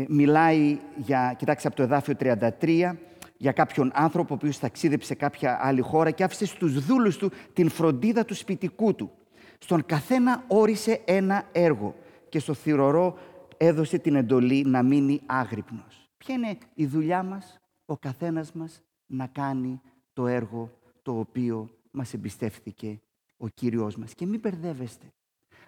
Μιλάει 0.09 0.78
για, 0.97 1.35
κοιτάξτε 1.39 1.68
από 1.68 1.76
το 1.76 1.83
εδάφιο 1.83 2.14
33, 2.61 2.93
για 3.37 3.53
κάποιον 3.53 3.91
άνθρωπο 3.95 4.35
ο 4.35 4.37
οποίος 4.37 4.59
ταξίδεψε 4.59 5.07
σε 5.07 5.14
κάποια 5.14 5.59
άλλη 5.62 5.80
χώρα 5.80 6.11
και 6.11 6.24
άφησε 6.24 6.47
στους 6.47 6.87
δούλους 6.87 7.16
του 7.16 7.30
την 7.53 7.68
φροντίδα 7.68 8.24
του 8.24 8.35
σπιτικού 8.35 8.95
του. 8.95 9.11
Στον 9.59 9.87
καθένα 9.87 10.45
όρισε 10.47 11.01
ένα 11.05 11.45
έργο 11.53 11.95
και 12.28 12.39
στο 12.39 12.55
θυρωρό 12.55 13.18
έδωσε 13.57 13.99
την 13.99 14.14
εντολή 14.14 14.64
να 14.66 14.83
μείνει 14.83 15.20
άγρυπνος. 15.26 16.11
Ποια 16.16 16.35
είναι 16.35 16.59
η 16.74 16.87
δουλειά 16.87 17.22
μας, 17.22 17.61
ο 17.87 17.97
καθένας 17.97 18.53
μας 18.53 18.83
να 19.07 19.26
κάνει 19.26 19.80
το 20.12 20.26
έργο 20.26 20.70
το 21.03 21.18
οποίο 21.18 21.70
μας 21.91 22.14
εμπιστεύθηκε 22.14 23.01
ο 23.37 23.49
Κύριος 23.49 23.97
μας. 23.97 24.14
Και 24.14 24.26
μην 24.26 24.41
μπερδεύεστε. 24.41 25.07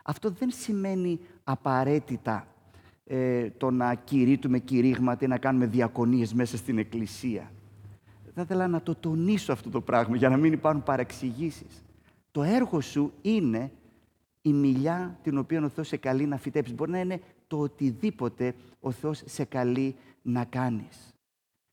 Αυτό 0.05 0.31
δεν 0.31 0.51
σημαίνει 0.51 1.21
απαραίτητα 1.45 2.54
ε, 3.05 3.51
το 3.51 3.71
να 3.71 3.95
κηρύττουμε 3.95 4.59
κηρύγματα 4.59 5.25
ή 5.25 5.29
να 5.29 5.39
κάνουμε 5.39 5.67
διακονίες 5.67 6.35
μέσα 6.35 6.57
στην 6.57 6.79
Εκκλησία. 6.79 7.51
Θα 8.35 8.43
ήθελα 8.43 8.69
να 8.69 8.83
το 8.83 8.95
τονίσω 8.95 9.53
αυτό 9.53 9.71
το 9.71 9.81
πράγμα 9.81 10.17
για 10.17 10.29
να 10.29 10.37
μην 10.37 10.53
υπάρχουν 10.53 10.83
παρεξηγήσεις. 10.83 11.85
Το 12.31 12.43
έργο 12.43 12.81
σου 12.81 13.13
είναι 13.23 13.73
η 14.43 14.53
μιλιά 14.53 15.19
την 15.23 15.39
οποία 15.39 15.65
ο 15.65 15.69
Θεός 15.69 15.89
σε 15.89 15.97
καλεί 15.97 16.27
να 16.27 16.37
φυτέψεις. 16.37 16.75
Μπορεί 16.75 16.91
να 16.91 17.01
είναι 17.01 17.21
το 17.47 17.59
οτιδήποτε 17.59 18.55
ο 18.81 18.91
Θεός 18.91 19.23
σε 19.25 19.45
καλεί 19.45 19.95
να 20.23 20.45
κάνεις. 20.45 21.15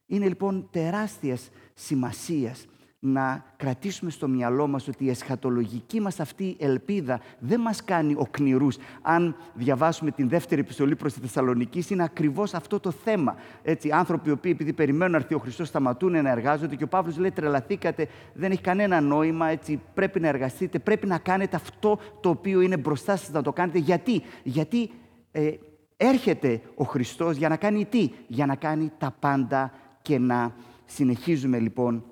Είναι 0.05 0.27
λοιπόν 0.27 0.67
τεράστιας 0.71 1.49
σημασίας 1.73 2.65
να 3.03 3.43
κρατήσουμε 3.55 4.11
στο 4.11 4.27
μυαλό 4.27 4.67
μας 4.67 4.87
ότι 4.87 5.05
η 5.05 5.09
εσχατολογική 5.09 6.01
μας 6.01 6.19
αυτή 6.19 6.55
ελπίδα 6.59 7.19
δεν 7.39 7.59
μας 7.59 7.83
κάνει 7.83 8.15
οκνηρούς. 8.17 8.77
Αν 9.01 9.35
διαβάσουμε 9.53 10.11
την 10.11 10.29
δεύτερη 10.29 10.61
επιστολή 10.61 10.95
προς 10.95 11.13
τη 11.13 11.19
Θεσσαλονίκη, 11.19 11.83
είναι 11.89 12.03
ακριβώς 12.03 12.53
αυτό 12.53 12.79
το 12.79 12.91
θέμα. 12.91 13.35
Έτσι, 13.63 13.91
άνθρωποι 13.91 14.29
οι 14.29 14.31
οποίοι 14.31 14.51
επειδή 14.55 14.73
περιμένουν 14.73 15.11
να 15.11 15.17
έρθει 15.17 15.33
ο 15.33 15.37
Χριστός 15.37 15.67
σταματούν 15.67 16.11
να 16.23 16.29
εργάζονται 16.29 16.75
και 16.75 16.83
ο 16.83 16.87
Παύλος 16.87 17.17
λέει 17.17 17.31
τρελαθήκατε, 17.31 18.07
δεν 18.33 18.51
έχει 18.51 18.61
κανένα 18.61 19.01
νόημα, 19.01 19.47
έτσι, 19.47 19.81
πρέπει 19.93 20.19
να 20.19 20.27
εργαστείτε, 20.27 20.79
πρέπει 20.79 21.07
να 21.07 21.17
κάνετε 21.17 21.55
αυτό 21.55 21.99
το 22.19 22.29
οποίο 22.29 22.61
είναι 22.61 22.77
μπροστά 22.77 23.15
σας 23.15 23.29
να 23.29 23.41
το 23.41 23.53
κάνετε. 23.53 23.77
Γιατί, 23.79 24.21
Γιατί 24.43 24.91
ε, 25.31 25.51
έρχεται 25.97 26.61
ο 26.75 26.83
Χριστός 26.83 27.37
για 27.37 27.49
να 27.49 27.57
κάνει 27.57 27.85
τι, 27.85 28.09
για 28.27 28.45
να 28.45 28.55
κάνει 28.55 28.91
τα 28.97 29.15
πάντα 29.19 29.71
και 30.01 30.19
να 30.19 30.53
συνεχίζουμε 30.85 31.59
λοιπόν 31.59 32.03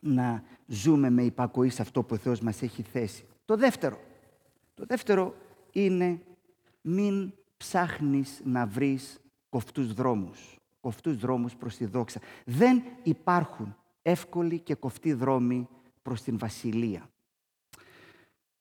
να 0.00 0.42
ζούμε 0.66 1.10
με 1.10 1.22
υπακοή 1.22 1.68
σε 1.68 1.82
αυτό 1.82 2.02
που 2.02 2.14
ο 2.14 2.16
Θεός 2.18 2.40
μας 2.40 2.62
έχει 2.62 2.82
θέσει. 2.82 3.24
Το 3.44 3.56
δεύτερο. 3.56 4.00
Το 4.74 4.84
δεύτερο 4.86 5.34
είναι 5.72 6.20
μην 6.80 7.32
ψάχνεις 7.56 8.40
να 8.44 8.66
βρεις 8.66 9.20
κοφτούς 9.48 9.92
δρόμους. 9.92 10.58
Κοφτούς 10.80 11.16
δρόμους 11.16 11.54
προς 11.54 11.76
τη 11.76 11.84
δόξα. 11.84 12.20
Δεν 12.44 12.82
υπάρχουν 13.02 13.76
εύκολοι 14.02 14.58
και 14.58 14.74
κοφτοί 14.74 15.12
δρόμοι 15.12 15.68
προς 16.02 16.22
την 16.22 16.38
Βασιλεία. 16.38 17.10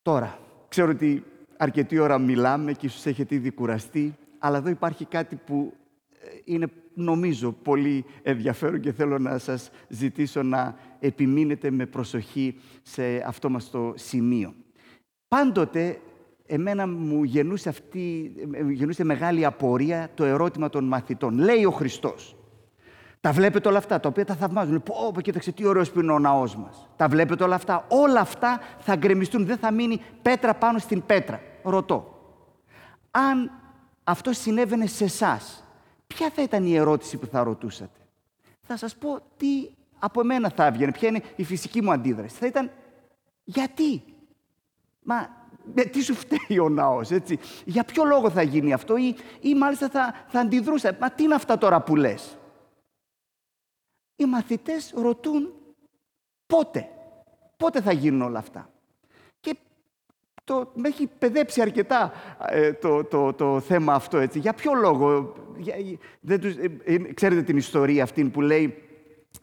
Τώρα, 0.01 0.39
ξέρω 0.67 0.91
ότι 0.91 1.23
αρκετή 1.57 1.97
ώρα 1.97 2.17
μιλάμε 2.17 2.73
και 2.73 2.85
ίσως 2.85 3.05
έχετε 3.05 3.35
ήδη 3.35 3.51
κουραστεί, 3.51 4.15
αλλά 4.39 4.57
εδώ 4.57 4.69
υπάρχει 4.69 5.05
κάτι 5.05 5.35
που 5.35 5.73
είναι 6.43 6.67
νομίζω 6.99 7.51
πολύ 7.51 8.05
ενδιαφέρον 8.21 8.79
και 8.79 8.91
θέλω 8.91 9.19
να 9.19 9.37
σας 9.37 9.69
ζητήσω 9.87 10.43
να 10.43 10.75
επιμείνετε 10.99 11.71
με 11.71 11.85
προσοχή 11.85 12.59
σε 12.81 13.03
αυτό 13.27 13.49
μας 13.49 13.69
το 13.69 13.93
σημείο. 13.95 14.53
Πάντοτε 15.27 15.99
εμένα 16.45 16.87
μου 16.87 17.23
γεννούσε, 17.23 17.69
αυτή, 17.69 18.33
γεννούσε 18.71 19.03
μεγάλη 19.03 19.45
απορία 19.45 20.09
το 20.13 20.23
ερώτημα 20.23 20.69
των 20.69 20.83
μαθητών. 20.83 21.37
Λέει 21.37 21.65
ο 21.65 21.71
Χριστός. 21.71 22.35
Τα 23.21 23.31
βλέπετε 23.31 23.67
όλα 23.67 23.77
αυτά, 23.77 23.99
τα 23.99 24.09
οποία 24.09 24.25
τα 24.25 24.35
θαυμάζουν. 24.35 24.83
Πω, 24.83 25.11
πω, 25.13 25.21
κοίταξε 25.21 25.51
τι 25.51 25.65
ωραίος 25.65 25.91
που 25.91 25.99
είναι 25.99 26.11
ο 26.11 26.19
ναός 26.19 26.55
μας. 26.55 26.89
Τα 26.95 27.07
βλέπετε 27.07 27.43
όλα 27.43 27.55
αυτά. 27.55 27.85
Όλα 27.87 28.19
αυτά 28.19 28.59
θα 28.79 28.95
γκρεμιστούν. 28.95 29.45
Δεν 29.45 29.57
θα 29.57 29.71
μείνει 29.71 30.01
πέτρα 30.21 30.53
πάνω 30.53 30.77
στην 30.77 31.05
πέτρα. 31.05 31.41
Ρωτώ. 31.63 32.19
Αν 33.11 33.51
αυτό 34.03 34.33
συνέβαινε 34.33 34.85
σε 34.85 35.03
εσάς, 35.03 35.67
ποια 36.13 36.29
θα 36.29 36.41
ήταν 36.41 36.65
η 36.65 36.75
ερώτηση 36.75 37.17
που 37.17 37.25
θα 37.25 37.43
ρωτούσατε; 37.43 37.99
Θα 38.61 38.77
σας 38.77 38.95
πω 38.95 39.21
τι 39.37 39.69
από 39.99 40.21
εμένα 40.21 40.49
θα 40.49 40.65
έβγαινε, 40.65 40.91
ποια 40.91 41.07
είναι 41.07 41.23
η 41.35 41.43
φυσική 41.43 41.81
μου 41.81 41.91
αντίδραση. 41.91 42.35
Θα 42.35 42.45
ήταν 42.45 42.71
γιατί; 43.43 44.03
Μα 45.03 45.37
τι 45.91 46.01
σου 46.01 46.13
φταίει 46.15 46.59
ο 46.59 46.69
ναός, 46.69 47.11
έτσι; 47.11 47.39
Για 47.65 47.83
ποιο 47.83 48.03
λόγο 48.03 48.29
θα 48.29 48.41
γίνει 48.41 48.73
αυτό 48.73 48.97
ή, 48.97 49.15
ή 49.41 49.55
μάλιστα 49.55 49.89
θα, 49.89 50.25
θα 50.27 50.39
αντιδρούσα. 50.39 50.97
Μα 50.99 51.11
τι 51.11 51.23
είναι 51.23 51.35
αυτά 51.35 51.57
τώρα 51.57 51.81
που 51.81 51.95
λες; 51.95 52.37
Οι 54.15 54.25
μαθητές 54.25 54.93
ρωτούν 54.95 55.53
πότε; 56.45 56.89
Πότε 57.57 57.81
θα 57.81 57.91
γίνουν 57.91 58.21
όλα 58.21 58.39
αυτά; 58.39 58.69
Και 60.49 60.55
το, 60.55 60.71
με 60.73 60.87
έχει 60.87 61.09
παιδέψει 61.19 61.61
αρκετά 61.61 62.11
ε, 62.49 62.73
το, 62.73 63.03
το, 63.03 63.33
το, 63.33 63.59
θέμα 63.59 63.93
αυτό. 63.93 64.17
Έτσι. 64.17 64.39
Για 64.39 64.53
ποιο 64.53 64.73
λόγο. 64.73 65.33
Για, 65.57 65.75
δεν 66.19 66.39
τους, 66.39 66.55
ε, 66.83 66.97
ξέρετε 67.13 67.41
την 67.41 67.57
ιστορία 67.57 68.03
αυτή 68.03 68.23
που 68.23 68.41
λέει 68.41 68.88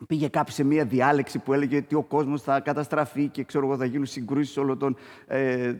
Πήγε 0.06 0.28
κάποιος 0.28 0.54
σε 0.54 0.64
μία 0.64 0.84
διάλεξη 0.84 1.38
που 1.38 1.52
έλεγε 1.52 1.76
ότι 1.76 1.94
ο 1.94 2.02
κόσμος 2.02 2.42
θα 2.42 2.60
καταστραφεί 2.60 3.28
και 3.28 3.44
ξέρω 3.44 3.66
εγώ 3.66 3.76
θα 3.76 3.84
γίνουν 3.84 4.06
συγκρούσεις 4.06 4.56
όλων 4.56 4.78
των, 4.78 4.96
ε, 5.26 5.72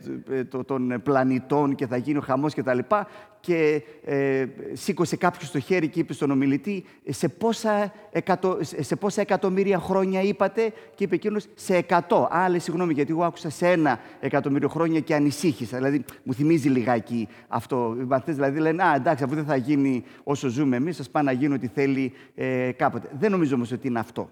των 0.65 1.01
πλανητών 1.03 1.75
και 1.75 1.87
θα 1.87 1.97
γίνει 1.97 2.17
ο 2.17 2.21
χαμός 2.21 2.53
κτλ 2.53 2.79
και 3.39 3.83
ε, 4.05 4.45
σήκωσε 4.73 5.15
κάποιος 5.15 5.51
το 5.51 5.59
χέρι 5.59 5.87
και 5.87 5.99
είπε 5.99 6.13
στον 6.13 6.31
ομιλητή 6.31 6.83
σε 7.09 7.27
πόσα, 7.27 7.93
εκατο, 8.11 8.57
σε 8.61 8.95
πόσα 8.95 9.21
εκατομμύρια 9.21 9.79
χρόνια 9.79 10.21
είπατε 10.21 10.73
και 10.95 11.03
είπε 11.03 11.15
εκείνος 11.15 11.45
σε 11.55 11.75
εκατό. 11.75 12.27
Άλλε, 12.31 12.59
συγγνώμη, 12.59 12.93
γιατί 12.93 13.11
εγώ 13.11 13.23
άκουσα 13.23 13.49
σε 13.49 13.67
ένα 13.67 13.99
εκατομμύριο 14.19 14.67
χρόνια 14.67 14.99
και 14.99 15.15
ανησύχησα. 15.15 15.77
Δηλαδή, 15.77 16.05
μου 16.23 16.33
θυμίζει 16.33 16.69
λιγάκι 16.69 17.27
αυτό. 17.47 17.95
Οι 17.99 18.03
μαθητέ 18.03 18.31
δηλαδή 18.31 18.59
λένε 18.59 18.83
Α, 18.83 18.95
εντάξει, 18.95 19.23
αφού 19.23 19.35
δεν 19.35 19.45
θα 19.45 19.55
γίνει 19.55 20.03
όσο 20.23 20.47
ζούμε 20.47 20.75
εμείς, 20.75 20.99
ας 20.99 21.09
πάει 21.09 21.23
να 21.23 21.31
γίνει 21.31 21.53
ό,τι 21.53 21.67
θέλει 21.67 22.13
ε, 22.35 22.71
κάποτε. 22.71 23.09
Δεν 23.19 23.31
νομίζω 23.31 23.55
όμως 23.55 23.71
ότι 23.71 23.87
είναι 23.87 23.96
αυτό. 23.99 24.29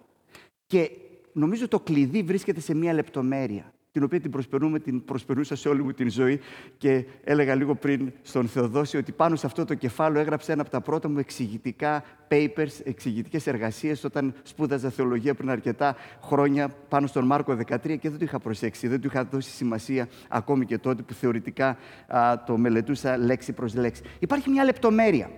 Και 0.67 0.91
νομίζω 1.33 1.67
το 1.67 1.79
κλειδί 1.79 2.23
βρίσκεται 2.23 2.59
σε 2.59 2.75
μία 2.75 2.93
λεπτομέρεια 2.93 3.73
την 3.95 4.03
οποία 4.03 4.19
την 4.19 4.31
προσπερούμε, 4.31 4.79
την 4.79 5.05
προσπερούσα 5.05 5.55
σε 5.55 5.69
όλη 5.69 5.83
μου 5.83 5.91
την 5.91 6.09
ζωή 6.09 6.39
και 6.77 7.05
έλεγα 7.23 7.55
λίγο 7.55 7.75
πριν 7.75 8.11
στον 8.21 8.47
Θεοδόση 8.47 8.97
ότι 8.97 9.11
πάνω 9.11 9.35
σε 9.35 9.45
αυτό 9.45 9.65
το 9.65 9.73
κεφάλαιο 9.73 10.21
έγραψε 10.21 10.51
ένα 10.51 10.61
από 10.61 10.71
τα 10.71 10.81
πρώτα 10.81 11.09
μου 11.09 11.19
εξηγητικά 11.19 12.03
papers, 12.29 12.79
εξηγητικές 12.83 13.47
εργασίες 13.47 14.03
όταν 14.03 14.33
σπούδαζα 14.43 14.89
θεολογία 14.89 15.33
πριν 15.33 15.49
αρκετά 15.49 15.95
χρόνια 16.23 16.69
πάνω 16.89 17.07
στον 17.07 17.25
Μάρκο 17.25 17.57
13 17.67 17.77
και 17.81 18.09
δεν 18.09 18.17
το 18.17 18.25
είχα 18.25 18.39
προσέξει, 18.39 18.87
δεν 18.87 19.01
του 19.01 19.07
είχα 19.07 19.23
δώσει 19.23 19.49
σημασία 19.49 20.07
ακόμη 20.27 20.65
και 20.65 20.77
τότε 20.77 21.01
που 21.01 21.13
θεωρητικά 21.13 21.77
α, 22.07 22.43
το 22.45 22.57
μελετούσα 22.57 23.17
λέξη 23.17 23.53
προς 23.53 23.75
λέξη. 23.75 24.01
Υπάρχει 24.19 24.49
μια 24.49 24.63
λεπτομέρεια, 24.63 25.29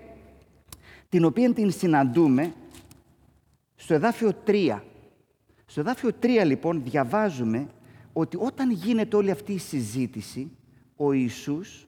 την 1.10 1.26
οποία 1.26 1.54
την 1.54 1.72
συναντούμε 1.72 2.54
στο 3.80 3.94
εδάφιο 3.94 4.32
3. 4.46 4.80
Στο 5.66 5.80
εδάφιο 5.80 6.10
3 6.22 6.42
λοιπόν 6.46 6.84
διαβάζουμε 6.84 7.68
ότι 8.14 8.38
όταν 8.40 8.72
γίνεται 8.72 9.16
όλη 9.16 9.32
αυτή 9.32 9.54
η 9.54 9.58
συζήτηση, 9.58 10.52
ο 10.96 11.12
Ιησούς 11.12 11.88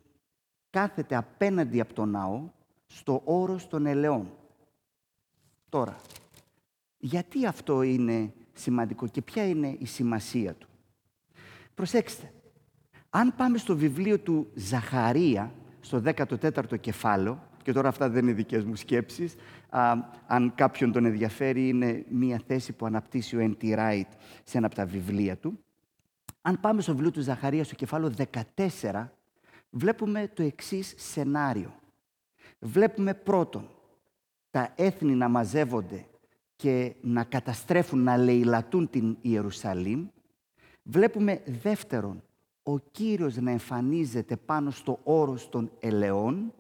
κάθεται 0.70 1.16
απέναντι 1.16 1.80
από 1.80 1.94
τον 1.94 2.10
ναό 2.10 2.50
στο 2.86 3.22
όρος 3.26 3.68
των 3.68 3.86
ελαιών. 3.86 4.34
Τώρα, 5.70 5.96
γιατί 6.98 7.46
αυτό 7.46 7.82
είναι 7.82 8.34
σημαντικό 8.54 9.08
και 9.08 9.22
ποια 9.22 9.48
είναι 9.48 9.76
η 9.80 9.86
σημασία 9.86 10.54
του; 10.54 10.68
Προσέξτε, 11.74 12.34
αν 13.10 13.36
πάμε 13.36 13.58
στο 13.58 13.78
βιβλίο 13.78 14.20
του 14.20 14.52
Ζαχαρία, 14.54 15.54
στο 15.80 16.02
14ο 16.06 16.80
κεφάλαιο, 16.80 17.49
και 17.70 17.76
τώρα 17.76 17.88
αυτά 17.88 18.10
δεν 18.10 18.24
είναι 18.24 18.34
δικές 18.34 18.66
μου 18.66 18.76
σκέψεις, 18.76 19.36
αν 20.28 20.52
κάποιον 20.56 20.92
τον 20.92 21.06
ενδιαφέρει 21.06 21.68
είναι 21.68 22.06
μία 22.10 22.42
θέση 22.48 22.74
που 22.74 22.86
αναπτύσσει 22.86 23.36
ο 23.36 23.40
N.T. 23.42 23.78
Wright 23.78 24.08
σε 24.44 24.58
ένα 24.58 24.66
από 24.66 24.76
τα 24.76 24.86
βιβλία 24.86 25.38
του, 25.38 25.60
αν 26.42 26.60
πάμε 26.60 26.82
στο 26.82 26.92
βιβλίο 26.92 27.12
του 27.12 27.22
Ζαχαρίας, 27.22 27.66
στο 27.66 27.76
κεφάλαιο 27.76 28.12
14, 28.56 29.08
βλέπουμε 29.70 30.32
το 30.34 30.44
εξής 30.44 30.94
σενάριο. 30.98 31.74
Βλέπουμε 32.60 33.14
πρώτον 33.14 33.70
τα 34.52 34.74
έθνη 34.76 35.14
να 35.14 35.28
μαζεύονται 35.30 36.06
και 36.56 36.96
να 37.02 37.24
καταστρέφουν, 37.24 38.04
να 38.04 38.18
λαιλατούν 38.18 38.90
την 38.90 39.18
Ιερουσαλήμ. 39.22 40.08
Βλέπουμε 40.84 41.42
δεύτερον, 41.46 42.24
ο 42.64 42.78
Κύριος 42.78 43.36
να 43.36 43.52
εμφανίζεται 43.52 44.36
πάνω 44.36 44.70
στο 44.70 45.00
όρος 45.04 45.50
των 45.50 45.72
ελαιών. 45.80 46.54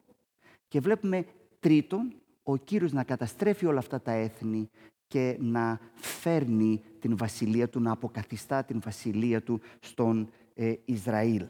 Και 0.70 0.80
βλέπουμε 0.80 1.26
τρίτον, 1.59 2.13
ο 2.43 2.57
Κύριος 2.57 2.91
να 2.91 3.03
καταστρέφει 3.03 3.65
όλα 3.65 3.80
αυτά 3.80 4.01
τα 4.01 4.11
έθνη 4.11 4.70
και 5.07 5.38
να 5.39 5.80
φέρνει 5.95 6.82
την 6.99 7.17
βασιλεία 7.17 7.70
του, 7.70 7.80
να 7.80 7.91
αποκαθιστά 7.91 8.63
την 8.63 8.80
βασιλεία 8.84 9.41
του 9.41 9.61
στον 9.80 10.30
ε, 10.53 10.74
Ισραήλ. 10.86 11.45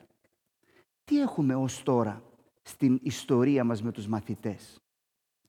Τι 1.03 1.21
έχουμε 1.21 1.55
ως 1.55 1.83
τώρα 1.83 2.23
στην 2.61 2.99
ιστορία 3.03 3.63
μας 3.63 3.81
με 3.81 3.91
τους 3.91 4.07
μαθητές; 4.07 4.81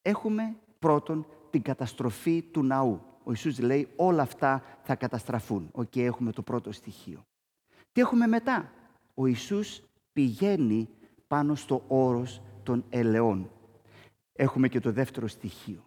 Έχουμε 0.02 0.56
πρώτον 0.78 1.26
την 1.50 1.62
καταστροφή 1.62 2.42
του 2.42 2.62
ναού. 2.62 3.00
Ο 3.24 3.30
Ιησούς 3.30 3.58
λέει 3.58 3.88
όλα 3.96 4.22
αυτά 4.22 4.62
θα 4.82 4.94
καταστραφούν. 4.94 5.68
Οκ, 5.72 5.96
έχουμε 5.96 6.32
το 6.32 6.42
πρώτο 6.42 6.72
στοιχείο. 6.72 7.26
Τι 7.92 8.00
έχουμε 8.00 8.26
μετά; 8.26 8.72
Ο 9.14 9.26
Ιησούς 9.26 9.82
πηγαίνει 10.12 10.88
πάνω 11.26 11.54
στο 11.54 11.84
όρος 11.88 12.42
των 12.62 12.84
ελαιών. 12.88 13.50
Έχουμε 14.40 14.68
και 14.68 14.80
το 14.80 14.92
δεύτερο 14.92 15.26
στοιχείο. 15.28 15.84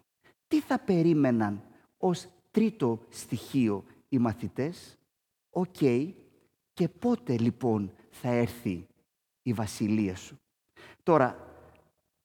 Τι 0.48 0.60
θα 0.60 0.78
περίμεναν 0.78 1.62
ως 1.96 2.28
τρίτο 2.50 3.00
στοιχείο 3.08 3.84
οι 4.08 4.18
μαθητές; 4.18 4.98
Οκ, 5.50 5.76
και 6.72 6.88
πότε 6.98 7.38
λοιπόν 7.38 7.92
θα 8.10 8.28
έρθει 8.28 8.86
η 9.42 9.52
βασιλεία 9.52 10.16
σου; 10.16 10.36
Τώρα, 11.02 11.56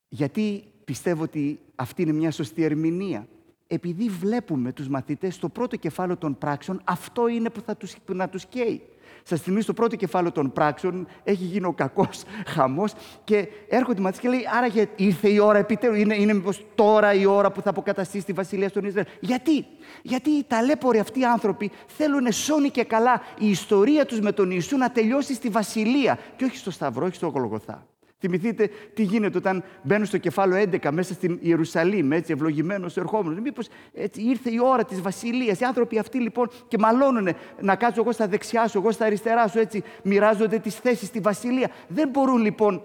γιατί 0.10 0.64
πιστεύω 0.86 1.24
ότι 1.24 1.60
αυτή 1.76 2.02
είναι 2.02 2.12
μια 2.12 2.32
σωστή 2.32 2.64
ερμηνεία; 2.64 3.28
Επειδή 3.68 4.10
βλέπουμε 4.10 4.74
τους 4.74 4.88
μαθητές 4.88 5.36
στο 5.36 5.50
πρώτο 5.50 5.76
κεφάλαιο 5.76 6.18
των 6.18 6.38
πράξεων, 6.38 6.82
αυτό 6.84 7.28
είναι 7.28 7.50
που 7.50 7.62
θα 7.62 7.78
τους, 7.78 7.98
που 8.06 8.14
να 8.14 8.30
τους 8.30 8.46
καίει. 8.46 8.82
Σας 9.30 9.42
θυμίζω 9.42 9.66
το 9.66 9.74
πρώτο 9.74 9.96
κεφάλαιο 9.96 10.32
των 10.32 10.52
πράξεων, 10.52 11.08
έχει 11.24 11.44
γίνει 11.44 11.66
ο 11.66 11.74
κακός 11.74 12.24
χαμός 12.54 12.94
και 13.24 13.48
έρχονται 13.68 14.00
οι 14.00 14.04
μαθητές 14.04 14.22
και 14.22 14.30
λέει: 14.30 14.46
Άρα 14.58 14.90
ήρθε 14.96 15.30
η 15.30 15.40
ώρα 15.40 15.58
επιτέλου, 15.58 15.96
είναι, 15.96 16.16
είναι 16.16 16.34
μήπως 16.34 16.66
τώρα 16.76 17.14
η 17.14 17.26
ώρα 17.26 17.52
που 17.52 17.62
θα 17.62 17.70
αποκαταστήσει 17.70 18.26
τη 18.26 18.34
βασιλεία 18.34 18.70
στον 18.70 18.86
Ισραήλ. 18.86 19.08
Γιατί, 19.20 19.66
Γιατί 20.02 20.30
οι 20.30 20.46
ταλέποροι 20.48 21.00
αυτοί 21.00 21.20
οι 21.20 21.26
άνθρωποι 21.26 21.72
θέλουν 21.88 22.32
σώνει 22.32 22.70
και 22.70 22.84
καλά 22.84 23.22
η 23.40 23.50
ιστορία 23.50 24.06
τους 24.06 24.20
με 24.20 24.32
τον 24.32 24.52
Ιησού 24.52 24.78
να 24.78 24.92
τελειώσει 24.92 25.34
στη 25.34 25.50
βασιλεία 25.50 26.20
και 26.36 26.46
όχι 26.46 26.58
στο 26.58 26.72
Σταυρό, 26.72 27.06
όχι 27.06 27.16
στο 27.16 27.28
Γολγοθά. 27.28 27.89
Θυμηθείτε 28.20 28.70
τι 28.94 29.04
γίνεται 29.04 29.38
όταν 29.38 29.64
μπαίνουν 29.82 30.06
στο 30.06 30.18
κεφάλαιο 30.18 30.70
11 30.72 30.90
μέσα 30.92 31.14
στην 31.14 31.38
Ιερουσαλήμ, 31.42 32.12
έτσι 32.12 32.32
ευλογημένος 32.32 32.98
ερχόμενος. 32.98 33.40
Μήπως 33.40 33.68
ήρθε 34.14 34.52
η 34.52 34.60
ώρα 34.64 34.84
της 34.86 35.02
βασιλείας. 35.02 35.60
Οι 35.60 35.66
άνθρωποι 35.66 36.00
αυτοί 36.00 36.20
λοιπόν 36.20 36.50
και 36.68 36.78
μαλώνουν 36.78 37.30
να 37.62 37.76
κάτσω 37.76 38.02
εγώ 38.02 38.12
στα 38.12 38.28
δεξιά 38.28 38.68
σου, 38.68 38.78
εγώ 38.78 38.92
στα 38.92 39.06
αριστερά 39.06 39.48
σου, 39.48 39.60
έτσι 39.60 39.84
μοιράζονται 40.04 40.60
τις 40.60 40.76
θέσεις 40.76 41.08
στη 41.08 41.20
βασιλεία. 41.20 41.70
Δεν 41.88 42.10
μπορούν 42.10 42.42
λοιπόν 42.42 42.82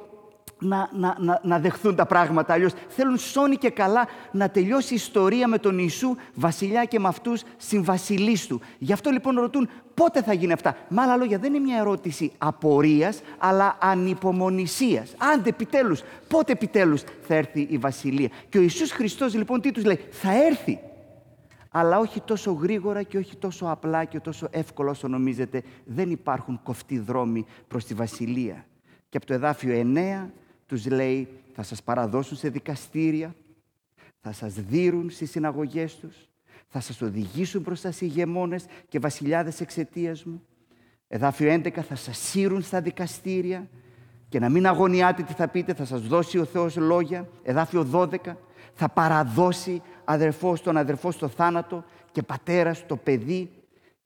να, 0.64 0.88
να, 0.92 1.16
να, 1.18 1.40
να 1.42 1.58
δεχθούν 1.58 1.94
τα 1.94 2.06
πράγματα. 2.06 2.52
Αλλιώς 2.52 2.72
θέλουν 2.88 3.18
σώνει 3.18 3.56
και 3.56 3.70
καλά 3.70 4.06
να 4.32 4.48
τελειώσει 4.50 4.92
η 4.92 4.96
ιστορία 4.96 5.48
με 5.48 5.58
τον 5.58 5.78
Ιησού, 5.78 6.16
βασιλιά 6.34 6.84
και 6.84 6.98
με 6.98 7.08
αυτούς 7.08 7.42
συμβασιλείς 7.56 8.46
του. 8.46 8.60
Γι' 8.78 8.92
αυτό 8.92 9.10
λοιπόν 9.10 9.38
ρωτούν 9.38 9.68
πότε 9.94 10.22
θα 10.22 10.32
γίνει 10.32 10.52
αυτά; 10.52 10.76
Με 10.88 11.00
άλλα 11.00 11.16
λόγια, 11.16 11.38
δεν 11.38 11.54
είναι 11.54 11.64
μια 11.64 11.78
ερώτηση 11.78 12.32
απορίας, 12.38 13.20
αλλά 13.38 13.76
ανυπομονησίας. 13.80 15.14
Άντε 15.34 15.48
επιτέλους, 15.48 16.02
πότε 16.28 16.52
επιτέλους 16.52 17.02
θα 17.26 17.34
έρθει 17.34 17.60
η 17.70 17.78
βασιλεία; 17.78 18.28
Και 18.48 18.58
ο 18.58 18.60
Ιησούς 18.60 18.90
Χριστός 18.92 19.34
λοιπόν 19.34 19.60
τι 19.60 19.72
τους 19.72 19.84
λέει, 19.84 20.00
θα 20.10 20.44
έρθει. 20.44 20.78
Αλλά 21.76 21.98
όχι 21.98 22.20
τόσο 22.20 22.52
γρήγορα 22.52 23.02
και 23.02 23.18
όχι 23.18 23.36
τόσο 23.36 23.66
απλά 23.66 24.04
και 24.04 24.20
τόσο 24.20 24.48
εύκολο 24.50 24.90
όσο 24.90 25.08
νομίζετε. 25.08 25.62
Δεν 25.84 26.10
υπάρχουν 26.10 26.60
κοφτοί 26.62 26.98
δρόμοι 26.98 27.46
προς 27.68 27.84
τη 27.84 27.94
βασιλεία. 27.94 28.66
Και 29.08 29.16
από 29.16 29.26
το 29.26 29.34
εδάφιο 29.34 29.92
9 29.94 30.30
τους 30.66 30.86
λέει 30.86 31.28
θα 31.52 31.62
σας 31.62 31.82
παραδώσουν 31.82 32.36
σε 32.36 32.48
δικαστήρια, 32.48 33.34
θα 34.20 34.32
σας 34.32 34.52
δίρουν 34.54 35.10
στις 35.10 35.30
συναγωγές 35.30 35.96
τους, 35.96 36.28
θα 36.68 36.80
σας 36.80 37.00
οδηγήσουν 37.00 37.62
μπροστά 37.62 37.90
σε 37.90 38.04
ηγεμόνες 38.04 38.66
και 38.88 38.98
βασιλιάδες 38.98 39.60
εξαιτίας 39.60 40.24
μου. 40.24 40.42
Εδάφιο 41.08 41.52
11 41.52 41.80
θα 41.82 41.94
σας 41.94 42.18
σύρουν 42.18 42.62
στα 42.62 42.80
δικαστήρια 42.80 43.68
και 44.28 44.38
να 44.38 44.48
μην 44.48 44.66
αγωνιάτε 44.66 45.22
τι 45.22 45.32
θα 45.32 45.48
πείτε, 45.48 45.74
θα 45.74 45.84
σας 45.84 46.00
δώσει 46.00 46.38
ο 46.38 46.44
Θεός 46.44 46.76
λόγια. 46.76 47.28
Εδάφιο 47.42 47.88
12 47.92 48.36
θα 48.74 48.88
παραδώσει 48.88 49.82
αδερφός 50.04 50.62
τον 50.62 50.76
αδερφό 50.76 51.10
στο 51.10 51.28
θάνατο 51.28 51.84
και 52.12 52.22
πατέρας 52.22 52.78
στο 52.78 52.96
παιδί 52.96 53.50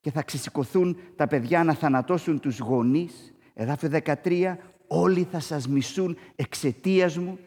και 0.00 0.10
θα 0.10 0.22
ξεσηκωθούν 0.22 0.98
τα 1.16 1.26
παιδιά 1.26 1.64
να 1.64 1.74
θανατώσουν 1.74 2.40
τους 2.40 2.58
γονείς. 2.58 3.34
Εδάφιο 3.54 3.88
13 3.88 4.56
όλοι 4.88 5.24
θα 5.24 5.40
σας 5.40 5.68
μισούν 5.68 6.16
εξαιτίας 6.36 7.16
μου. 7.16 7.38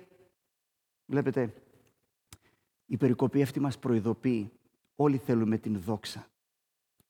Βλέπετε, 1.06 1.54
η 2.86 2.98
περικοπή 2.98 3.42
αυτή 3.42 3.60
μας 3.60 3.80
προειδοποιεί. 3.80 4.52
Όλοι 4.96 5.18
θέλουμε 5.18 5.58
την 5.58 5.80
δόξα. 5.80 6.28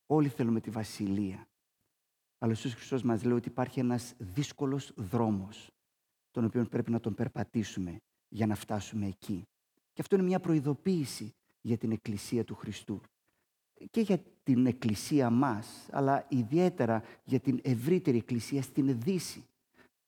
Όλοι 0.05 0.27
θέλουμε 0.27 0.59
τη 0.59 0.69
βασιλεία. 0.69 1.47
Αλλά 2.37 2.51
ο 2.51 2.55
Ιησούς 2.55 2.73
Χριστός 2.73 3.03
μας 3.03 3.23
λέει 3.23 3.35
ότι 3.35 3.47
υπάρχει 3.47 3.79
ένας 3.79 4.13
δύσκολος 4.17 4.93
δρόμος, 4.95 5.71
τον 6.31 6.45
οποίο 6.45 6.65
πρέπει 6.65 6.91
να 6.91 6.99
τον 6.99 7.13
περπατήσουμε 7.13 8.01
για 8.27 8.47
να 8.47 8.55
φτάσουμε 8.55 9.07
εκεί. 9.07 9.47
Και 9.93 10.01
αυτό 10.01 10.15
είναι 10.15 10.25
μια 10.25 10.39
προειδοποίηση 10.39 11.33
για 11.61 11.77
την 11.77 11.91
Εκκλησία 11.91 12.43
του 12.43 12.55
Χριστού. 12.55 13.01
Και 13.89 14.01
για 14.01 14.17
την 14.43 14.65
Εκκλησία 14.65 15.29
μας, 15.29 15.87
αλλά 15.91 16.25
ιδιαίτερα 16.29 17.03
για 17.23 17.39
την 17.39 17.59
ευρύτερη 17.63 18.17
Εκκλησία 18.17 18.61
στην 18.61 18.99
Δύση 18.99 19.45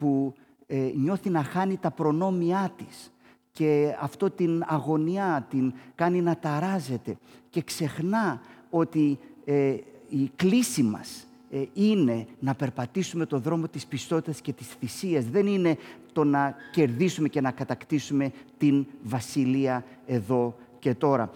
που 0.03 0.33
ε, 0.67 0.91
νιώθει 0.95 1.29
να 1.29 1.43
χάνει 1.43 1.77
τα 1.77 1.91
προνόμια 1.91 2.73
της 2.77 3.11
και 3.51 3.95
αυτό 3.99 4.29
την 4.29 4.63
αγωνιά 4.65 5.47
την 5.49 5.73
κάνει 5.95 6.21
να 6.21 6.37
ταράζεται 6.37 7.17
και 7.49 7.61
ξεχνά 7.61 8.41
ότι 8.69 9.19
ε, 9.45 9.75
η 10.09 10.31
κλίση 10.35 10.83
μας 10.83 11.27
ε, 11.51 11.63
είναι 11.73 12.27
να 12.39 12.55
περπατήσουμε 12.55 13.25
το 13.25 13.39
δρόμο 13.39 13.67
της 13.67 13.85
πιστότητας 13.85 14.41
και 14.41 14.53
της 14.53 14.67
θυσίας. 14.67 15.25
Δεν 15.25 15.47
είναι 15.47 15.77
το 16.13 16.23
να 16.23 16.55
κερδίσουμε 16.71 17.27
και 17.27 17.41
να 17.41 17.51
κατακτήσουμε 17.51 18.31
την 18.57 18.85
βασιλεία 19.03 19.85
εδώ 20.05 20.55
και 20.83 20.93
τώρα. 20.93 21.29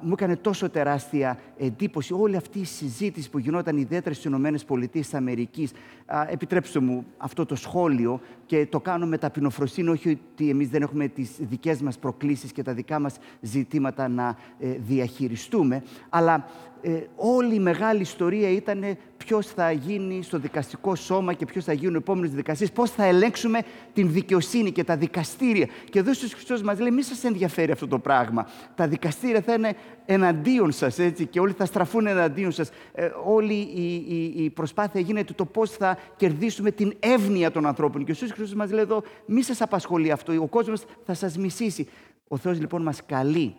μου 0.00 0.12
έκανε 0.12 0.36
τόσο 0.36 0.70
τεράστια 0.70 1.38
εντύπωση 1.58 2.12
όλη 2.12 2.36
αυτή 2.36 2.58
η 2.58 2.64
συζήτηση 2.64 3.30
που 3.30 3.38
γινόταν 3.38 3.76
ιδιαίτερα 3.76 4.14
στις 4.14 4.24
ΗΠΑ. 4.24 6.30
Επιτρέψτε 6.30 6.80
μου 6.80 7.06
αυτό 7.16 7.46
το 7.46 7.54
σχόλιο 7.54 8.20
και 8.46 8.66
το 8.66 8.80
κάνω 8.80 9.06
με 9.06 9.18
ταπεινοφροσύνη, 9.18 9.88
όχι 9.88 10.20
ότι 10.34 10.50
εμείς 10.50 10.68
δεν 10.68 10.82
έχουμε 10.82 11.08
τις 11.08 11.30
δικές 11.38 11.82
μας 11.82 11.98
προκλήσεις 11.98 12.52
και 12.52 12.62
τα 12.62 12.72
δικά 12.72 12.98
μας 12.98 13.16
ζητήματα 13.40 14.08
να 14.08 14.36
ε, 14.58 14.68
διαχειριστούμε, 14.68 15.82
αλλά 16.08 16.46
ε, 16.82 17.06
όλη 17.16 17.54
η 17.54 17.58
μεγάλη 17.58 18.00
ιστορία 18.00 18.50
ήταν 18.50 18.96
ποιος 19.16 19.46
θα 19.46 19.72
γίνει 19.72 20.22
στο 20.22 20.38
δικαστικό 20.38 20.94
σώμα 20.94 21.32
και 21.32 21.44
ποιος 21.44 21.64
θα 21.64 21.72
γίνουν 21.72 21.94
οι 21.94 21.96
επόμενες 21.96 22.30
δικασίε, 22.30 22.66
πώς 22.74 22.90
θα 22.90 23.04
ελέγξουμε 23.04 23.62
την 23.92 24.12
δικαιοσύνη 24.12 24.72
και 24.72 24.84
τα 24.84 24.96
δικαστήρια. 24.96 25.68
Και 25.90 25.98
εδώ 25.98 26.12
στου 26.12 26.28
Χριστός 26.28 26.62
μας 26.62 26.78
λέει: 26.78 26.90
Μη 26.90 27.02
σας 27.02 27.24
ενδιαφέρει 27.24 27.72
αυτό 27.72 27.88
το 27.88 27.98
πράγμα. 27.98 28.46
Τα 28.74 28.88
δικαστήρια 28.88 29.40
θα 29.40 29.52
είναι 29.52 29.74
εναντίον 30.06 30.72
σας, 30.72 30.98
έτσι, 30.98 31.26
και 31.26 31.40
όλοι 31.40 31.52
θα 31.52 31.64
στραφούν 31.64 32.06
εναντίον 32.06 32.52
σας. 32.52 32.70
Ε, 32.92 33.10
όλη 33.24 33.54
η, 33.54 33.94
η, 33.94 34.44
η, 34.44 34.50
προσπάθεια 34.50 35.00
γίνεται 35.00 35.32
το 35.32 35.44
πώς 35.44 35.70
θα 35.70 35.98
κερδίσουμε 36.16 36.70
την 36.70 36.92
εύνοια 36.98 37.50
των 37.50 37.66
ανθρώπων. 37.66 38.04
Και 38.04 38.10
ο 38.10 38.14
Ιησούς 38.14 38.30
Χριστός 38.30 38.54
μας 38.54 38.70
λέει 38.70 38.82
εδώ: 38.82 39.02
Μη 39.26 39.42
σας 39.42 39.60
απασχολεί 39.60 40.10
αυτό. 40.10 40.42
Ο 40.42 40.46
κόσμος 40.46 40.84
θα 41.04 41.14
σας 41.14 41.36
μισήσει. 41.36 41.88
Ο 42.28 42.36
Θεός 42.36 42.60
λοιπόν 42.60 42.82
μας 42.82 43.06
καλεί, 43.06 43.54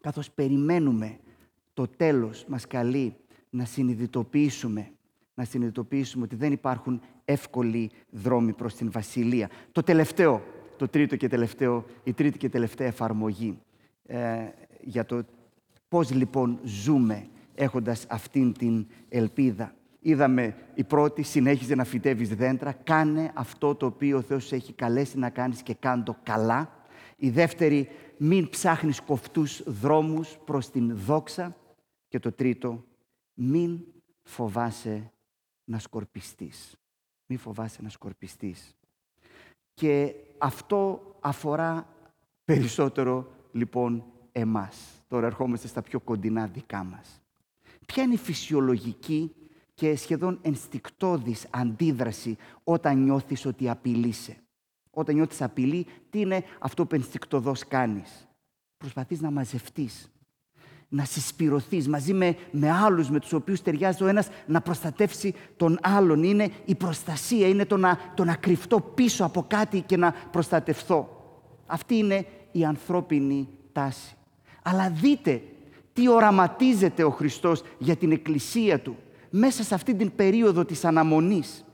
καθώς 0.00 0.30
περιμένουμε 0.30 1.18
το 1.80 1.88
τέλος 1.96 2.44
μας 2.48 2.66
καλεί 2.66 3.16
να 3.50 3.64
συνειδητοποιήσουμε, 3.64 4.90
να 5.34 5.44
συνειδητοποιήσουμε 5.44 6.24
ότι 6.24 6.36
δεν 6.36 6.52
υπάρχουν 6.52 7.00
εύκολοι 7.24 7.90
δρόμοι 8.10 8.52
προς 8.52 8.74
την 8.74 8.90
Βασιλεία. 8.90 9.50
Το 9.72 9.82
τελευταίο, 9.82 10.42
το 10.76 10.88
τρίτο 10.88 11.16
και 11.16 11.28
τελευταίο, 11.28 11.84
η 12.04 12.12
τρίτη 12.12 12.38
και 12.38 12.48
τελευταία 12.48 12.86
εφαρμογή 12.86 13.58
ε, 14.06 14.18
για 14.80 15.04
το 15.04 15.22
πώς 15.88 16.12
λοιπόν 16.12 16.58
ζούμε 16.62 17.26
έχοντας 17.54 18.06
αυτήν 18.08 18.52
την 18.52 18.86
ελπίδα. 19.08 19.74
Είδαμε 20.00 20.54
η 20.74 20.84
πρώτη, 20.84 21.22
συνέχιζε 21.22 21.74
να 21.74 21.84
φυτεύεις 21.84 22.28
δέντρα, 22.28 22.72
κάνε 22.72 23.30
αυτό 23.34 23.74
το 23.74 23.86
οποίο 23.86 24.16
ο 24.16 24.22
Θεός 24.22 24.52
έχει 24.52 24.72
καλέσει 24.72 25.18
να 25.18 25.30
κάνεις 25.30 25.62
και 25.62 25.74
κάνε 25.74 26.02
το 26.02 26.16
καλά. 26.22 26.70
Η 27.16 27.30
δεύτερη, 27.30 27.88
μην 28.16 28.48
ψάχνεις 28.48 29.00
κοφτούς 29.00 29.62
δρόμους 29.66 30.38
προς 30.44 30.70
την 30.70 30.96
δόξα. 30.96 31.54
Και 32.10 32.18
το 32.18 32.32
τρίτο, 32.32 32.84
μην 33.34 33.84
φοβάσαι 34.22 35.12
να 35.64 35.78
σκορπιστείς. 35.78 36.76
Μην 37.26 37.38
φοβάσαι 37.38 37.82
να 37.82 37.88
σκορπιστείς. 37.88 38.76
Και 39.74 40.14
αυτό 40.38 41.02
αφορά 41.20 41.94
περισσότερο 42.44 43.30
λοιπόν 43.52 44.04
εμάς. 44.32 45.04
Τώρα 45.08 45.26
ερχόμαστε 45.26 45.68
στα 45.68 45.82
πιο 45.82 46.00
κοντινά 46.00 46.46
δικά 46.46 46.84
μας. 46.84 47.22
Ποια 47.86 48.02
είναι 48.02 48.14
η 48.14 48.18
φυσιολογική 48.18 49.34
και 49.74 49.96
σχεδόν 49.96 50.38
ενστικτόδης 50.42 51.46
αντίδραση 51.50 52.36
όταν 52.64 53.02
νιώθεις 53.02 53.46
ότι 53.46 53.68
απειλείσαι; 53.68 54.42
Όταν 54.90 55.14
νιώθεις 55.14 55.42
απειλή, 55.42 55.86
τι 56.10 56.20
είναι 56.20 56.44
αυτό 56.58 56.86
που 56.86 56.94
ενστικτοδός 56.94 57.66
κάνεις; 57.68 58.28
Προσπαθείς 58.76 59.20
να 59.20 59.30
μαζευτείς 59.30 60.10
να 60.92 61.04
συσπηρωθείς 61.04 61.88
μαζί 61.88 62.12
με, 62.12 62.36
με 62.50 62.70
άλλους 62.70 63.10
με 63.10 63.20
τους 63.20 63.32
οποίους 63.32 63.62
ταιριάζει 63.62 64.02
ο 64.02 64.06
ένας 64.06 64.28
να 64.46 64.60
προστατεύσει 64.60 65.34
τον 65.56 65.78
άλλον. 65.82 66.22
Είναι 66.22 66.50
η 66.64 66.74
προστασία, 66.74 67.48
είναι 67.48 67.64
το 67.64 67.76
να, 67.76 67.98
το 68.14 68.24
να 68.24 68.34
κρυφτώ 68.34 68.80
πίσω 68.80 69.24
από 69.24 69.44
κάτι 69.48 69.80
και 69.80 69.96
να 69.96 70.14
προστατευθώ. 70.30 71.08
Αυτή 71.66 71.96
είναι 71.96 72.26
η 72.52 72.64
ανθρώπινη 72.64 73.48
τάση. 73.72 74.14
Αλλά 74.62 74.90
δείτε 74.90 75.42
τι 75.92 76.08
οραματίζεται 76.08 77.04
ο 77.04 77.10
Χριστός 77.10 77.62
για 77.78 77.96
την 77.96 78.12
Εκκλησία 78.12 78.80
Του 78.80 78.96
μέσα 79.30 79.62
σε 79.62 79.74
αυτή 79.74 79.94
την 79.94 80.14
περίοδο 80.16 80.64
της 80.64 80.84
αναμονής. 80.84 81.64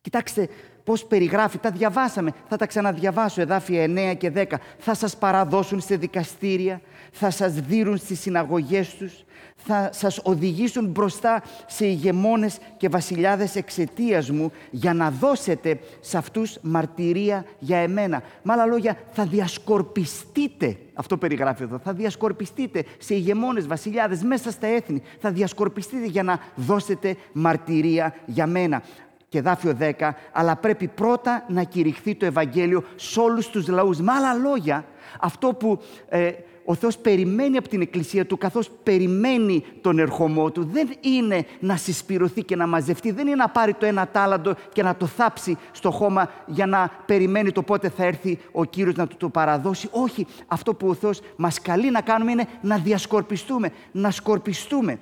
Κοιτάξτε 0.00 0.48
πώς 0.88 1.04
περιγράφει, 1.04 1.58
τα 1.58 1.70
διαβάσαμε, 1.70 2.32
θα 2.48 2.56
τα 2.56 2.66
ξαναδιαβάσω, 2.66 3.40
εδάφια 3.40 3.82
9 3.82 4.14
και 4.14 4.30
10. 4.30 4.58
Θα 4.78 4.94
σας 4.94 5.16
παραδώσουν 5.16 5.80
σε 5.80 5.96
δικαστήρια, 5.96 6.80
θα 7.12 7.30
σας 7.30 7.52
δίνουν 7.52 7.96
στις 7.96 8.20
συναγωγές 8.20 8.94
τους, 8.94 9.24
θα 9.56 9.90
σας 9.92 10.20
οδηγήσουν 10.22 10.86
μπροστά 10.86 11.42
σε 11.66 11.86
ηγεμόνες 11.86 12.58
και 12.76 12.88
βασιλιάδες 12.88 13.56
εξαιτίας 13.56 14.30
μου 14.30 14.52
για 14.70 14.94
να 14.94 15.10
δώσετε 15.10 15.78
σε 16.00 16.18
αυτούς 16.18 16.58
μαρτυρία 16.62 17.44
για 17.58 17.78
εμένα. 17.78 18.22
Με 18.42 18.52
άλλα 18.52 18.66
λόγια, 18.66 18.96
θα 19.12 19.24
διασκορπιστείτε, 19.24 20.76
αυτό 20.94 21.16
περιγράφει 21.16 21.62
εδώ, 21.62 21.78
θα 21.78 21.92
διασκορπιστείτε 21.92 22.84
σε 22.98 23.14
ηγεμόνες 23.14 23.66
βασιλιάδες 23.66 24.22
μέσα 24.22 24.50
στα 24.50 24.66
έθνη, 24.66 25.02
θα 25.20 25.30
διασκορπιστείτε 25.30 26.06
για 26.06 26.22
να 26.22 26.40
δώσετε 26.54 27.16
μαρτυρία 27.32 28.14
για 28.26 28.46
μένα 28.46 28.82
και 29.28 29.40
δάφιο 29.40 29.76
10, 29.80 30.10
αλλά 30.32 30.56
πρέπει 30.56 30.88
πρώτα 30.88 31.44
να 31.48 31.62
κηρυχθεί 31.62 32.14
το 32.14 32.26
Ευαγγέλιο 32.26 32.84
σε 32.96 33.20
όλους 33.20 33.48
τους 33.48 33.68
λαούς. 33.68 33.98
Με 33.98 34.12
άλλα 34.12 34.34
λόγια, 34.34 34.84
αυτό 35.20 35.48
που 35.48 35.80
ε, 36.08 36.30
ο 36.70 36.74
Θεός 36.74 36.98
περιμένει 36.98 37.56
από 37.56 37.68
την 37.68 37.80
Εκκλησία 37.80 38.26
Του, 38.26 38.38
καθώς 38.38 38.70
περιμένει 38.82 39.64
τον 39.80 39.98
ερχομό 39.98 40.50
Του, 40.50 40.64
δεν 40.72 40.88
είναι 41.00 41.46
να 41.60 41.76
συσπηρωθεί 41.76 42.42
και 42.42 42.56
να 42.56 42.66
μαζευτεί, 42.66 43.10
δεν 43.10 43.26
είναι 43.26 43.36
να 43.36 43.48
πάρει 43.48 43.74
το 43.74 43.86
ένα 43.86 44.08
τάλαντο 44.08 44.54
και 44.72 44.82
να 44.82 44.96
το 44.96 45.06
θάψει 45.06 45.56
στο 45.72 45.90
χώμα 45.90 46.30
για 46.46 46.66
να 46.66 46.90
περιμένει 47.06 47.52
το 47.52 47.62
πότε 47.62 47.88
θα 47.88 48.04
έρθει 48.04 48.38
ο 48.52 48.64
Κύριος 48.64 48.94
να 48.94 49.06
του 49.06 49.16
το 49.16 49.28
παραδώσει. 49.28 49.88
Όχι, 49.90 50.26
αυτό 50.46 50.74
που 50.74 50.88
ο 50.88 50.94
Θεός 50.94 51.20
μας 51.36 51.60
καλεί 51.60 51.90
να 51.90 52.00
κάνουμε 52.00 52.30
είναι 52.30 52.46
να 52.60 52.76
διασκορπιστούμε, 52.76 53.70
να 53.92 54.10
σκορπιστούμε. 54.10 54.98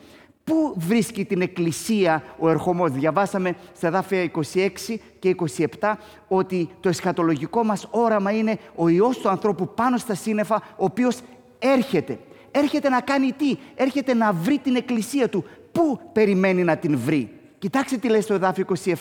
Πού 0.47 0.74
βρίσκει 0.76 1.24
την 1.24 1.40
Εκκλησία 1.40 2.22
ο 2.38 2.49
ερχομός; 2.49 2.90
Διαβάσαμε 2.90 3.57
στα 3.76 3.90
δάφια 3.90 4.30
26 4.55 4.68
και 5.18 5.34
27 5.80 5.92
ότι 6.28 6.68
το 6.80 6.88
εσχατολογικό 6.88 7.64
μας 7.64 7.88
όραμα 7.90 8.30
είναι 8.30 8.59
ο 8.74 8.88
Υιός 8.88 9.18
του 9.18 9.28
ανθρώπου 9.28 9.74
πάνω 9.74 9.97
στα 9.97 10.14
σύννεφα, 10.14 10.55
ο 10.57 10.84
οποίος 10.84 11.18
έρχεται. 11.59 12.18
Έρχεται 12.51 12.88
να 12.88 13.01
κάνει 13.01 13.32
τι, 13.32 13.57
έρχεται 13.74 14.14
να 14.14 14.32
βρει 14.32 14.59
την 14.59 14.76
εκκλησία 14.76 15.28
του. 15.28 15.44
Πού 15.72 16.01
περιμένει 16.12 16.64
να 16.64 16.76
την 16.76 16.99
βρει; 16.99 17.40
Κοιτάξτε 17.59 17.97
τι 17.97 18.09
λέει 18.09 18.20
στο 18.20 18.34
εδάφιο 18.34 18.64
27. 18.84 18.94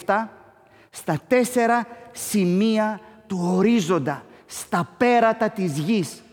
Στα 0.90 1.22
τέσσερα 1.28 1.88
σημεία 2.12 3.00
του 3.28 3.40
ορίζοντα, 3.56 4.26
στα 4.46 4.94
πέρατα 4.98 5.50
της 5.50 5.78
γης. 5.78 6.24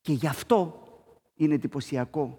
Και 0.00 0.12
γι' 0.12 0.26
αυτό 0.26 0.80
είναι 1.44 1.54
εντυπωσιακό 1.54 2.38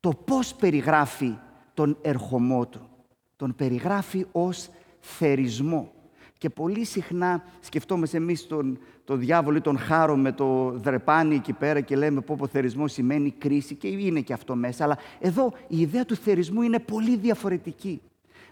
το 0.00 0.10
πώς 0.24 0.54
περιγράφει 0.54 1.34
τον 1.74 1.98
ερχομό 2.02 2.66
του. 2.66 2.88
Τον 3.36 3.54
περιγράφει 3.54 4.26
ως 4.32 4.68
θερισμό. 5.00 5.92
Και 6.38 6.50
πολύ 6.50 6.84
συχνά 6.84 7.44
σκεφτόμαστε 7.60 8.16
εμείς 8.16 8.46
τον, 8.46 8.78
το 9.04 9.16
διάβολο 9.16 9.56
ή 9.56 9.60
τον 9.60 9.78
χάρο 9.78 10.16
με 10.16 10.32
το 10.32 10.70
δρεπάνι 10.70 11.34
εκεί 11.34 11.52
πέρα 11.52 11.80
και 11.80 11.96
λέμε 11.96 12.20
πω 12.20 12.36
ο 12.40 12.46
θερισμός 12.46 12.92
σημαίνει 12.92 13.30
κρίση 13.30 13.74
και 13.74 13.88
είναι 13.88 14.20
και 14.20 14.32
αυτό 14.32 14.54
μέσα. 14.54 14.84
Αλλά 14.84 14.98
εδώ 15.18 15.52
η 15.68 15.80
ιδέα 15.80 16.04
του 16.04 16.16
θερισμού 16.16 16.62
είναι 16.62 16.78
πολύ 16.78 17.16
διαφορετική. 17.16 18.00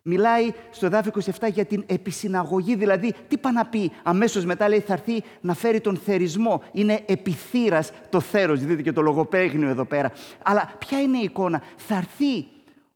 Μιλάει 0.07 0.53
στο 0.71 0.87
εδάφιο 0.87 1.13
27 1.41 1.53
για 1.53 1.65
την 1.65 1.85
επισυναγωγή, 1.87 2.75
δηλαδή 2.75 3.15
τι 3.29 3.39
πάει 3.39 3.53
να 3.53 3.67
πει. 3.67 3.93
Αμέσως 4.03 4.45
μετά 4.45 4.69
λέει 4.69 4.81
θα 4.81 4.93
έρθει 4.93 5.23
να 5.41 5.55
φέρει 5.55 5.81
τον 5.81 5.97
θερισμό. 5.97 6.63
Είναι 6.73 7.05
επιθύρας 7.07 7.91
το 8.11 8.21
θέρος, 8.21 8.61
δείτε 8.65 8.83
και 8.83 8.93
το 8.93 9.01
λογοπαίγνιο 9.01 9.69
εδώ 9.69 9.85
πέρα. 9.85 10.13
Αλλά 10.43 10.75
ποια 10.79 11.01
είναι 11.01 11.19
η 11.19 11.23
εικόνα; 11.23 11.63
Θα 11.77 11.97
έρθει 11.97 12.47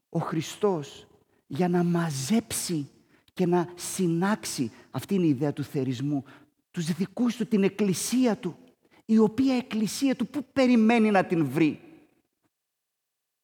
ο 0.09 0.19
Χριστός 0.19 1.07
για 1.47 1.69
να 1.69 1.83
μαζέψει 1.83 2.89
και 3.33 3.45
να 3.45 3.69
συνάξει, 3.75 4.71
αυτή 4.91 5.15
είναι 5.15 5.25
η 5.25 5.29
ιδέα 5.29 5.53
του 5.53 5.63
θερισμού, 5.63 6.23
τους 6.71 6.85
δικούς 6.85 7.35
του, 7.35 7.47
την 7.47 7.63
εκκλησία 7.63 8.37
του, 8.37 8.57
η 9.05 9.17
οποία 9.17 9.55
εκκλησία 9.55 10.15
του 10.15 10.27
πού 10.27 10.45
περιμένει 10.53 11.11
να 11.11 11.25
την 11.25 11.45
βρει. 11.45 11.79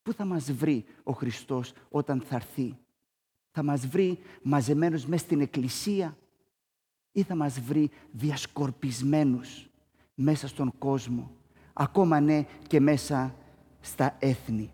Πού 0.01 0.13
θα 0.13 0.25
μας 0.25 0.51
βρει 0.51 0.85
ο 1.03 1.11
Χριστός 1.11 1.73
όταν 1.89 2.21
θα 2.21 2.35
έρθει; 2.35 2.77
Θα 3.57 3.63
μας 3.63 3.87
βρει 3.87 4.19
μαζεμένους 4.41 5.05
μέσα 5.05 5.23
στην 5.23 5.41
εκκλησία 5.41 6.17
ή 7.11 7.23
θα 7.23 7.35
μας 7.35 7.59
βρει 7.59 7.91
διασκορπισμένους 8.11 9.69
μέσα 10.15 10.47
στον 10.47 10.77
κόσμο, 10.77 11.31
ακόμα 11.73 12.19
ναι 12.19 12.45
και 12.67 12.79
μέσα 12.79 13.35
στα 13.79 14.15
έθνη. 14.19 14.71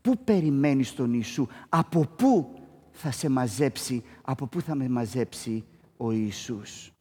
Πού 0.00 0.18
περιμένεις 0.24 0.94
τον 0.94 1.12
Ιησού, 1.12 1.46
από 1.68 2.06
πού 2.06 2.60
θα 2.90 3.10
σε 3.10 3.28
μαζέψει, 3.28 4.04
από 4.22 4.46
πού 4.46 4.60
θα 4.60 4.74
με 4.74 4.88
μαζέψει 4.88 5.64
ο 5.96 6.12
Ιησούς; 6.12 6.92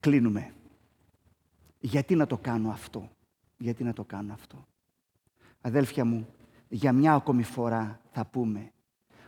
Κλείνουμε. 0.00 0.54
Γιατί 1.80 2.14
να 2.14 2.26
το 2.26 2.38
κάνω 2.38 2.70
αυτό; 2.70 3.10
Γιατί 3.58 3.84
να 3.84 3.92
το 3.92 4.04
κάνω 4.04 4.32
αυτό; 4.32 4.66
Αδέλφια 5.60 6.04
μου, 6.04 6.28
για 6.68 6.92
μια 6.92 7.14
ακόμη 7.14 7.42
φορά 7.42 8.00
θα 8.10 8.26
πούμε 8.26 8.71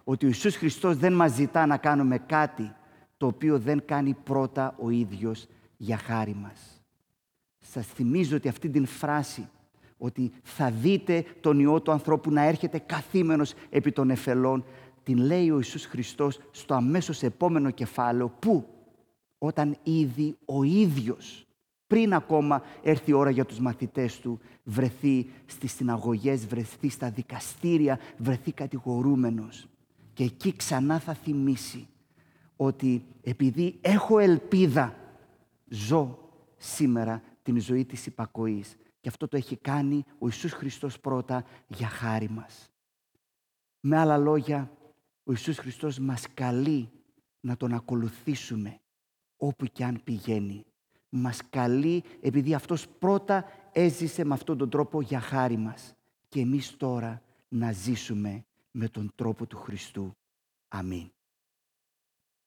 ότι 0.05 0.25
ο 0.25 0.29
Ιησούς 0.29 0.57
Χριστός 0.57 0.97
δεν 0.97 1.13
μας 1.13 1.33
ζητά 1.33 1.67
να 1.67 1.77
κάνουμε 1.77 2.19
κάτι 2.19 2.75
το 3.17 3.27
οποίο 3.27 3.59
δεν 3.59 3.85
κάνει 3.85 4.15
πρώτα 4.25 4.75
ο 4.79 4.91
ίδιος 4.91 5.47
για 5.77 5.97
χάρη 5.97 6.35
μας. 6.35 6.83
Σας 7.59 7.87
θυμίζω 7.87 8.37
ότι 8.37 8.49
αυτή 8.49 8.69
την 8.69 8.87
φράση 8.87 9.49
ότι 9.99 10.33
θα 10.43 10.71
δείτε 10.71 11.25
τον 11.41 11.59
Υιό 11.59 11.81
του 11.81 11.93
ανθρώπου 11.93 12.31
να 12.31 12.43
έρχεται 12.43 12.79
καθήμενος 12.79 13.55
επί 13.71 13.93
των 13.93 14.11
εφελών 14.11 14.65
την 15.03 15.19
λέει 15.19 15.51
ο 15.51 15.57
Ιησούς 15.57 15.85
Χριστός 15.85 16.41
στο 16.51 16.75
αμέσως 16.75 17.23
επόμενο 17.23 17.71
κεφάλαιο 17.71 18.29
που 18.29 18.67
όταν 19.39 19.77
ήδη 19.83 20.37
ο 20.45 20.63
ίδιος 20.63 21.47
πριν 21.87 22.15
ακόμα 22.15 22.63
έρθει 22.83 23.11
η 23.11 23.15
ώρα 23.15 23.31
για 23.31 23.45
τους 23.45 23.59
μαθητές 23.59 24.19
του, 24.21 24.41
βρεθεί 24.63 25.31
στις 25.47 25.73
συναγωγές, 25.73 26.47
βρεθεί 26.47 26.89
στα 26.89 27.11
δικαστήρια, 27.11 27.99
βρεθεί 28.17 28.53
κατηγορούμενος. 28.53 29.69
Και 30.15 30.25
εκεί 30.25 30.57
ξανά 30.57 30.99
θα 30.99 31.15
θυμίσει 31.15 31.89
ότι 32.57 33.07
επειδή 33.23 33.79
έχω 33.81 34.19
ελπίδα, 34.19 34.97
ζω 35.69 36.19
σήμερα 36.57 37.23
την 37.43 37.61
ζωή 37.61 37.85
της 37.85 38.07
υπακοής. 38.07 38.77
Και 39.01 39.09
αυτό 39.09 39.29
το 39.29 39.37
έχει 39.37 39.57
κάνει 39.57 40.05
ο 40.19 40.27
Ιησούς 40.27 40.53
Χριστός 40.53 41.01
πρώτα 41.01 41.45
για 41.67 41.89
χάρη 41.89 42.31
μας. 42.31 42.71
Με 43.81 43.99
άλλα 43.99 44.19
λόγια, 44.19 44.71
ο 45.25 45.31
Ιησούς 45.31 45.59
Χριστός 45.59 45.99
μας 45.99 46.27
καλεί 46.35 46.91
να 47.41 47.57
τον 47.57 47.73
ακολουθήσουμε 47.73 48.81
όπου 49.37 49.67
και 49.67 49.85
αν 49.85 50.01
πηγαίνει. 50.05 50.65
Μας 51.09 51.41
καλεί 51.51 52.03
επειδή 52.21 52.55
αυτός 52.55 52.89
πρώτα 52.89 53.45
έζησε 53.73 54.25
με 54.25 54.35
αυτόν 54.35 54.59
τον 54.59 54.71
τρόπο 54.71 55.01
για 55.01 55.21
χάρη 55.21 55.57
μας. 55.57 55.95
Και 56.29 56.41
εμείς 56.41 56.77
τώρα 56.77 57.23
να 57.49 57.73
ζήσουμε 57.73 58.45
με 58.77 58.89
τον 58.89 59.13
τρόπο 59.15 59.47
του 59.47 59.57
Χριστού. 59.57 60.17
Αμήν. 60.69 61.14